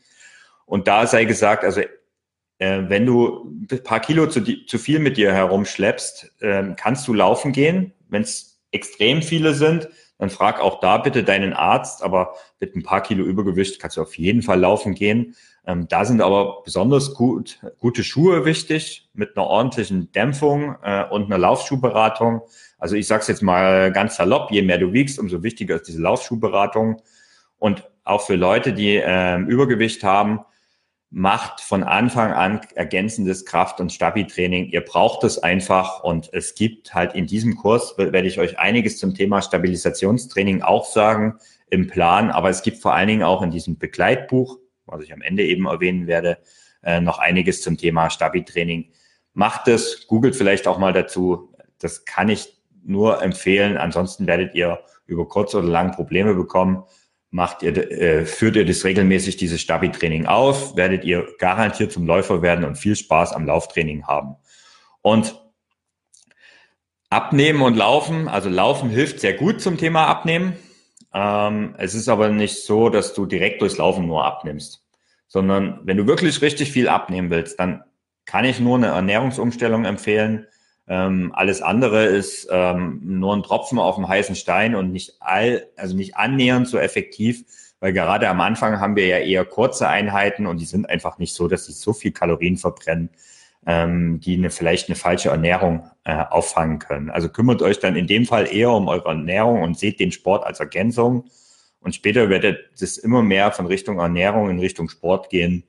Und 0.66 0.88
da 0.88 1.06
sei 1.06 1.24
gesagt, 1.24 1.64
also 1.64 1.82
äh, 2.58 2.82
wenn 2.88 3.04
du 3.06 3.52
ein 3.70 3.82
paar 3.82 4.00
Kilo 4.00 4.26
zu, 4.28 4.42
zu 4.66 4.78
viel 4.78 4.98
mit 4.98 5.16
dir 5.16 5.32
herumschleppst, 5.32 6.32
äh, 6.40 6.64
kannst 6.76 7.06
du 7.06 7.14
laufen 7.14 7.52
gehen. 7.52 7.92
Wenn 8.08 8.22
es 8.22 8.60
extrem 8.70 9.22
viele 9.22 9.54
sind, 9.54 9.88
dann 10.24 10.30
frag 10.30 10.60
auch 10.60 10.80
da 10.80 10.96
bitte 10.96 11.22
deinen 11.22 11.52
Arzt, 11.52 12.02
aber 12.02 12.34
mit 12.58 12.74
ein 12.74 12.82
paar 12.82 13.02
Kilo 13.02 13.24
Übergewicht 13.24 13.78
kannst 13.78 13.98
du 13.98 14.02
auf 14.02 14.16
jeden 14.16 14.40
Fall 14.40 14.58
laufen 14.58 14.94
gehen. 14.94 15.36
Ähm, 15.66 15.86
da 15.88 16.06
sind 16.06 16.22
aber 16.22 16.62
besonders 16.64 17.14
gut, 17.14 17.58
gute 17.78 18.02
Schuhe 18.04 18.46
wichtig 18.46 19.10
mit 19.12 19.36
einer 19.36 19.46
ordentlichen 19.46 20.12
Dämpfung 20.12 20.76
äh, 20.82 21.04
und 21.04 21.26
einer 21.26 21.36
Laufschuhberatung. 21.36 22.40
Also 22.78 22.96
ich 22.96 23.06
sage 23.06 23.24
jetzt 23.28 23.42
mal 23.42 23.92
ganz 23.92 24.16
salopp, 24.16 24.50
je 24.50 24.62
mehr 24.62 24.78
du 24.78 24.94
wiegst, 24.94 25.18
umso 25.18 25.42
wichtiger 25.42 25.76
ist 25.76 25.88
diese 25.88 26.00
Laufschuhberatung. 26.00 27.02
Und 27.58 27.84
auch 28.04 28.22
für 28.22 28.36
Leute, 28.36 28.72
die 28.72 28.96
äh, 28.96 29.38
Übergewicht 29.40 30.04
haben, 30.04 30.40
macht 31.16 31.60
von 31.60 31.84
Anfang 31.84 32.32
an 32.32 32.60
ergänzendes 32.74 33.46
Kraft- 33.46 33.80
und 33.80 33.92
Stabi-Training. 33.92 34.70
Ihr 34.70 34.80
braucht 34.80 35.22
es 35.22 35.38
einfach 35.38 36.02
und 36.02 36.28
es 36.32 36.56
gibt 36.56 36.92
halt 36.92 37.14
in 37.14 37.28
diesem 37.28 37.54
Kurs, 37.54 37.96
werde 37.96 38.26
ich 38.26 38.40
euch 38.40 38.58
einiges 38.58 38.98
zum 38.98 39.14
Thema 39.14 39.40
Stabilisationstraining 39.40 40.62
auch 40.62 40.84
sagen 40.84 41.38
im 41.70 41.86
Plan, 41.86 42.32
aber 42.32 42.50
es 42.50 42.62
gibt 42.62 42.78
vor 42.78 42.94
allen 42.94 43.06
Dingen 43.06 43.22
auch 43.22 43.42
in 43.42 43.52
diesem 43.52 43.78
Begleitbuch, 43.78 44.58
was 44.86 45.04
ich 45.04 45.12
am 45.12 45.22
Ende 45.22 45.44
eben 45.44 45.66
erwähnen 45.66 46.08
werde, 46.08 46.38
äh, 46.82 47.00
noch 47.00 47.20
einiges 47.20 47.62
zum 47.62 47.76
Thema 47.76 48.10
Stabi-Training. 48.10 48.90
Macht 49.34 49.68
es, 49.68 50.08
googelt 50.08 50.34
vielleicht 50.34 50.66
auch 50.66 50.78
mal 50.78 50.92
dazu. 50.92 51.54
Das 51.78 52.04
kann 52.06 52.28
ich 52.28 52.60
nur 52.82 53.22
empfehlen. 53.22 53.76
Ansonsten 53.76 54.26
werdet 54.26 54.56
ihr 54.56 54.80
über 55.06 55.28
kurz 55.28 55.54
oder 55.54 55.68
lang 55.68 55.92
Probleme 55.92 56.34
bekommen 56.34 56.82
macht 57.34 57.64
ihr, 57.64 57.76
äh, 57.76 58.26
führt 58.26 58.54
ihr 58.54 58.64
das 58.64 58.84
regelmäßig, 58.84 59.36
dieses 59.36 59.60
Stabi-Training 59.60 60.26
auf, 60.26 60.76
werdet 60.76 61.02
ihr 61.02 61.26
garantiert 61.38 61.90
zum 61.90 62.06
Läufer 62.06 62.42
werden 62.42 62.64
und 62.64 62.76
viel 62.76 62.94
Spaß 62.94 63.32
am 63.32 63.44
Lauftraining 63.44 64.06
haben. 64.06 64.36
Und 65.02 65.34
Abnehmen 67.10 67.62
und 67.62 67.76
Laufen, 67.76 68.28
also 68.28 68.48
Laufen 68.48 68.88
hilft 68.88 69.18
sehr 69.18 69.32
gut 69.32 69.60
zum 69.60 69.78
Thema 69.78 70.06
Abnehmen. 70.06 70.56
Ähm, 71.12 71.74
es 71.76 71.94
ist 71.94 72.08
aber 72.08 72.28
nicht 72.28 72.62
so, 72.62 72.88
dass 72.88 73.14
du 73.14 73.26
direkt 73.26 73.62
durchs 73.62 73.78
Laufen 73.78 74.06
nur 74.06 74.24
abnimmst, 74.24 74.84
sondern 75.26 75.80
wenn 75.82 75.96
du 75.96 76.06
wirklich 76.06 76.40
richtig 76.40 76.70
viel 76.70 76.86
abnehmen 76.88 77.30
willst, 77.30 77.58
dann 77.58 77.82
kann 78.26 78.44
ich 78.44 78.60
nur 78.60 78.76
eine 78.76 78.86
Ernährungsumstellung 78.86 79.86
empfehlen. 79.86 80.46
Ähm, 80.86 81.32
alles 81.34 81.62
andere 81.62 82.04
ist 82.04 82.46
ähm, 82.50 83.00
nur 83.02 83.34
ein 83.34 83.42
Tropfen 83.42 83.78
auf 83.78 83.94
dem 83.94 84.06
heißen 84.06 84.34
Stein 84.34 84.74
und 84.74 84.92
nicht 84.92 85.14
all, 85.20 85.66
also 85.76 85.96
nicht 85.96 86.16
annähernd 86.16 86.68
so 86.68 86.78
effektiv, 86.78 87.44
weil 87.80 87.92
gerade 87.92 88.28
am 88.28 88.40
Anfang 88.40 88.80
haben 88.80 88.96
wir 88.96 89.06
ja 89.06 89.18
eher 89.18 89.44
kurze 89.44 89.88
Einheiten 89.88 90.46
und 90.46 90.60
die 90.60 90.66
sind 90.66 90.88
einfach 90.88 91.18
nicht 91.18 91.34
so, 91.34 91.48
dass 91.48 91.66
sie 91.66 91.72
so 91.72 91.94
viel 91.94 92.12
Kalorien 92.12 92.58
verbrennen, 92.58 93.10
ähm, 93.66 94.20
die 94.20 94.36
eine, 94.36 94.50
vielleicht 94.50 94.88
eine 94.88 94.96
falsche 94.96 95.30
Ernährung 95.30 95.88
äh, 96.04 96.22
auffangen 96.30 96.78
können. 96.78 97.08
Also 97.08 97.30
kümmert 97.30 97.62
euch 97.62 97.78
dann 97.78 97.96
in 97.96 98.06
dem 98.06 98.26
Fall 98.26 98.54
eher 98.54 98.70
um 98.70 98.88
eure 98.88 99.08
Ernährung 99.08 99.62
und 99.62 99.78
seht 99.78 100.00
den 100.00 100.12
Sport 100.12 100.44
als 100.44 100.60
Ergänzung. 100.60 101.24
Und 101.80 101.94
später 101.94 102.28
werdet 102.28 102.58
es 102.80 102.98
immer 102.98 103.22
mehr 103.22 103.52
von 103.52 103.66
Richtung 103.66 103.98
Ernährung 103.98 104.50
in 104.50 104.58
Richtung 104.58 104.88
Sport 104.88 105.30
gehen. 105.30 105.64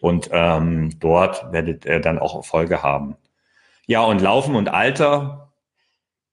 Und 0.00 0.30
ähm, 0.32 0.98
dort 1.00 1.52
werdet 1.52 1.84
ihr 1.84 2.00
dann 2.00 2.18
auch 2.18 2.36
Erfolge 2.36 2.82
haben. 2.82 3.16
Ja, 3.90 4.02
und 4.02 4.20
Laufen 4.20 4.54
und 4.54 4.68
Alter, 4.68 5.54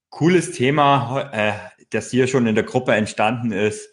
cooles 0.10 0.52
Thema, 0.52 1.32
äh, 1.32 1.54
das 1.90 2.12
hier 2.12 2.28
schon 2.28 2.48
in 2.48 2.56
der 2.56 2.66
Gruppe 2.66 2.94
entstanden 2.94 3.54
ist. 3.54 3.88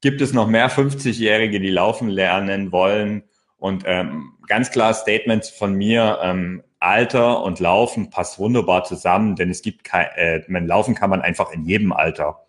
Gibt 0.00 0.20
es 0.20 0.32
noch 0.32 0.46
mehr 0.46 0.70
50-Jährige, 0.70 1.58
die 1.58 1.70
laufen 1.70 2.08
lernen 2.08 2.70
wollen? 2.70 3.24
Und 3.56 3.82
ähm, 3.86 4.34
ganz 4.46 4.70
klar 4.70 4.94
Statement 4.94 5.46
von 5.46 5.74
mir, 5.74 6.20
ähm, 6.22 6.62
Alter 6.78 7.42
und 7.42 7.58
Laufen 7.58 8.08
passt 8.10 8.38
wunderbar 8.38 8.84
zusammen, 8.84 9.34
denn 9.34 9.50
es 9.50 9.62
gibt 9.62 9.82
kein, 9.82 10.06
äh, 10.14 10.44
man 10.46 10.68
laufen 10.68 10.94
kann 10.94 11.10
man 11.10 11.20
einfach 11.20 11.50
in 11.50 11.64
jedem 11.64 11.92
Alter. 11.92 12.46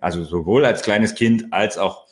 Also 0.00 0.24
sowohl 0.24 0.64
als 0.64 0.82
kleines 0.82 1.14
Kind 1.14 1.52
als 1.52 1.78
auch 1.78 2.08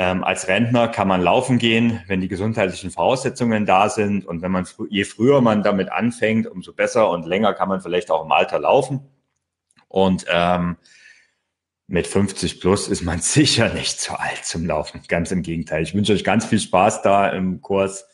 ähm, 0.00 0.22
als 0.22 0.46
Rentner 0.46 0.86
kann 0.86 1.08
man 1.08 1.20
laufen 1.20 1.58
gehen, 1.58 2.00
wenn 2.06 2.20
die 2.20 2.28
gesundheitlichen 2.28 2.92
Voraussetzungen 2.92 3.66
da 3.66 3.88
sind. 3.88 4.24
Und 4.24 4.42
wenn 4.42 4.52
man 4.52 4.64
je 4.90 5.02
früher 5.02 5.40
man 5.40 5.64
damit 5.64 5.90
anfängt, 5.90 6.46
umso 6.46 6.72
besser 6.72 7.10
und 7.10 7.26
länger 7.26 7.52
kann 7.52 7.68
man 7.68 7.80
vielleicht 7.80 8.12
auch 8.12 8.24
im 8.24 8.30
Alter 8.30 8.60
laufen. 8.60 9.00
Und 9.88 10.24
ähm, 10.30 10.76
mit 11.88 12.06
50 12.06 12.60
plus 12.60 12.86
ist 12.86 13.02
man 13.02 13.18
sicher 13.22 13.74
nicht 13.74 13.98
zu 13.98 14.16
alt 14.16 14.44
zum 14.44 14.66
Laufen. 14.66 15.00
Ganz 15.08 15.32
im 15.32 15.42
Gegenteil. 15.42 15.82
Ich 15.82 15.96
wünsche 15.96 16.12
euch 16.12 16.22
ganz 16.22 16.46
viel 16.46 16.60
Spaß 16.60 17.02
da 17.02 17.28
im 17.30 17.60
Kurs. 17.60 18.06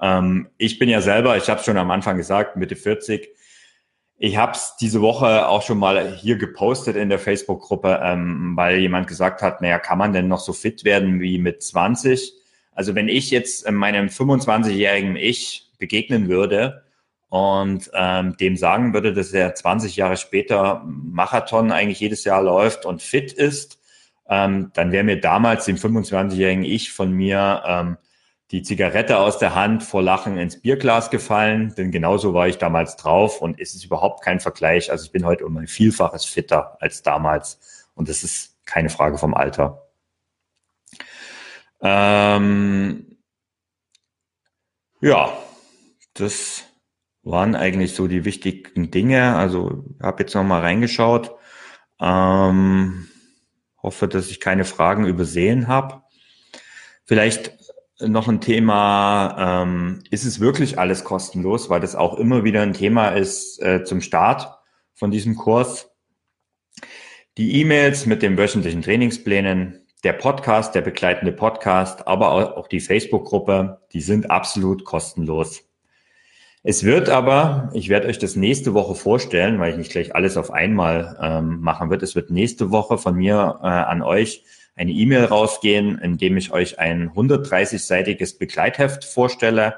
Ähm, 0.00 0.48
ich 0.58 0.80
bin 0.80 0.88
ja 0.88 1.00
selber, 1.00 1.36
ich 1.36 1.48
habe 1.48 1.62
schon 1.62 1.76
am 1.76 1.92
Anfang 1.92 2.16
gesagt, 2.16 2.56
Mitte 2.56 2.74
40. 2.74 3.28
Ich 4.20 4.36
habe 4.36 4.52
es 4.52 4.74
diese 4.80 5.00
Woche 5.00 5.48
auch 5.48 5.62
schon 5.62 5.78
mal 5.78 6.12
hier 6.16 6.36
gepostet 6.36 6.96
in 6.96 7.08
der 7.08 7.20
Facebook-Gruppe, 7.20 8.00
ähm, 8.02 8.56
weil 8.56 8.78
jemand 8.78 9.06
gesagt 9.06 9.42
hat, 9.42 9.62
naja, 9.62 9.78
kann 9.78 9.96
man 9.96 10.12
denn 10.12 10.26
noch 10.26 10.40
so 10.40 10.52
fit 10.52 10.82
werden 10.84 11.20
wie 11.20 11.38
mit 11.38 11.62
20? 11.62 12.34
Also 12.72 12.96
wenn 12.96 13.08
ich 13.08 13.30
jetzt 13.30 13.64
äh, 13.64 13.70
meinem 13.70 14.08
25-jährigen 14.08 15.14
Ich 15.14 15.70
begegnen 15.78 16.28
würde 16.28 16.82
und 17.28 17.88
ähm, 17.94 18.36
dem 18.38 18.56
sagen 18.56 18.92
würde, 18.92 19.12
dass 19.12 19.32
er 19.32 19.54
20 19.54 19.94
Jahre 19.94 20.16
später 20.16 20.82
Marathon 20.84 21.70
eigentlich 21.70 22.00
jedes 22.00 22.24
Jahr 22.24 22.42
läuft 22.42 22.86
und 22.86 23.02
fit 23.02 23.32
ist, 23.32 23.78
ähm, 24.28 24.72
dann 24.74 24.90
wäre 24.90 25.04
mir 25.04 25.20
damals 25.20 25.66
dem 25.66 25.76
25-jährigen 25.76 26.64
Ich 26.64 26.92
von 26.92 27.12
mir 27.12 27.62
ähm, 27.64 27.96
die 28.50 28.62
Zigarette 28.62 29.18
aus 29.18 29.38
der 29.38 29.54
Hand 29.54 29.82
vor 29.82 30.02
Lachen 30.02 30.38
ins 30.38 30.60
Bierglas 30.60 31.10
gefallen, 31.10 31.74
denn 31.76 31.90
genauso 31.90 32.32
war 32.32 32.48
ich 32.48 32.56
damals 32.56 32.96
drauf 32.96 33.42
und 33.42 33.60
es 33.60 33.74
ist 33.74 33.84
überhaupt 33.84 34.24
kein 34.24 34.40
Vergleich. 34.40 34.90
Also 34.90 35.04
ich 35.04 35.12
bin 35.12 35.26
heute 35.26 35.44
um 35.44 35.56
ein 35.58 35.66
Vielfaches 35.66 36.24
fitter 36.24 36.76
als 36.80 37.02
damals 37.02 37.88
und 37.94 38.08
das 38.08 38.22
ist 38.22 38.56
keine 38.64 38.88
Frage 38.88 39.18
vom 39.18 39.34
Alter. 39.34 39.86
Ähm, 41.80 43.18
ja, 45.00 45.32
das 46.14 46.64
waren 47.22 47.54
eigentlich 47.54 47.94
so 47.94 48.08
die 48.08 48.24
wichtigen 48.24 48.90
Dinge. 48.90 49.36
Also 49.36 49.84
habe 50.02 50.22
jetzt 50.22 50.34
noch 50.34 50.44
mal 50.44 50.60
reingeschaut. 50.60 51.34
Ähm, 52.00 53.08
hoffe, 53.82 54.08
dass 54.08 54.30
ich 54.30 54.40
keine 54.40 54.64
Fragen 54.64 55.06
übersehen 55.06 55.68
habe. 55.68 56.02
Vielleicht 57.04 57.57
noch 58.00 58.28
ein 58.28 58.40
Thema, 58.40 59.62
ähm, 59.62 60.02
ist 60.10 60.24
es 60.24 60.40
wirklich 60.40 60.78
alles 60.78 61.04
kostenlos, 61.04 61.68
weil 61.68 61.80
das 61.80 61.96
auch 61.96 62.18
immer 62.18 62.44
wieder 62.44 62.62
ein 62.62 62.72
Thema 62.72 63.08
ist 63.08 63.60
äh, 63.60 63.84
zum 63.84 64.00
Start 64.00 64.58
von 64.94 65.10
diesem 65.10 65.36
Kurs. 65.36 65.90
Die 67.36 67.60
E-Mails 67.60 68.06
mit 68.06 68.22
den 68.22 68.36
wöchentlichen 68.36 68.82
Trainingsplänen, 68.82 69.86
der 70.04 70.12
Podcast, 70.12 70.74
der 70.74 70.82
begleitende 70.82 71.32
Podcast, 71.32 72.06
aber 72.06 72.56
auch 72.56 72.68
die 72.68 72.80
Facebook-Gruppe, 72.80 73.80
die 73.92 74.00
sind 74.00 74.30
absolut 74.30 74.84
kostenlos. 74.84 75.64
Es 76.62 76.84
wird 76.84 77.08
aber, 77.08 77.70
ich 77.72 77.88
werde 77.88 78.08
euch 78.08 78.18
das 78.18 78.36
nächste 78.36 78.74
Woche 78.74 78.94
vorstellen, 78.94 79.58
weil 79.58 79.72
ich 79.72 79.78
nicht 79.78 79.92
gleich 79.92 80.14
alles 80.14 80.36
auf 80.36 80.52
einmal 80.52 81.16
ähm, 81.20 81.60
machen 81.60 81.90
wird. 81.90 82.02
Es 82.02 82.14
wird 82.14 82.30
nächste 82.30 82.70
Woche 82.70 82.98
von 82.98 83.14
mir 83.14 83.60
äh, 83.62 83.66
an 83.66 84.02
euch 84.02 84.44
eine 84.78 84.92
E-Mail 84.92 85.24
rausgehen, 85.24 85.98
in 85.98 86.18
dem 86.18 86.36
ich 86.36 86.52
euch 86.52 86.78
ein 86.78 87.10
130-seitiges 87.10 88.38
Begleitheft 88.38 89.04
vorstelle, 89.04 89.76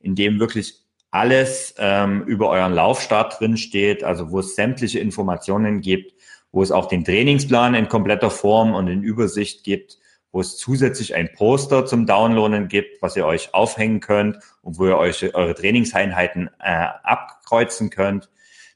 in 0.00 0.14
dem 0.14 0.40
wirklich 0.40 0.74
alles 1.12 1.74
ähm, 1.78 2.22
über 2.24 2.50
euren 2.50 2.72
Laufstart 2.72 3.40
drin 3.40 3.56
steht, 3.56 4.04
also 4.04 4.30
wo 4.30 4.40
es 4.40 4.56
sämtliche 4.56 4.98
Informationen 4.98 5.80
gibt, 5.80 6.14
wo 6.52 6.62
es 6.62 6.72
auch 6.72 6.86
den 6.86 7.04
Trainingsplan 7.04 7.74
in 7.74 7.88
kompletter 7.88 8.30
Form 8.30 8.74
und 8.74 8.88
in 8.88 9.02
Übersicht 9.02 9.64
gibt, 9.64 9.98
wo 10.32 10.40
es 10.40 10.56
zusätzlich 10.56 11.14
ein 11.14 11.32
Poster 11.32 11.86
zum 11.86 12.06
Downloaden 12.06 12.68
gibt, 12.68 13.02
was 13.02 13.16
ihr 13.16 13.26
euch 13.26 13.54
aufhängen 13.54 14.00
könnt 14.00 14.38
und 14.62 14.78
wo 14.78 14.86
ihr 14.86 14.98
euch 14.98 15.34
eure 15.34 15.54
Trainingseinheiten 15.54 16.50
äh, 16.60 16.86
abkreuzen 17.02 17.90
könnt. 17.90 18.28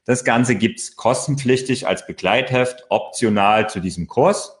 Das 0.05 0.23
Ganze 0.23 0.55
gibt's 0.55 0.95
kostenpflichtig 0.95 1.87
als 1.87 2.05
Begleitheft, 2.05 2.85
optional 2.89 3.69
zu 3.69 3.79
diesem 3.79 4.07
Kurs. 4.07 4.55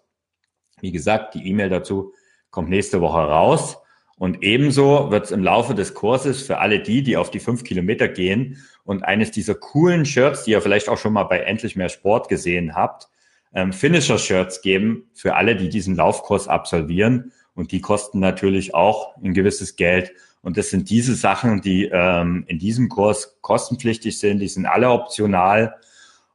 Wie 0.81 0.91
gesagt, 0.91 1.35
die 1.35 1.47
E-Mail 1.47 1.69
dazu 1.69 2.13
kommt 2.49 2.69
nächste 2.69 3.01
Woche 3.01 3.19
raus. 3.19 3.77
Und 4.17 4.43
ebenso 4.43 5.11
wird 5.11 5.25
es 5.25 5.31
im 5.31 5.43
Laufe 5.43 5.75
des 5.75 5.93
Kurses 5.93 6.41
für 6.41 6.59
alle 6.59 6.81
die, 6.81 7.03
die 7.03 7.17
auf 7.17 7.31
die 7.31 7.39
fünf 7.39 7.63
Kilometer 7.63 8.07
gehen 8.07 8.63
und 8.85 9.03
eines 9.03 9.31
dieser 9.31 9.55
coolen 9.55 10.05
Shirts, 10.05 10.43
die 10.43 10.51
ihr 10.51 10.61
vielleicht 10.61 10.87
auch 10.87 10.97
schon 10.97 11.13
mal 11.13 11.23
bei 11.23 11.39
Endlich 11.39 11.75
mehr 11.75 11.89
Sport 11.89 12.29
gesehen 12.29 12.75
habt, 12.75 13.09
ähm, 13.53 13.73
Finisher-Shirts 13.73 14.61
geben 14.61 15.09
für 15.13 15.35
alle, 15.35 15.55
die 15.55 15.69
diesen 15.69 15.95
Laufkurs 15.95 16.47
absolvieren. 16.47 17.31
Und 17.55 17.71
die 17.71 17.81
kosten 17.81 18.19
natürlich 18.19 18.75
auch 18.75 19.17
ein 19.17 19.33
gewisses 19.33 19.75
Geld. 19.75 20.11
Und 20.41 20.57
das 20.57 20.69
sind 20.69 20.89
diese 20.89 21.15
Sachen, 21.15 21.61
die 21.61 21.89
ähm, 21.91 22.43
in 22.47 22.59
diesem 22.59 22.89
Kurs 22.89 23.37
kostenpflichtig 23.41 24.19
sind. 24.19 24.39
Die 24.39 24.47
sind 24.47 24.65
alle 24.65 24.91
optional. 24.91 25.75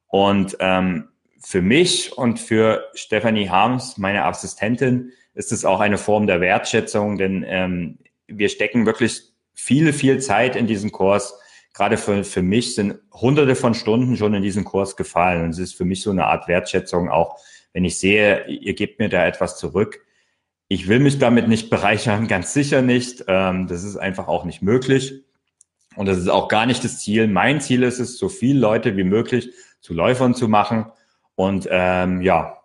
Und 0.09 0.57
ähm, 0.61 1.09
für 1.43 1.63
mich 1.63 2.17
und 2.17 2.39
für 2.39 2.89
Stephanie 2.95 3.49
Harms, 3.49 3.99
meine 3.99 4.25
Assistentin, 4.25 5.13
ist 5.35 5.53
es 5.53 5.65
auch 5.65 5.81
eine 5.81 5.99
Form 5.99 6.27
der 6.27 6.41
Wertschätzung, 6.41 7.17
denn 7.17 7.45
ähm, 7.47 7.99
wir 8.27 8.49
stecken 8.49 8.87
wirklich 8.87 9.23
viele, 9.55 9.93
viel 9.93 10.21
Zeit 10.21 10.57
in 10.57 10.67
diesen 10.67 10.93
Kurs. 10.93 11.35
Gerade 11.73 11.97
für, 11.97 12.25
für 12.25 12.43
mich 12.43 12.75
sind 12.75 12.99
hunderte 13.13 13.55
von 13.55 13.75
Stunden 13.75 14.17
schon 14.17 14.35
in 14.35 14.43
diesen 14.43 14.65
Kurs 14.65 14.97
gefallen. 14.97 15.45
Und 15.45 15.51
es 15.51 15.59
ist 15.59 15.75
für 15.75 15.85
mich 15.85 16.03
so 16.03 16.11
eine 16.11 16.27
Art 16.27 16.49
Wertschätzung 16.49 17.09
auch, 17.09 17.39
wenn 17.73 17.85
ich 17.85 17.99
sehe, 17.99 18.47
ihr 18.49 18.75
gebt 18.75 18.99
mir 18.99 19.09
da 19.09 19.27
etwas 19.27 19.57
zurück. 19.57 20.05
Ich 20.69 20.89
will 20.89 20.99
mich 20.99 21.19
damit 21.19 21.49
nicht 21.49 21.71
bereichern, 21.71 22.29
ganz 22.29 22.53
sicher 22.53 22.83
nicht. 22.83 23.25
Ähm, 23.29 23.67
das 23.67 23.85
ist 23.85 23.97
einfach 23.97 24.29
auch 24.29 24.45
nicht 24.45 24.63
möglich. 24.63 25.25
Und 25.97 26.07
das 26.07 26.19
ist 26.19 26.29
auch 26.29 26.49
gar 26.49 26.67
nicht 26.67 26.85
das 26.85 26.99
Ziel. 26.99 27.29
Mein 27.29 27.61
Ziel 27.61 27.83
ist 27.83 27.99
es, 27.99 28.19
so 28.19 28.29
viele 28.29 28.61
Leute 28.61 28.97
wie 28.97 29.05
möglich 29.05 29.51
zu 29.81 29.95
Läufern 29.95 30.35
zu 30.35 30.49
machen. 30.49 30.87
Und 31.41 31.67
ähm, 31.71 32.21
ja, 32.21 32.59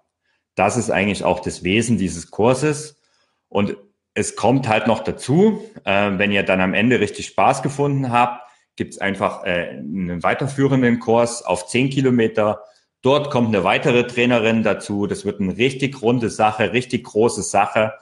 das 0.56 0.76
ist 0.76 0.92
eigentlich 0.92 1.24
auch 1.24 1.40
das 1.40 1.64
Wesen 1.64 1.98
dieses 1.98 2.30
Kurses. 2.30 3.00
Und 3.48 3.78
es 4.14 4.36
kommt 4.36 4.68
halt 4.68 4.86
noch 4.86 5.00
dazu, 5.00 5.64
äh, 5.86 6.12
wenn 6.18 6.34
ihr 6.34 6.44
dann 6.44 6.60
am 6.60 6.74
Ende 6.74 7.00
richtig 7.00 7.28
Spaß 7.28 7.62
gefunden 7.62 8.12
habt, 8.12 8.46
gibt 8.76 8.96
es 8.96 9.00
einfach 9.00 9.46
äh, 9.46 9.78
einen 9.78 10.24
weiterführenden 10.24 11.00
Kurs 11.00 11.42
auf 11.42 11.68
zehn 11.68 11.90
Kilometer. 11.90 12.64
Dort 13.02 13.32
kommt 13.32 13.56
eine 13.56 13.64
weitere 13.64 14.08
Trainerin 14.08 14.62
dazu. 14.62 15.08
Das 15.08 15.24
wird 15.24 15.40
eine 15.40 15.56
richtig 15.56 16.02
runde 16.02 16.30
Sache, 16.30 16.74
richtig 16.74 17.06
große 17.06 17.44
Sache. 17.44 17.94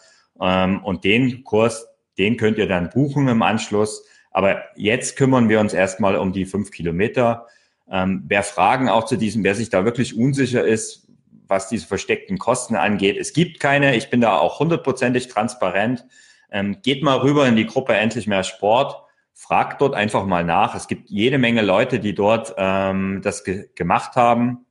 Ähm, 0.42 0.84
und 0.84 1.04
den 1.04 1.44
Kurs, 1.44 1.86
den 2.18 2.36
könnt 2.36 2.58
ihr 2.58 2.68
dann 2.68 2.90
buchen 2.90 3.28
im 3.28 3.44
Anschluss. 3.44 4.08
Aber 4.32 4.64
jetzt 4.76 5.18
kümmern 5.18 5.50
wir 5.50 5.60
uns 5.60 5.76
erstmal 5.76 6.16
um 6.16 6.34
die 6.34 6.46
fünf 6.46 6.72
Kilometer. 6.72 7.46
Ähm, 7.90 8.24
wer 8.28 8.44
Fragen 8.44 8.90
auch 8.90 9.06
zu 9.06 9.18
diesem, 9.18 9.44
wer 9.44 9.56
sich 9.56 9.70
da 9.70 9.86
wirklich 9.86 10.18
unsicher 10.18 10.66
ist, 10.66 11.08
was 11.48 11.70
diese 11.70 11.86
versteckten 11.86 12.38
Kosten 12.38 12.76
angeht. 12.76 13.18
Es 13.18 13.34
gibt 13.34 13.60
keine. 13.60 13.96
Ich 13.96 14.10
bin 14.10 14.22
da 14.22 14.38
auch 14.38 14.60
hundertprozentig 14.60 15.28
transparent. 15.28 16.06
Ähm, 16.52 16.78
geht 16.82 17.04
mal 17.04 17.18
rüber 17.18 17.48
in 17.48 17.56
die 17.56 17.66
Gruppe 17.66 17.94
Endlich 17.94 18.28
mehr 18.28 18.44
Sport. 18.44 19.04
Fragt 19.34 19.82
dort 19.82 19.96
einfach 19.96 20.26
mal 20.26 20.44
nach. 20.44 20.76
Es 20.76 20.88
gibt 20.88 21.10
jede 21.10 21.38
Menge 21.38 21.62
Leute, 21.62 22.00
die 22.00 22.14
dort 22.14 22.54
ähm, 22.58 23.22
das 23.24 23.44
ge 23.44 23.70
gemacht 23.76 24.16
haben. 24.16 24.66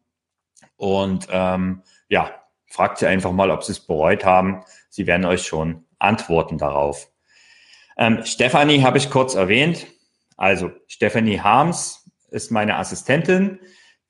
Und 0.76 1.28
ähm, 1.30 1.82
ja, 2.08 2.30
fragt 2.66 2.98
sie 2.98 3.06
einfach 3.06 3.32
mal, 3.32 3.50
ob 3.50 3.64
sie 3.64 3.72
es 3.72 3.80
bereut 3.80 4.24
haben. 4.24 4.64
Sie 4.88 5.06
werden 5.06 5.26
euch 5.26 5.42
schon 5.46 5.84
antworten 5.98 6.58
darauf. 6.58 7.08
Ähm, 7.96 8.24
Stefanie 8.24 8.82
habe 8.82 8.98
ich 8.98 9.10
kurz 9.10 9.34
erwähnt. 9.34 9.86
Also 10.36 10.70
Stefanie 10.88 11.40
Harms 11.40 12.01
ist 12.32 12.50
meine 12.50 12.76
Assistentin. 12.76 13.58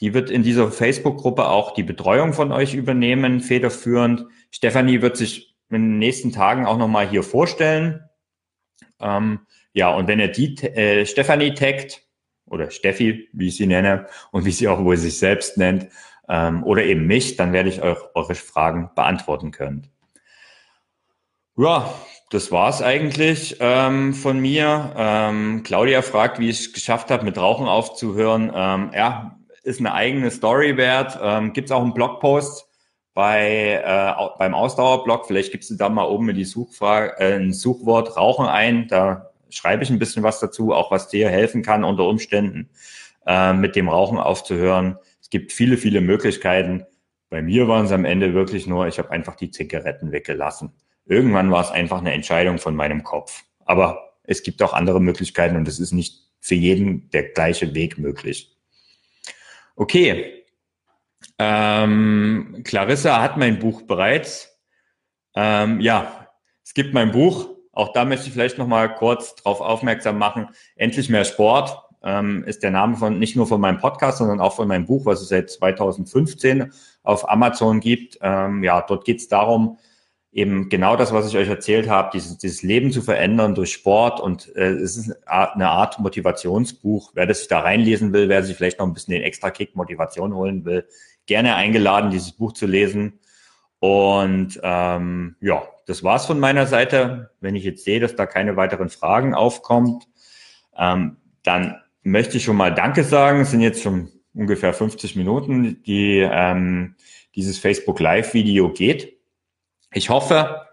Die 0.01 0.15
wird 0.15 0.31
in 0.31 0.43
dieser 0.43 0.71
Facebook-Gruppe 0.73 1.49
auch 1.49 1.75
die 1.75 1.83
Betreuung 1.83 2.33
von 2.33 2.51
euch 2.53 2.75
übernehmen, 2.75 3.41
federführend. 3.41 4.27
Stefanie 4.51 5.03
wird 5.03 5.17
sich 5.17 5.57
in 5.71 5.83
den 5.83 5.99
nächsten 5.99 6.33
Tagen 6.33 6.67
auch 6.67 6.77
nochmal 6.77 7.09
hier 7.09 7.23
vorstellen. 7.23 8.03
Ähm, 9.01 9.41
ja, 9.73 9.95
und 9.95 10.09
wenn 10.09 10.21
ihr 10.21 10.29
die 10.29 10.57
äh, 10.63 11.07
Stefanie 11.07 11.55
taggt, 11.55 12.03
oder 12.47 12.71
Steffi, 12.71 13.29
wie 13.33 13.49
ich 13.49 13.57
sie 13.57 13.67
nenne, 13.67 14.07
und 14.31 14.45
wie 14.45 14.51
sie 14.51 14.69
auch 14.69 14.85
wohl 14.85 14.97
sich 14.97 15.19
selbst 15.19 15.57
nennt, 15.57 15.89
ähm, 16.29 16.63
oder 16.65 16.85
eben 16.85 17.07
mich, 17.07 17.37
dann 17.37 17.53
werde 17.53 17.69
ich 17.69 17.83
euch 17.83 17.99
eure 18.15 18.35
Fragen 18.35 18.91
beantworten 18.95 19.51
können. 19.51 19.89
Ja, 21.57 21.95
das 22.33 22.51
war's 22.51 22.81
eigentlich 22.81 23.59
ähm, 23.61 24.15
von 24.15 24.41
mir. 24.41 24.95
Ähm, 24.97 25.63
Claudia 25.65 26.01
fragt, 26.01 26.39
wie 26.39 26.49
ich 26.49 26.61
es 26.61 26.73
geschafft 26.73 27.11
habe, 27.11 27.25
mit 27.25 27.37
Rauchen 27.37 27.69
aufzuhören. 27.69 28.51
Ähm, 28.55 28.91
ja, 28.95 29.39
ist 29.63 29.81
eine 29.81 29.93
eigene 29.93 30.31
Story 30.31 30.79
wert. 30.79 31.19
Ähm, 31.23 31.53
gibt 31.53 31.69
es 31.69 31.73
auch 31.73 31.83
einen 31.83 31.93
Blogpost 31.93 32.67
bei 33.13 33.83
äh, 33.85 34.39
beim 34.39 34.55
Ausdauerblog. 34.55 35.27
Vielleicht 35.27 35.53
gibst 35.53 35.69
du 35.69 35.75
da 35.75 35.91
mal 35.91 36.05
oben 36.05 36.31
in 36.31 36.37
die 36.37 36.47
Suchfrage 36.47 37.19
äh, 37.19 37.35
ein 37.35 37.53
Suchwort 37.53 38.17
Rauchen 38.17 38.47
ein. 38.47 38.89
Da 38.89 39.31
schreibe 39.51 39.83
ich 39.83 39.91
ein 39.91 39.99
bisschen 39.99 40.23
was 40.23 40.41
dazu, 40.41 40.73
auch 40.73 40.91
was 40.91 41.09
dir 41.09 41.29
helfen 41.29 41.63
kann 41.63 41.85
unter 41.85 42.05
Umständen 42.05 42.71
äh, 43.27 43.53
mit 43.53 43.77
dem 43.77 43.91
Rauchen 43.91 44.17
aufzuhören. 44.17 44.97
Es 45.21 45.29
gibt 45.29 45.53
viele, 45.53 45.77
viele 45.77 46.01
Möglichkeiten. 46.01 46.87
Bei 47.29 47.43
mir 47.43 47.69
waren 47.69 47.85
es 47.85 47.93
am 47.93 48.07
Ende 48.07 48.33
wirklich 48.33 48.67
nur, 48.67 48.87
ich 48.87 48.99
habe 48.99 49.11
einfach 49.11 49.37
die 49.37 49.51
Zigaretten 49.51 50.13
weggelassen. 50.13 50.73
Irgendwann 51.07 51.51
war 51.51 51.63
es 51.63 51.71
einfach 51.71 51.99
eine 51.99 52.13
Entscheidung 52.13 52.59
von 52.59 52.75
meinem 52.75 53.03
Kopf. 53.03 53.45
Aber 53.65 54.15
es 54.25 54.43
gibt 54.43 54.63
auch 54.63 54.73
andere 54.73 55.01
Möglichkeiten 55.01 55.57
und 55.57 55.69
es 55.69 55.81
ist 55.81 55.93
nicht 55.93 56.31
für 56.41 56.55
jeden 56.55 57.11
der 57.11 57.25
gleiche 57.31 57.75
Weg 57.75 57.99
möglich. 57.99 58.57
Okay. 59.77 60.45
Ähm, 61.39 62.63
Clarissa 62.65 63.21
hat 63.21 63.37
mein 63.37 63.59
Buch 63.59 63.83
bereits. 63.83 64.61
Ähm, 65.35 65.81
ja, 65.81 66.29
es 66.65 66.75
gibt 66.75 66.95
mein 66.95 67.13
Buch. 67.13 67.49
Auch 67.73 67.93
da 67.93 68.05
möchte 68.05 68.27
ich 68.27 68.33
vielleicht 68.33 68.59
noch 68.59 68.67
mal 68.67 68.95
kurz 68.95 69.35
darauf 69.37 69.61
aufmerksam 69.61 70.19
machen. 70.19 70.49
Endlich 70.77 71.09
mehr 71.09 71.25
Sport 71.25 71.77
ähm, 72.05 72.45
ist 72.45 72.63
der 72.63 72.71
Name 72.71 72.97
von 72.97 73.19
nicht 73.19 73.37
nur 73.37 73.47
von 73.47 73.61
meinem 73.61 73.79
Podcast, 73.79 74.19
sondern 74.19 74.41
auch 74.41 74.55
von 74.55 74.69
meinem 74.69 74.87
Buch, 74.87 75.07
was 75.07 75.23
es 75.23 75.29
seit 75.29 75.51
2015 75.51 76.73
auf 77.03 77.29
Amazon 77.29 77.81
gibt. 77.81 78.19
Ähm, 78.21 78.63
ja, 78.63 78.83
dort 78.83 79.05
geht 79.05 79.21
es 79.21 79.29
darum, 79.29 79.79
eben 80.33 80.71
genau 80.71 80.97
das, 80.97 81.13
was 81.13 81.29
ich 81.29 81.37
euch 81.37 81.49
erzählt 81.49 81.89
habe, 81.89 82.11
dieses, 82.15 82.39
dieses 82.39 82.63
Leben 82.63 82.91
zu 82.91 83.03
verändern 83.03 83.55
durch 83.55 83.73
Sport 83.73 84.19
und 84.19 84.55
äh, 84.57 84.71
es 84.71 84.97
ist 84.97 85.15
eine 85.27 85.69
Art 85.69 85.99
Motivationsbuch. 85.99 87.13
Wer 87.15 87.27
das 87.27 87.41
sich 87.41 87.49
da 87.49 87.61
reinlesen 87.61 88.15
will, 88.15 88.31
wer 88.31 88.43
sich 88.43 88.57
vielleicht 88.57 88.79
noch 88.79 88.87
ein 88.87 88.95
bisschen 88.95 89.13
den 89.13 89.23
extra 89.23 89.51
Kick 89.51 89.77
Motivation 89.77 90.35
holen 90.35 90.65
will, 90.65 90.89
gerne 91.27 91.55
eingeladen, 91.55 92.11
dieses 92.11 92.33
Buch 92.33 92.53
zu 92.53 92.67
lesen. 92.67 93.21
Und 93.79 94.59
ähm, 94.63 95.37
ja, 95.41 95.65
das 95.87 96.03
war's 96.03 96.25
von 96.25 96.41
meiner 96.41 96.67
Seite. 96.67 97.31
Wenn 97.41 97.55
ich 97.55 97.65
jetzt 97.65 97.85
sehe, 97.85 98.01
dass 98.01 98.17
da 98.17 98.25
keine 98.25 98.57
weiteren 98.57 98.89
Fragen 98.89 99.35
aufkommt, 99.35 100.09
ähm, 100.79 101.19
dann 101.43 101.77
möchte 102.03 102.39
ich 102.39 102.45
schon 102.45 102.57
mal 102.57 102.75
Danke 102.75 103.05
sagen. 103.05 103.41
Es 103.41 103.51
sind 103.51 103.61
jetzt 103.61 103.83
schon 103.83 104.09
ungefähr 104.33 104.73
50 104.73 105.15
Minuten, 105.17 105.83
die 105.83 106.19
ähm, 106.21 106.95
dieses 107.35 107.59
Facebook 107.59 108.01
Live-Video 108.01 108.73
geht. 108.73 109.19
Ich 109.95 110.09
hoffe, 110.09 110.67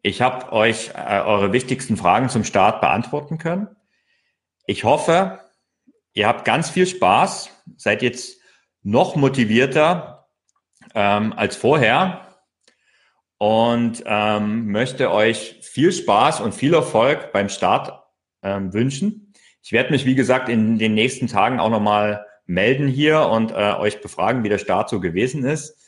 ich 0.00 0.22
habe 0.22 0.50
euch 0.52 0.92
äh, 0.94 1.20
eure 1.20 1.52
wichtigsten 1.52 1.98
Fragen 1.98 2.30
zum 2.30 2.44
Start 2.44 2.80
beantworten 2.80 3.36
können. 3.36 3.68
Ich 4.64 4.84
hoffe, 4.84 5.40
ihr 6.14 6.26
habt 6.26 6.46
ganz 6.46 6.70
viel 6.70 6.86
Spaß, 6.86 7.50
seid 7.76 8.00
jetzt 8.00 8.40
noch 8.82 9.14
motivierter 9.14 10.28
ähm, 10.94 11.34
als 11.34 11.56
vorher 11.56 12.28
und 13.36 14.02
ähm, 14.06 14.72
möchte 14.72 15.10
euch 15.10 15.58
viel 15.60 15.92
Spaß 15.92 16.40
und 16.40 16.54
viel 16.54 16.72
Erfolg 16.72 17.32
beim 17.32 17.50
Start 17.50 18.02
ähm, 18.42 18.72
wünschen. 18.72 19.34
Ich 19.62 19.72
werde 19.72 19.90
mich, 19.90 20.06
wie 20.06 20.14
gesagt, 20.14 20.48
in 20.48 20.78
den 20.78 20.94
nächsten 20.94 21.26
Tagen 21.26 21.60
auch 21.60 21.68
nochmal 21.68 22.24
melden 22.46 22.88
hier 22.88 23.26
und 23.26 23.50
äh, 23.52 23.74
euch 23.74 24.00
befragen, 24.00 24.44
wie 24.44 24.48
der 24.48 24.58
Start 24.58 24.88
so 24.88 24.98
gewesen 24.98 25.44
ist. 25.44 25.79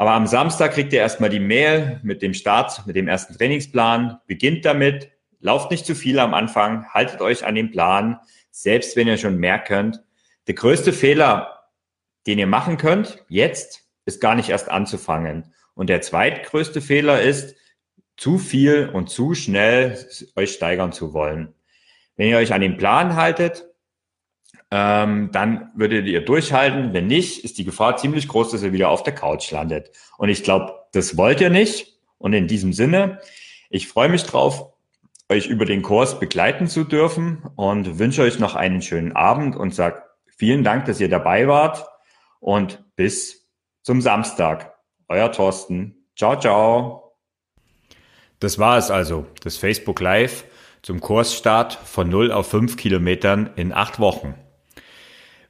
Aber 0.00 0.12
am 0.12 0.26
Samstag 0.26 0.72
kriegt 0.72 0.94
ihr 0.94 1.00
erstmal 1.00 1.28
die 1.28 1.40
Mail 1.40 2.00
mit 2.02 2.22
dem 2.22 2.32
Start, 2.32 2.86
mit 2.86 2.96
dem 2.96 3.06
ersten 3.06 3.34
Trainingsplan. 3.34 4.18
Beginnt 4.26 4.64
damit, 4.64 5.10
lauft 5.40 5.70
nicht 5.70 5.84
zu 5.84 5.94
viel 5.94 6.18
am 6.18 6.32
Anfang, 6.32 6.88
haltet 6.88 7.20
euch 7.20 7.44
an 7.44 7.54
den 7.54 7.70
Plan, 7.70 8.18
selbst 8.50 8.96
wenn 8.96 9.08
ihr 9.08 9.18
schon 9.18 9.36
mehr 9.36 9.58
könnt. 9.58 10.02
Der 10.46 10.54
größte 10.54 10.94
Fehler, 10.94 11.68
den 12.26 12.38
ihr 12.38 12.46
machen 12.46 12.78
könnt, 12.78 13.22
jetzt, 13.28 13.90
ist 14.06 14.22
gar 14.22 14.36
nicht 14.36 14.48
erst 14.48 14.70
anzufangen. 14.70 15.52
Und 15.74 15.90
der 15.90 16.00
zweitgrößte 16.00 16.80
Fehler 16.80 17.20
ist, 17.20 17.54
zu 18.16 18.38
viel 18.38 18.88
und 18.90 19.10
zu 19.10 19.34
schnell 19.34 20.02
euch 20.34 20.52
steigern 20.52 20.92
zu 20.92 21.12
wollen. 21.12 21.52
Wenn 22.16 22.30
ihr 22.30 22.38
euch 22.38 22.54
an 22.54 22.62
den 22.62 22.78
Plan 22.78 23.16
haltet, 23.16 23.69
ähm, 24.70 25.30
dann 25.32 25.70
würdet 25.74 26.06
ihr 26.06 26.24
durchhalten. 26.24 26.92
Wenn 26.92 27.06
nicht, 27.06 27.44
ist 27.44 27.58
die 27.58 27.64
Gefahr 27.64 27.96
ziemlich 27.96 28.28
groß, 28.28 28.50
dass 28.50 28.62
ihr 28.62 28.72
wieder 28.72 28.88
auf 28.88 29.02
der 29.02 29.14
Couch 29.14 29.50
landet. 29.50 29.90
Und 30.16 30.28
ich 30.28 30.44
glaube, 30.44 30.74
das 30.92 31.16
wollt 31.16 31.40
ihr 31.40 31.50
nicht. 31.50 31.98
Und 32.18 32.32
in 32.32 32.46
diesem 32.46 32.72
Sinne, 32.72 33.20
ich 33.68 33.88
freue 33.88 34.08
mich 34.08 34.24
drauf, 34.24 34.72
euch 35.28 35.46
über 35.46 35.64
den 35.64 35.82
Kurs 35.82 36.18
begleiten 36.18 36.66
zu 36.66 36.84
dürfen 36.84 37.42
und 37.56 37.98
wünsche 37.98 38.22
euch 38.22 38.38
noch 38.38 38.56
einen 38.56 38.82
schönen 38.82 39.12
Abend 39.12 39.56
und 39.56 39.74
sage 39.74 40.02
vielen 40.36 40.64
Dank, 40.64 40.86
dass 40.86 41.00
ihr 41.00 41.08
dabei 41.08 41.48
wart 41.48 41.86
und 42.40 42.84
bis 42.96 43.48
zum 43.82 44.00
Samstag. 44.00 44.74
Euer 45.08 45.32
Thorsten. 45.32 46.06
Ciao, 46.16 46.38
ciao. 46.38 47.16
Das 48.40 48.58
war 48.58 48.78
es 48.78 48.90
also, 48.90 49.26
das 49.42 49.56
Facebook 49.56 50.00
Live 50.00 50.44
zum 50.82 51.00
Kursstart 51.00 51.74
von 51.74 52.08
0 52.08 52.32
auf 52.32 52.48
5 52.48 52.76
Kilometern 52.76 53.50
in 53.56 53.72
acht 53.72 53.98
Wochen. 54.00 54.34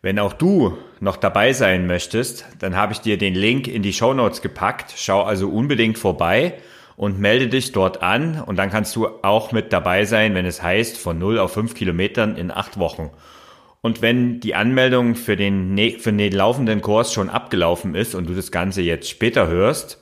Wenn 0.02 0.18
auch 0.18 0.32
du 0.32 0.78
noch 1.00 1.16
dabei 1.16 1.52
sein 1.52 1.86
möchtest, 1.86 2.46
dann 2.58 2.74
habe 2.74 2.94
ich 2.94 3.00
dir 3.00 3.18
den 3.18 3.34
Link 3.34 3.68
in 3.68 3.82
die 3.82 3.92
Show 3.92 4.14
Notes 4.14 4.40
gepackt. 4.40 4.94
Schau 4.96 5.22
also 5.22 5.48
unbedingt 5.50 5.98
vorbei 5.98 6.54
und 6.96 7.18
melde 7.18 7.48
dich 7.48 7.72
dort 7.72 8.02
an 8.02 8.42
und 8.44 8.56
dann 8.56 8.70
kannst 8.70 8.96
du 8.96 9.08
auch 9.22 9.52
mit 9.52 9.72
dabei 9.72 10.06
sein, 10.06 10.34
wenn 10.34 10.46
es 10.46 10.62
heißt 10.62 10.96
von 10.96 11.18
0 11.18 11.38
auf 11.38 11.52
5 11.52 11.74
Kilometern 11.74 12.36
in 12.36 12.50
acht 12.50 12.78
Wochen. 12.78 13.10
Und 13.82 14.02
wenn 14.02 14.40
die 14.40 14.54
Anmeldung 14.54 15.14
für 15.14 15.36
den, 15.36 15.76
für 15.98 16.12
den 16.12 16.32
laufenden 16.32 16.82
Kurs 16.82 17.12
schon 17.12 17.30
abgelaufen 17.30 17.94
ist 17.94 18.14
und 18.14 18.28
du 18.28 18.34
das 18.34 18.50
Ganze 18.50 18.82
jetzt 18.82 19.08
später 19.08 19.48
hörst, 19.48 19.98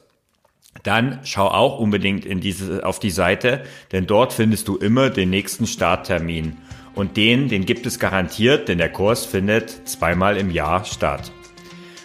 dann 0.83 1.21
schau 1.25 1.49
auch 1.49 1.79
unbedingt 1.79 2.25
in 2.25 2.41
diese, 2.41 2.85
auf 2.85 3.01
die 3.01 3.11
Seite, 3.11 3.63
denn 3.93 4.07
dort 4.07 4.33
findest 4.33 4.69
du 4.69 4.77
immer 4.77 5.11
den 5.11 5.31
nächsten 5.31 5.67
Starttermin. 5.67 6.57
Und 6.99 7.17
den, 7.17 7.49
den 7.49 7.65
gibt 7.65 7.87
es 7.87 8.01
garantiert, 8.01 8.67
denn 8.67 8.79
der 8.79 8.89
Kurs 8.89 9.25
findet 9.25 9.89
zweimal 9.89 10.37
im 10.37 10.51
Jahr 10.51 10.85
statt. 10.85 11.31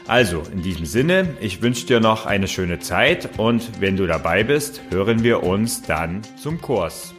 Also, 0.05 0.43
in 0.53 0.61
diesem 0.61 0.85
Sinne, 0.85 1.35
ich 1.41 1.63
wünsche 1.63 1.87
dir 1.87 1.99
noch 1.99 2.27
eine 2.27 2.47
schöne 2.47 2.77
Zeit 2.77 3.39
und 3.39 3.81
wenn 3.81 3.97
du 3.97 4.05
dabei 4.05 4.43
bist, 4.43 4.83
hören 4.91 5.23
wir 5.23 5.41
uns 5.41 5.81
dann 5.81 6.21
zum 6.39 6.61
Kurs. 6.61 7.12